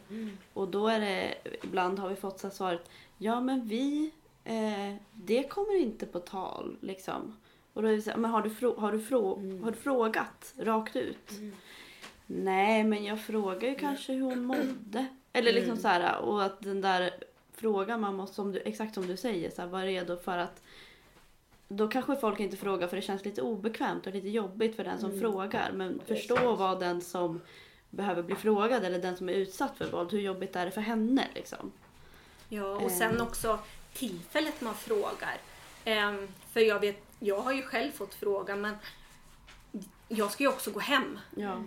Och 0.54 0.68
då 0.68 0.88
är 0.88 1.00
det, 1.00 1.36
ibland 1.64 2.00
har 2.00 2.10
vi 2.10 2.16
fått 2.16 2.40
så 2.40 2.50
svaret, 2.50 2.90
ja 3.18 3.42
men 3.42 3.68
vi, 3.68 4.12
eh, 4.44 4.96
det 5.12 5.44
kommer 5.50 5.82
inte 5.82 6.06
på 6.06 6.20
tal 6.20 6.78
liksom. 6.82 7.38
Och 7.74 7.82
då 7.82 7.88
är 7.88 7.94
det 7.96 8.02
så 8.02 8.10
här, 8.12 8.18
men 8.18 8.32
har 8.32 8.42
du, 8.42 8.50
frå- 8.50 8.80
har, 8.80 8.92
du 8.92 8.98
frå- 8.98 9.64
har 9.64 9.72
du 9.72 9.78
frågat 9.78 10.54
rakt 10.58 10.96
ut? 10.96 11.32
Nej, 12.26 12.84
men 12.84 13.04
jag 13.04 13.22
frågar 13.22 13.70
ju 13.70 13.76
kanske 13.76 14.14
hur 14.14 14.22
hon 14.22 14.44
mådde. 14.46 15.06
Eller 15.34 15.54
liksom 15.54 15.78
så 15.78 15.88
här, 15.88 16.18
och 16.20 16.44
att 16.44 16.62
den 16.62 16.82
där 16.82 17.12
frågan 17.56 18.02
man 18.02 18.16
måste, 18.16 18.36
som 18.36 18.52
du, 18.52 18.60
exakt 18.66 18.94
som 18.94 19.08
du 19.08 19.18
säger, 19.18 19.50
så 19.50 19.62
här, 19.62 19.70
vara 19.70 19.86
redo 19.86 20.18
för 20.18 20.38
att 20.38 20.62
då 21.68 21.88
kanske 21.88 22.16
folk 22.16 22.40
inte 22.40 22.58
frågar 22.58 22.88
för 22.88 22.96
det 22.96 23.02
känns 23.02 23.26
lite 23.26 23.42
obekvämt 23.42 24.08
och 24.08 24.14
lite 24.14 24.30
jobbigt 24.30 24.76
för 24.76 24.84
den 24.84 25.00
som 25.00 25.20
frågar. 25.20 25.72
Men 25.72 26.02
förstå 26.08 26.56
vad 26.56 26.80
den 26.80 27.02
som 27.02 27.42
behöver 27.90 28.24
bli 28.24 28.36
frågad 28.36 28.84
eller 28.84 29.00
den 29.00 29.18
som 29.18 29.30
är 29.30 29.34
utsatt 29.34 29.78
för 29.78 29.92
våld, 29.92 30.12
hur 30.12 30.20
jobbigt 30.20 30.56
är 30.56 30.66
det 30.66 30.72
för 30.72 30.82
henne 30.82 31.28
liksom? 31.36 31.72
Ja, 32.50 32.66
och 32.76 32.92
sen 32.92 33.22
också 33.22 33.60
tillfället 33.94 34.62
man 34.62 34.74
frågar. 34.74 35.38
Ehm, 35.86 36.28
för 36.52 36.60
jag 36.60 36.80
vet, 36.80 37.13
jag 37.24 37.40
har 37.40 37.52
ju 37.54 37.62
själv 37.62 37.92
fått 37.92 38.14
fråga 38.14 38.56
men 38.56 38.76
jag 40.08 40.32
ska 40.32 40.44
ju 40.44 40.50
också 40.50 40.72
gå 40.72 40.80
hem. 40.80 41.20
Ja. 41.36 41.64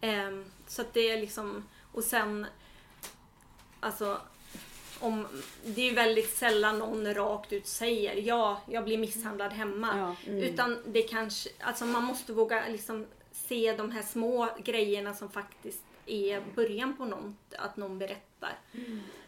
Ehm, 0.00 0.44
så 0.66 0.82
att 0.82 0.94
det 0.94 1.10
är 1.10 1.20
liksom, 1.20 1.68
och 1.92 2.04
sen 2.04 2.46
alltså 3.80 4.20
om, 5.00 5.26
det 5.64 5.80
är 5.80 5.84
ju 5.84 5.94
väldigt 5.94 6.36
sällan 6.36 6.78
någon 6.78 7.14
rakt 7.14 7.52
ut 7.52 7.66
säger 7.66 8.14
ja, 8.16 8.60
jag 8.66 8.84
blir 8.84 8.98
misshandlad 8.98 9.52
hemma. 9.52 10.16
Ja. 10.26 10.32
Utan 10.32 10.78
det 10.86 11.02
kanske, 11.02 11.50
alltså 11.60 11.84
man 11.84 12.04
måste 12.04 12.32
våga 12.32 12.68
liksom 12.68 13.06
se 13.32 13.74
de 13.76 13.90
här 13.90 14.02
små 14.02 14.48
grejerna 14.58 15.14
som 15.14 15.30
faktiskt 15.30 15.82
är 16.06 16.42
början 16.54 16.96
på 16.96 17.04
något, 17.04 17.54
att 17.58 17.76
någon 17.76 17.98
berättar. 17.98 18.58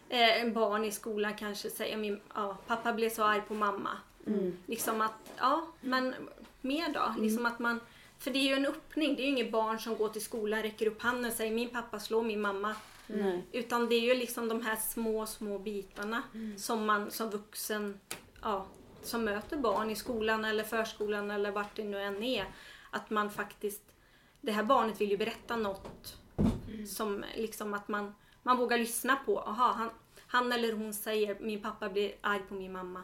Eh, 0.08 0.40
en 0.40 0.52
barn 0.52 0.84
i 0.84 0.92
skolan 0.92 1.34
kanske 1.34 1.70
säger 1.70 1.96
min, 1.96 2.20
ja, 2.34 2.56
pappa 2.66 2.92
blev 2.92 3.10
så 3.10 3.24
arg 3.24 3.42
på 3.48 3.54
mamma. 3.54 3.90
Liksom 4.66 5.00
att, 5.00 5.32
ja 5.38 5.66
men 5.80 6.14
mer 6.60 6.92
då? 6.94 7.14
Liksom 7.18 7.46
att 7.46 7.58
man, 7.58 7.80
för 8.18 8.30
det 8.30 8.38
är 8.38 8.48
ju 8.48 8.54
en 8.54 8.66
öppning, 8.66 9.16
det 9.16 9.22
är 9.22 9.24
ju 9.24 9.30
inget 9.30 9.52
barn 9.52 9.78
som 9.78 9.96
går 9.96 10.08
till 10.08 10.24
skolan, 10.24 10.62
räcker 10.62 10.86
upp 10.86 11.02
handen 11.02 11.30
och 11.30 11.36
säger 11.36 11.52
min 11.52 11.68
pappa 11.68 12.00
slår 12.00 12.22
min 12.22 12.40
mamma. 12.40 12.74
Nej. 13.06 13.42
Utan 13.52 13.88
det 13.88 13.94
är 13.94 14.00
ju 14.00 14.14
liksom 14.14 14.48
de 14.48 14.62
här 14.62 14.76
små, 14.76 15.26
små 15.26 15.58
bitarna 15.58 16.22
som 16.56 16.86
man 16.86 17.10
som 17.10 17.30
vuxen, 17.30 18.00
ja, 18.42 18.66
som 19.02 19.24
möter 19.24 19.56
barn 19.56 19.90
i 19.90 19.96
skolan 19.96 20.44
eller 20.44 20.64
förskolan 20.64 21.30
eller 21.30 21.50
vart 21.50 21.76
det 21.76 21.84
nu 21.84 21.98
än 21.98 22.22
är. 22.22 22.46
Att 22.90 23.10
man 23.10 23.30
faktiskt, 23.30 23.82
det 24.40 24.52
här 24.52 24.64
barnet 24.64 25.00
vill 25.00 25.10
ju 25.10 25.16
berätta 25.16 25.56
något 25.56 26.16
som 26.88 27.24
liksom 27.36 27.74
att 27.74 27.88
man, 27.88 28.14
man 28.42 28.56
vågar 28.56 28.78
lyssna 28.78 29.16
på. 29.16 29.40
Aha, 29.40 29.72
han, 29.72 29.90
han 30.26 30.52
eller 30.52 30.72
hon 30.72 30.94
säger 30.94 31.36
min 31.40 31.62
pappa 31.62 31.88
blir 31.88 32.12
arg 32.20 32.42
på 32.48 32.54
min 32.54 32.72
mamma. 32.72 33.02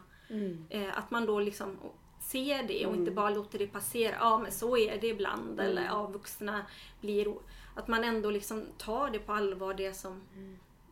Eh, 0.71 0.99
att 0.99 1.11
man 1.11 1.27
då 1.27 1.41
liksom 1.41 1.77
ser 2.21 2.63
det 2.63 2.87
och 2.87 2.95
inte 2.95 3.11
bara 3.11 3.31
låter 3.31 3.59
det 3.59 3.67
passera. 3.67 4.15
Ja 4.21 4.39
men 4.39 4.53
så 4.53 4.77
är 4.77 5.01
det 5.01 5.07
ibland. 5.07 5.61
Eller 5.61 5.85
ja, 5.85 6.07
vuxna 6.07 6.67
blir... 7.01 7.35
Att 7.75 7.89
man 7.89 8.05
ändå 8.05 8.31
liksom 8.31 8.67
tar 8.79 9.11
det 9.11 9.19
på 9.19 9.33
allvar 9.33 9.75
det 9.75 9.93
som 9.93 10.23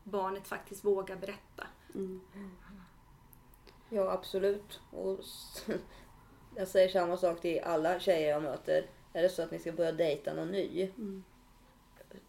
barnet 0.04 0.48
faktiskt 0.48 0.84
vågar 0.84 1.16
berätta. 1.16 1.66
Ja, 3.88 4.10
absolut. 4.12 4.80
Och 4.90 5.20
jag 6.56 6.68
säger 6.68 6.88
samma 6.88 7.16
sak 7.16 7.40
till 7.40 7.60
alla 7.60 8.00
tjejer 8.00 8.30
jag 8.30 8.42
möter. 8.42 8.86
Är 9.12 9.22
det 9.22 9.28
så 9.28 9.42
att 9.42 9.50
ni 9.50 9.58
ska 9.58 9.72
börja 9.72 9.92
dejta 9.92 10.34
någon 10.34 10.48
ny, 10.48 10.90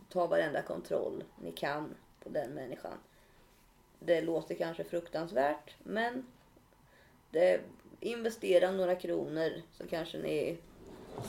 ta 0.10 0.28
varenda 0.28 0.62
kontroll 0.62 1.24
ni 1.42 1.52
kan 1.52 1.96
på 2.24 2.30
den 2.30 2.52
människan. 2.52 2.98
Det 4.00 4.22
låter 4.22 4.56
kanske 4.56 4.84
fruktansvärt, 4.84 5.76
men 5.84 6.26
det, 7.32 7.60
investera 8.00 8.72
några 8.72 8.96
kronor 8.96 9.52
så 9.74 9.88
kanske 9.88 10.18
ni 10.18 10.58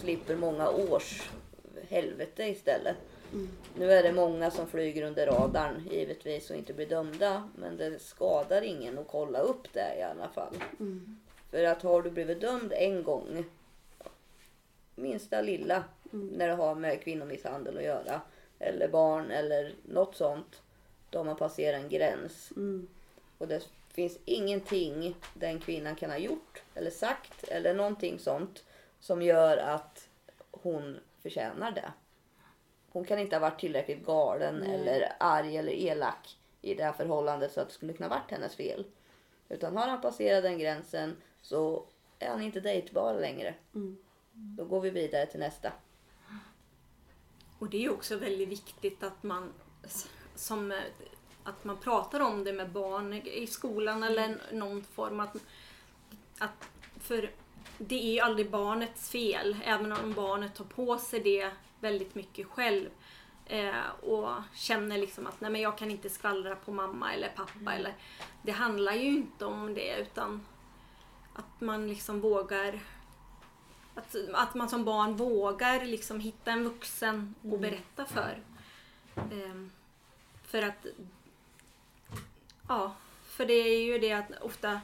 slipper 0.01 0.37
många 0.37 0.71
års 0.71 1.31
helvete 1.89 2.45
istället. 2.45 2.97
Nu 3.75 3.93
är 3.93 4.03
det 4.03 4.13
många 4.13 4.51
som 4.51 4.67
flyger 4.67 5.03
under 5.03 5.27
radarn 5.27 5.89
givetvis 5.91 6.51
och 6.51 6.57
inte 6.57 6.75
blir 6.75 6.87
dömda. 6.87 7.49
Men 7.57 7.77
det 7.77 7.99
skadar 7.99 8.63
ingen 8.63 8.99
att 8.99 9.09
kolla 9.09 9.39
upp 9.39 9.73
det 9.73 9.99
i 9.99 10.03
alla 10.03 10.29
fall. 10.29 10.55
För 11.51 11.65
att 11.65 11.83
har 11.83 12.03
du 12.03 12.11
blivit 12.11 12.41
dömd 12.41 12.73
en 12.73 13.03
gång, 13.03 13.45
minsta 14.95 15.41
lilla, 15.41 15.85
när 16.11 16.49
det 16.49 16.55
har 16.55 16.75
med 16.75 17.03
kvinnomisshandel 17.03 17.77
att 17.77 17.85
göra, 17.85 18.21
eller 18.59 18.89
barn 18.89 19.31
eller 19.31 19.75
något 19.83 20.17
sånt, 20.17 20.63
då 21.11 21.19
har 21.19 21.25
man 21.25 21.37
passerat 21.37 21.83
en 21.83 21.89
gräns. 21.89 22.53
Och 23.39 23.49
det 23.49 23.69
finns 23.99 24.19
ingenting 24.25 25.17
den 25.35 25.61
kvinnan 25.61 25.97
kan 25.97 26.11
ha 26.11 26.19
gjort 26.19 26.63
eller 26.75 26.91
sagt 26.91 27.45
eller 27.45 27.75
någonting 27.75 28.19
sånt 28.19 28.65
som 29.01 29.23
gör 29.23 29.57
att 29.57 30.09
hon 30.51 31.01
förtjänar 31.23 31.73
det. 31.73 31.93
Hon 32.91 33.05
kan 33.05 33.19
inte 33.19 33.37
ha 33.37 33.41
varit 33.41 33.61
tillräckligt 33.61 34.07
galen 34.07 34.63
eller 34.63 35.13
arg 35.21 35.57
eller 35.57 35.73
elak 35.73 36.39
i 36.61 36.75
det 36.75 36.85
här 36.85 36.93
förhållandet 36.93 37.53
så 37.53 37.61
att 37.61 37.69
det 37.69 37.75
skulle 37.75 37.93
kunna 37.93 38.09
varit 38.09 38.31
hennes 38.31 38.55
fel. 38.55 38.87
Utan 39.49 39.77
har 39.77 39.89
han 39.89 40.01
passerat 40.01 40.43
den 40.43 40.59
gränsen 40.59 41.17
så 41.43 41.87
är 42.19 42.29
han 42.29 42.43
inte 42.43 42.61
dejtbar 42.61 43.15
längre. 43.15 43.55
Då 44.33 44.65
går 44.65 44.81
vi 44.81 44.91
vidare 44.91 45.27
till 45.27 45.41
nästa. 45.41 45.73
Och 47.59 47.71
det 47.71 47.85
är 47.85 47.93
också 47.93 48.17
väldigt 48.17 48.49
viktigt 48.49 49.03
att 49.03 49.23
man 49.23 49.53
som 50.35 50.73
eh, 50.73 50.79
att 51.49 51.65
man 51.65 51.77
pratar 51.77 52.21
om 52.21 52.45
det 52.45 52.53
med 52.53 52.71
barn 52.71 53.13
i 53.13 53.47
skolan 53.47 54.03
eller 54.03 54.39
någon 54.53 54.85
form. 54.85 55.21
Att, 55.21 55.37
att, 56.39 56.69
för 57.01 57.31
det 57.79 57.95
är 57.95 58.13
ju 58.13 58.21
aldrig 58.21 58.51
barnets 58.51 59.11
fel, 59.11 59.57
även 59.65 59.93
om 59.93 60.13
barnet 60.13 60.55
tar 60.55 60.65
på 60.65 60.99
sig 60.99 61.21
det 61.21 61.51
väldigt 61.81 62.15
mycket 62.15 62.47
själv. 62.47 62.89
Eh, 63.47 63.89
och 64.03 64.31
känner 64.55 64.99
liksom 64.99 65.27
att 65.27 65.41
nej 65.41 65.51
men 65.51 65.61
jag 65.61 65.79
kan 65.79 65.91
inte 65.91 66.09
skvallra 66.09 66.57
på 66.57 66.73
mamma 66.73 67.15
eller 67.15 67.29
pappa. 67.29 67.73
Eller, 67.73 67.95
det 68.43 68.53
handlar 68.53 68.93
ju 68.93 69.09
inte 69.09 69.45
om 69.45 69.75
det 69.75 69.99
utan 70.01 70.47
att 71.35 71.61
man 71.61 71.89
liksom 71.89 72.21
vågar 72.21 72.81
att, 73.99 74.17
att 74.35 74.55
man 74.55 74.69
som 74.69 74.85
barn 74.85 75.17
vågar 75.17 75.85
liksom 75.85 76.21
hitta 76.21 76.51
en 76.51 76.65
vuxen 76.65 77.35
och 77.43 77.59
berätta 77.59 78.05
för. 78.05 78.43
Ehm, 79.17 79.71
för 80.45 80.63
att... 80.63 80.87
Ja, 82.69 82.95
för 83.23 83.47
det 83.47 83.55
är 83.55 83.83
ju 83.83 83.99
det 83.99 84.13
att 84.13 84.41
ofta 84.41 84.81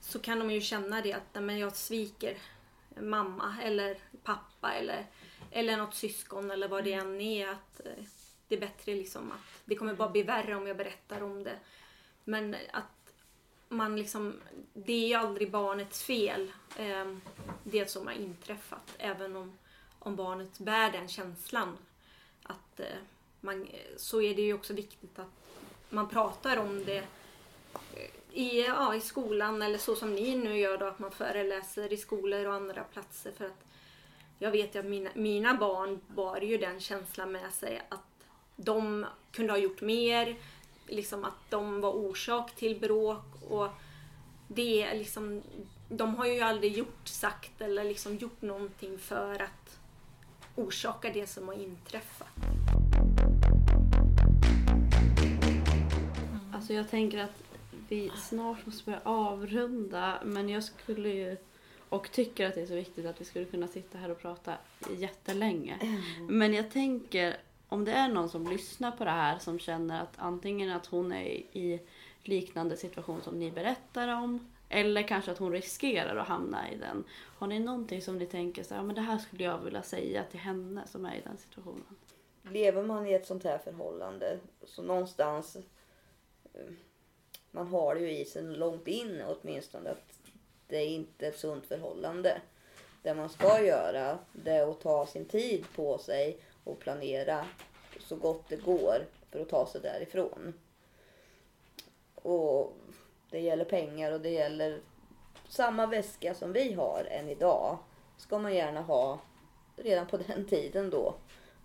så 0.00 0.18
kan 0.18 0.38
de 0.38 0.50
ju 0.50 0.60
känna 0.60 1.00
det 1.00 1.12
att 1.12 1.42
men 1.42 1.58
jag 1.58 1.76
sviker 1.76 2.38
mamma 3.00 3.56
eller 3.62 3.98
pappa 4.22 4.72
eller, 4.72 5.06
eller 5.50 5.76
något 5.76 5.94
syskon 5.94 6.50
eller 6.50 6.68
vad 6.68 6.84
det 6.84 6.92
än 6.92 7.20
är. 7.20 7.48
Att 7.48 7.80
eh, 7.84 8.04
det 8.48 8.54
är 8.54 8.60
bättre 8.60 8.94
liksom 8.94 9.32
att 9.32 9.62
det 9.64 9.74
kommer 9.74 9.94
bara 9.94 10.08
bli 10.08 10.22
värre 10.22 10.54
om 10.54 10.66
jag 10.66 10.76
berättar 10.76 11.22
om 11.22 11.44
det. 11.44 11.58
Men 12.24 12.56
att 12.72 13.14
man 13.68 13.96
liksom, 13.96 14.40
det 14.74 14.92
är 14.92 15.08
ju 15.08 15.14
aldrig 15.14 15.50
barnets 15.50 16.02
fel 16.02 16.52
eh, 16.78 17.16
det 17.64 17.90
som 17.90 18.06
har 18.06 18.14
inträffat. 18.14 18.94
Även 18.98 19.36
om, 19.36 19.58
om 19.98 20.16
barnet 20.16 20.58
bär 20.58 20.92
den 20.92 21.08
känslan. 21.08 21.76
Att 22.42 22.80
eh, 22.80 22.86
man, 23.40 23.68
så 23.96 24.22
är 24.22 24.34
det 24.34 24.42
ju 24.42 24.54
också 24.54 24.74
viktigt 24.74 25.18
att 25.18 25.42
man 25.92 26.08
pratar 26.08 26.56
om 26.56 26.84
det 26.84 27.04
i, 28.32 28.62
ja, 28.62 28.94
i 28.94 29.00
skolan 29.00 29.62
eller 29.62 29.78
så 29.78 29.94
som 29.94 30.14
ni 30.14 30.36
nu 30.36 30.58
gör 30.58 30.78
då, 30.78 30.86
att 30.86 30.98
man 30.98 31.10
föreläser 31.10 31.92
i 31.92 31.96
skolor 31.96 32.46
och 32.46 32.54
andra 32.54 32.84
platser. 32.84 33.32
För 33.32 33.44
att 33.44 33.64
jag 34.38 34.50
vet 34.50 34.74
ju 34.74 34.78
att 34.78 34.86
mina, 34.86 35.10
mina 35.14 35.54
barn 35.54 36.00
bar 36.08 36.40
ju 36.40 36.58
den 36.58 36.80
känslan 36.80 37.32
med 37.32 37.52
sig 37.52 37.82
att 37.88 38.00
de 38.56 39.06
kunde 39.32 39.52
ha 39.52 39.58
gjort 39.58 39.80
mer, 39.80 40.36
liksom 40.86 41.24
att 41.24 41.50
de 41.50 41.80
var 41.80 41.90
orsak 41.92 42.54
till 42.54 42.80
bråk 42.80 43.24
och 43.48 43.68
det 44.48 44.82
är 44.82 44.94
liksom, 44.94 45.42
de 45.88 46.14
har 46.14 46.26
ju 46.26 46.40
aldrig 46.40 46.76
gjort, 46.76 47.08
sagt 47.08 47.60
eller 47.60 47.84
liksom 47.84 48.16
gjort 48.16 48.42
någonting 48.42 48.98
för 48.98 49.42
att 49.42 49.78
orsaka 50.56 51.10
det 51.10 51.26
som 51.26 51.48
har 51.48 51.54
inträffat. 51.54 52.61
Alltså 56.62 56.74
jag 56.74 56.88
tänker 56.88 57.18
att 57.18 57.44
vi 57.88 58.10
snart 58.16 58.66
måste 58.66 58.84
börja 58.84 59.00
avrunda 59.04 60.20
men 60.24 60.48
jag 60.48 60.64
skulle 60.64 61.08
ju 61.08 61.36
och 61.88 62.12
tycker 62.12 62.48
att 62.48 62.54
det 62.54 62.60
är 62.60 62.66
så 62.66 62.74
viktigt 62.74 63.06
att 63.06 63.20
vi 63.20 63.24
skulle 63.24 63.44
kunna 63.44 63.68
sitta 63.68 63.98
här 63.98 64.10
och 64.10 64.18
prata 64.18 64.54
jättelänge. 64.96 65.98
Men 66.28 66.54
jag 66.54 66.70
tänker 66.70 67.36
om 67.68 67.84
det 67.84 67.92
är 67.92 68.08
någon 68.08 68.28
som 68.28 68.46
lyssnar 68.46 68.90
på 68.90 69.04
det 69.04 69.10
här 69.10 69.38
som 69.38 69.58
känner 69.58 70.02
att 70.02 70.12
antingen 70.16 70.70
att 70.70 70.86
hon 70.86 71.12
är 71.12 71.24
i 71.52 71.80
liknande 72.22 72.76
situation 72.76 73.22
som 73.22 73.38
ni 73.38 73.50
berättar 73.50 74.08
om 74.08 74.52
eller 74.68 75.02
kanske 75.02 75.30
att 75.30 75.38
hon 75.38 75.52
riskerar 75.52 76.16
att 76.16 76.28
hamna 76.28 76.70
i 76.70 76.76
den. 76.76 77.04
Har 77.38 77.46
ni 77.46 77.58
någonting 77.58 78.02
som 78.02 78.18
ni 78.18 78.26
tänker 78.26 78.62
så 78.62 78.74
här, 78.74 78.80
ja, 78.80 78.84
men 78.84 78.94
det 78.94 79.00
här 79.00 79.18
skulle 79.18 79.44
jag 79.44 79.58
vilja 79.58 79.82
säga 79.82 80.24
till 80.24 80.40
henne 80.40 80.82
som 80.86 81.06
är 81.06 81.14
i 81.14 81.20
den 81.24 81.36
situationen? 81.36 81.96
Lever 82.42 82.82
man 82.82 83.06
i 83.06 83.12
ett 83.12 83.26
sånt 83.26 83.44
här 83.44 83.58
förhållande 83.58 84.38
så 84.64 84.82
någonstans 84.82 85.56
man 87.50 87.66
har 87.66 87.94
det 87.94 88.00
ju 88.00 88.10
i 88.10 88.24
sig 88.24 88.42
långt 88.42 88.88
in 88.88 89.22
åtminstone 89.26 89.90
att 89.90 90.18
det 90.68 90.76
är 90.76 90.86
inte 90.86 91.26
ett 91.26 91.38
sunt 91.38 91.66
förhållande. 91.66 92.40
Det 93.02 93.14
man 93.14 93.28
ska 93.28 93.62
göra 93.62 94.18
det 94.32 94.50
är 94.50 94.70
att 94.70 94.80
ta 94.80 95.06
sin 95.06 95.24
tid 95.24 95.64
på 95.76 95.98
sig 95.98 96.38
och 96.64 96.78
planera 96.78 97.46
så 98.00 98.16
gott 98.16 98.48
det 98.48 98.56
går 98.56 99.06
för 99.30 99.40
att 99.40 99.48
ta 99.48 99.66
sig 99.66 99.80
därifrån. 99.80 100.54
Och 102.14 102.72
det 103.30 103.40
gäller 103.40 103.64
pengar 103.64 104.12
och 104.12 104.20
det 104.20 104.30
gäller 104.30 104.80
samma 105.48 105.86
väska 105.86 106.34
som 106.34 106.52
vi 106.52 106.72
har 106.72 107.04
än 107.10 107.28
idag. 107.28 107.78
Ska 108.18 108.38
man 108.38 108.54
gärna 108.54 108.80
ha 108.82 109.20
redan 109.76 110.06
på 110.06 110.16
den 110.16 110.46
tiden 110.46 110.90
då. 110.90 111.14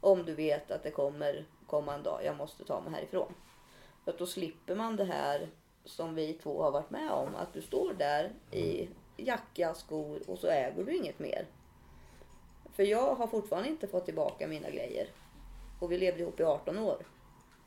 Om 0.02 0.26
du 0.26 0.34
vet 0.34 0.72
att 0.72 0.84
det 0.84 0.92
kommer 0.92 1.46
komma 1.68 1.94
en 1.94 2.04
dag, 2.04 2.22
jag 2.24 2.38
måste 2.38 2.64
ta 2.64 2.82
mig 2.82 2.94
härifrån. 2.94 3.34
För 4.08 4.12
att 4.12 4.20
då 4.20 4.26
slipper 4.26 4.76
man 4.76 4.96
det 4.96 5.04
här 5.04 5.50
som 5.86 6.16
vi 6.16 6.34
två 6.34 6.64
har 6.64 6.72
varit 6.72 6.90
med 6.90 7.12
om. 7.12 7.36
Att 7.36 7.54
du 7.54 7.62
står 7.62 7.94
där 7.94 8.32
i 8.52 8.90
jacka, 9.18 9.74
skor 9.74 10.22
och 10.28 10.40
så 10.40 10.48
äger 10.48 10.84
du 10.84 10.98
inget 10.98 11.20
mer. 11.20 11.48
För 12.74 12.84
jag 12.84 13.16
har 13.16 13.28
fortfarande 13.28 13.70
inte 13.70 13.88
fått 13.88 14.06
tillbaka 14.06 14.48
mina 14.48 14.70
grejer. 14.70 15.08
Och 15.80 15.92
vi 15.92 15.98
levde 15.98 16.22
ihop 16.22 16.40
i 16.40 16.44
18 16.44 16.78
år. 16.78 17.06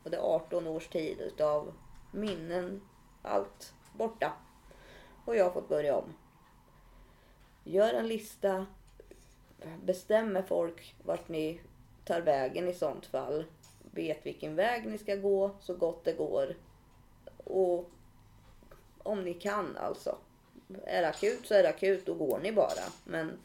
Och 0.05 0.11
det 0.11 0.16
är 0.16 0.20
18 0.20 0.66
års 0.66 0.88
tid 0.88 1.20
utav 1.20 1.72
minnen, 2.12 2.80
allt 3.22 3.74
borta. 3.93 4.32
Och 5.24 5.36
jag 5.36 5.45
har 5.45 5.51
fått 5.51 5.68
börja 5.68 5.97
om. 5.97 6.14
Gör 7.64 7.95
en 7.95 8.09
lista. 8.09 8.66
Bestäm 9.82 10.32
med 10.32 10.49
folk 10.49 10.95
vart 11.05 11.28
ni 11.28 11.61
tar 12.05 12.20
vägen 12.20 12.68
i 12.68 12.74
sånt 12.74 13.07
fall. 13.07 13.45
Vet 13.91 14.26
vilken 14.26 14.55
väg 14.55 14.86
ni 14.86 14.99
ska 14.99 15.16
gå 15.16 15.51
så 15.61 15.74
gott 15.74 16.05
det 16.05 16.12
går. 16.12 16.57
Och 17.45 17.91
om 18.99 19.24
ni 19.24 19.34
kan 19.34 19.76
alltså. 19.76 20.18
Är 20.84 21.03
det 21.03 21.09
akut 21.09 21.47
så 21.47 21.55
är 21.55 21.62
det 21.62 21.68
akut, 21.68 22.07
då 22.07 22.14
går 22.14 22.38
ni 22.38 22.53
bara. 22.53 22.93
Men 23.05 23.38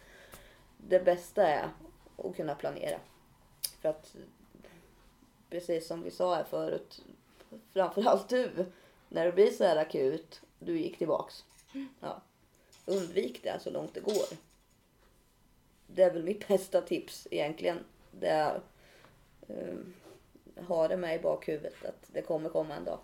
det 0.77 0.99
bästa 0.99 1.47
är 1.47 1.69
att 2.17 2.35
kunna 2.35 2.55
planera. 2.55 2.99
För 3.81 3.89
att 3.89 4.15
precis 5.49 5.87
som 5.87 6.03
vi 6.03 6.11
sa 6.11 6.35
här 6.35 6.43
förut, 6.43 7.03
framförallt 7.73 8.29
du, 8.29 8.65
när 9.09 9.25
det 9.25 9.31
blir 9.31 9.51
så 9.51 9.63
här 9.63 9.75
akut, 9.75 10.41
du 10.59 10.79
gick 10.79 10.97
tillbaks. 10.97 11.45
Ja. 11.99 12.21
Undvik 12.85 13.43
det 13.43 13.59
så 13.59 13.69
långt 13.69 13.93
det 13.93 13.99
går. 13.99 14.37
Det 15.87 16.03
är 16.03 16.13
väl 16.13 16.23
mitt 16.23 16.47
bästa 16.47 16.81
tips 16.81 17.27
egentligen. 17.31 17.79
Det 18.11 18.27
är, 18.27 18.61
um, 19.47 19.93
ha 20.67 20.87
det 20.87 20.97
med 20.97 21.15
i 21.15 21.19
bakhuvudet 21.19 21.85
att 21.85 22.09
det 22.13 22.21
kommer 22.21 22.49
komma 22.49 22.75
en 22.75 22.85
dag. 22.85 22.99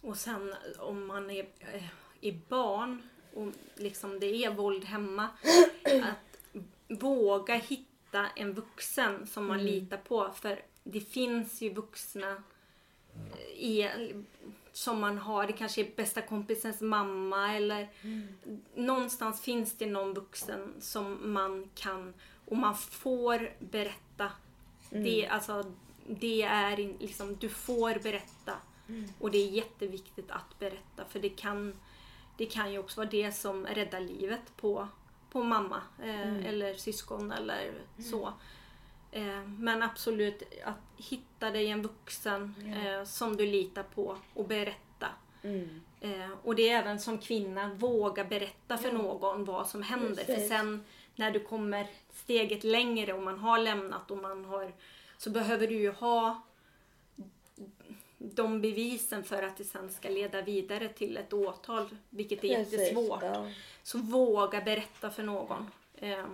Och 0.00 0.16
sen 0.16 0.54
om 0.78 1.06
man 1.06 1.30
är, 1.30 1.46
eh, 1.60 1.84
är 2.20 2.40
barn 2.48 3.02
och 3.34 3.52
liksom 3.74 4.20
det 4.20 4.44
är 4.44 4.50
våld 4.50 4.84
hemma. 4.84 5.28
Att 5.84 6.62
våga 7.00 7.54
hitta 7.54 8.26
en 8.36 8.52
vuxen 8.52 9.26
som 9.26 9.46
man 9.46 9.64
litar 9.64 9.96
på. 9.96 10.30
För 10.30 10.62
det 10.84 11.00
finns 11.00 11.60
ju 11.60 11.74
vuxna 11.74 12.42
eh, 13.32 13.40
i, 13.40 13.90
som 14.72 15.00
man 15.00 15.18
har. 15.18 15.46
Det 15.46 15.52
kanske 15.52 15.80
är 15.80 15.96
bästa 15.96 16.22
kompisens 16.22 16.80
mamma 16.80 17.54
eller 17.54 17.88
någonstans 18.74 19.40
finns 19.40 19.78
det 19.78 19.86
någon 19.86 20.14
vuxen 20.14 20.74
som 20.80 21.32
man 21.32 21.70
kan 21.74 22.14
och 22.44 22.56
man 22.56 22.74
får 22.76 23.54
berätta. 23.58 24.32
Det, 24.90 25.26
alltså, 25.26 25.72
det 26.08 26.42
är 26.42 26.80
in- 26.80 26.96
liksom, 27.00 27.36
du 27.36 27.48
får 27.48 28.02
berätta. 28.02 28.52
Och 29.20 29.30
det 29.30 29.38
är 29.38 29.50
jätteviktigt 29.50 30.30
att 30.30 30.58
berätta 30.58 31.04
för 31.08 31.20
det 31.20 31.28
kan, 31.28 31.74
det 32.36 32.46
kan 32.46 32.72
ju 32.72 32.78
också 32.78 33.00
vara 33.00 33.10
det 33.10 33.32
som 33.32 33.66
räddar 33.66 34.00
livet 34.00 34.56
på, 34.56 34.88
på 35.30 35.42
mamma 35.42 35.82
eh, 36.02 36.46
eller 36.46 36.74
syskon 36.74 37.32
eller 37.32 37.72
så. 38.10 38.32
Eh, 39.12 39.42
men 39.42 39.82
absolut 39.82 40.42
att 40.64 40.74
hitta 41.08 41.50
dig 41.50 41.68
en 41.68 41.82
vuxen 41.82 42.54
eh, 42.76 43.04
som 43.04 43.36
du 43.36 43.46
litar 43.46 43.82
på 43.82 44.16
och 44.34 44.48
berätta. 44.48 45.06
Mm. 45.42 45.80
Eh, 46.00 46.30
och 46.42 46.54
det 46.54 46.68
är 46.68 46.78
även 46.78 47.00
som 47.00 47.18
kvinna, 47.18 47.74
våga 47.74 48.24
berätta 48.24 48.78
för 48.78 48.92
någon 48.92 49.44
vad 49.44 49.68
som 49.68 49.82
händer. 49.82 50.24
För 50.24 50.34
Precis. 50.34 50.48
sen 50.48 50.84
när 51.16 51.30
du 51.30 51.40
kommer 51.40 51.86
steget 52.12 52.64
längre 52.64 53.12
och 53.12 53.22
man 53.22 53.38
har 53.38 53.58
lämnat 53.58 54.10
och 54.10 54.18
man 54.18 54.44
har 54.44 54.72
så 55.18 55.30
behöver 55.30 55.66
du 55.66 55.74
ju 55.74 55.90
ha 55.90 56.42
de 58.18 58.60
bevisen 58.60 59.24
för 59.24 59.42
att 59.42 59.56
det 59.56 59.64
sen 59.64 59.90
ska 59.92 60.08
leda 60.08 60.42
vidare 60.42 60.88
till 60.88 61.16
ett 61.16 61.32
åtal, 61.32 61.88
vilket 62.10 62.44
är 62.44 62.54
Precis, 62.56 62.72
jättesvårt. 62.72 63.22
Ja. 63.22 63.50
Så 63.82 63.98
våga 63.98 64.60
berätta 64.60 65.10
för 65.10 65.22
någon. 65.22 65.70
Eh, 65.96 66.26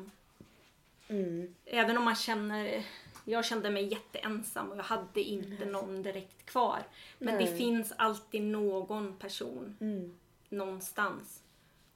Mm. 1.09 1.55
Även 1.65 1.99
om 1.99 2.05
man 2.05 2.15
känner, 2.15 2.85
jag 3.25 3.45
kände 3.45 3.71
mig 3.71 3.85
jätteensam 3.93 4.71
och 4.71 4.77
jag 4.79 4.83
hade 4.85 5.21
inte 5.21 5.65
någon 5.65 6.03
direkt 6.03 6.47
kvar. 6.47 6.83
Men 7.19 7.39
det 7.39 7.45
Nej. 7.45 7.59
finns 7.59 7.93
alltid 7.97 8.43
någon 8.43 9.17
person 9.17 9.77
Mm. 9.81 10.15
någonstans. 10.49 11.43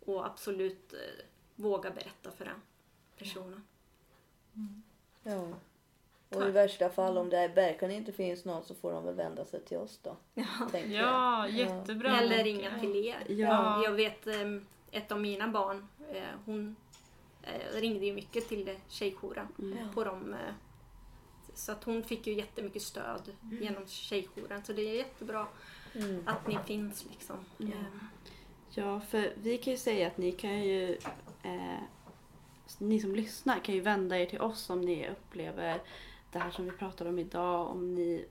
Och 0.04 0.26
absolut 0.26 0.92
eh, 0.92 0.98
våga 1.54 1.90
berätta 1.90 2.30
för 2.30 2.44
den 2.44 2.60
personen. 3.18 3.62
Ja. 5.22 5.48
Och 6.30 6.48
i 6.48 6.50
värsta 6.50 6.90
fall 6.90 7.18
om 7.18 7.30
det 7.30 7.48
verkligen 7.48 7.94
inte 7.94 8.12
finns 8.12 8.44
någon 8.44 8.62
så 8.64 8.74
får 8.74 8.92
de 8.92 9.04
väl 9.04 9.14
vända 9.14 9.44
sig 9.44 9.64
till 9.64 9.76
oss 9.76 10.00
då. 10.02 10.16
Ja, 10.34 10.44
jag. 10.88 11.50
jättebra. 11.50 12.20
Eller 12.20 12.44
ringa 12.44 12.80
till 12.80 12.96
er. 12.96 13.24
Ja. 13.28 13.82
Jag 13.84 13.92
vet 13.92 14.26
eh, 14.26 14.34
ett 14.90 15.12
av 15.12 15.20
mina 15.20 15.48
barn, 15.48 15.88
eh, 16.12 16.22
hon 16.44 16.76
eh, 17.42 17.80
ringde 17.80 18.06
ju 18.06 18.12
mycket 18.12 18.48
till 18.48 18.76
tjejjouren. 18.88 19.48
Ja. 19.56 19.88
På 19.94 20.04
dem, 20.04 20.32
eh, 20.32 20.54
så 21.54 21.72
att 21.72 21.84
hon 21.84 22.02
fick 22.02 22.26
ju 22.26 22.34
jättemycket 22.34 22.82
stöd 22.82 23.22
genom 23.60 23.86
tjejjouren. 23.86 24.64
Så 24.64 24.72
det 24.72 24.82
är 24.82 24.94
jättebra 24.94 25.46
Mm. 25.94 26.22
att 26.26 26.46
ni 26.48 26.58
finns 26.66 27.06
liksom. 27.10 27.36
Ja. 27.56 27.66
Eh, 27.66 27.72
Ja, 28.70 29.00
för 29.00 29.32
vi 29.36 29.58
kan 29.58 29.70
ju 29.72 29.76
säga 29.76 30.06
att 30.06 30.18
ni 30.18 30.32
kan 30.32 30.62
ju... 30.62 30.98
Eh, 31.42 31.78
ni 32.78 33.00
som 33.00 33.14
lyssnar 33.14 33.58
kan 33.64 33.74
ju 33.74 33.80
vända 33.80 34.18
er 34.18 34.26
till 34.26 34.40
oss 34.40 34.70
om 34.70 34.80
ni 34.80 35.08
upplever 35.08 35.80
det 36.32 36.38
här 36.38 36.50
som 36.50 36.64
vi 36.64 36.70
pratar 36.70 37.06
om 37.06 37.18
idag. 37.18 37.70
Om 37.70 37.94
ni 37.94 38.26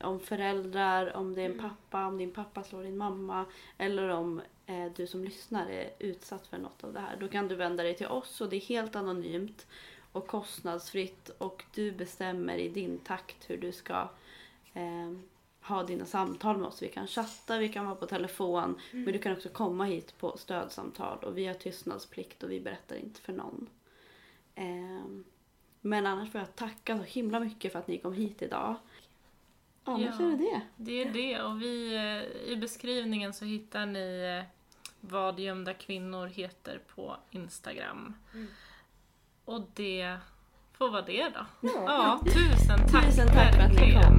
om 0.00 0.20
föräldrar, 0.20 1.16
om 1.16 1.34
det 1.34 1.42
är 1.42 1.46
en 1.46 1.58
pappa, 1.58 2.06
om 2.06 2.18
din 2.18 2.30
pappa 2.30 2.62
slår 2.62 2.82
din 2.82 2.96
mamma 2.96 3.44
eller 3.78 4.08
om 4.08 4.42
eh, 4.66 4.92
du 4.96 5.06
som 5.06 5.24
lyssnar 5.24 5.66
är 5.66 5.90
utsatt 5.98 6.46
för 6.46 6.58
något 6.58 6.84
av 6.84 6.92
det 6.92 7.00
här. 7.00 7.16
Då 7.20 7.28
kan 7.28 7.48
du 7.48 7.54
vända 7.54 7.82
dig 7.82 7.96
till 7.96 8.06
oss 8.06 8.40
och 8.40 8.48
det 8.48 8.56
är 8.56 8.60
helt 8.60 8.96
anonymt 8.96 9.66
och 10.12 10.26
kostnadsfritt 10.26 11.28
och 11.38 11.64
du 11.74 11.92
bestämmer 11.92 12.56
i 12.56 12.68
din 12.68 12.98
takt 12.98 13.50
hur 13.50 13.56
du 13.56 13.72
ska 13.72 14.08
eh, 14.74 15.12
ha 15.62 15.82
dina 15.82 16.04
samtal 16.04 16.56
med 16.56 16.68
oss. 16.68 16.82
Vi 16.82 16.88
kan 16.88 17.06
chatta, 17.06 17.58
vi 17.58 17.68
kan 17.68 17.84
vara 17.84 17.96
på 17.96 18.06
telefon 18.06 18.80
men 18.92 19.12
du 19.12 19.18
kan 19.18 19.32
också 19.32 19.48
komma 19.48 19.84
hit 19.84 20.18
på 20.18 20.38
stödsamtal 20.38 21.18
och 21.18 21.38
vi 21.38 21.46
har 21.46 21.54
tystnadsplikt 21.54 22.42
och 22.42 22.50
vi 22.50 22.60
berättar 22.60 22.96
inte 22.96 23.20
för 23.20 23.32
någon. 23.32 23.66
Ehm, 24.54 25.24
men 25.80 26.06
annars 26.06 26.30
får 26.32 26.40
jag 26.40 26.56
tacka 26.56 26.96
så 26.98 27.02
himla 27.02 27.40
mycket 27.40 27.72
för 27.72 27.78
att 27.78 27.88
ni 27.88 27.98
kom 27.98 28.12
hit 28.12 28.42
idag. 28.42 28.74
Annars 29.84 30.14
Ja. 30.18 30.24
är 30.26 30.30
det 30.30 30.36
det. 30.36 30.60
Det 30.76 31.02
är 31.02 31.12
det 31.12 31.42
och 31.42 31.62
vi, 31.62 31.94
eh, 31.96 32.52
i 32.52 32.56
beskrivningen 32.56 33.32
så 33.32 33.44
hittar 33.44 33.86
ni 33.86 34.38
eh, 34.40 34.54
vad 35.00 35.40
gömda 35.40 35.74
kvinnor 35.74 36.26
heter 36.26 36.80
på 36.94 37.16
Instagram. 37.30 38.14
Och 39.44 39.62
det 39.74 40.16
får 40.72 40.90
vara 40.90 41.02
det 41.02 41.28
då. 41.28 41.46
Ja. 41.60 41.70
Ja, 41.86 42.20
tusen 42.24 42.78
tack 42.92 43.06
Tusen 43.06 43.26
tack 43.26 43.54
för 43.54 43.62
att 43.62 43.68
ni 43.68 43.74
verkligen. 43.74 44.02
kom. 44.02 44.17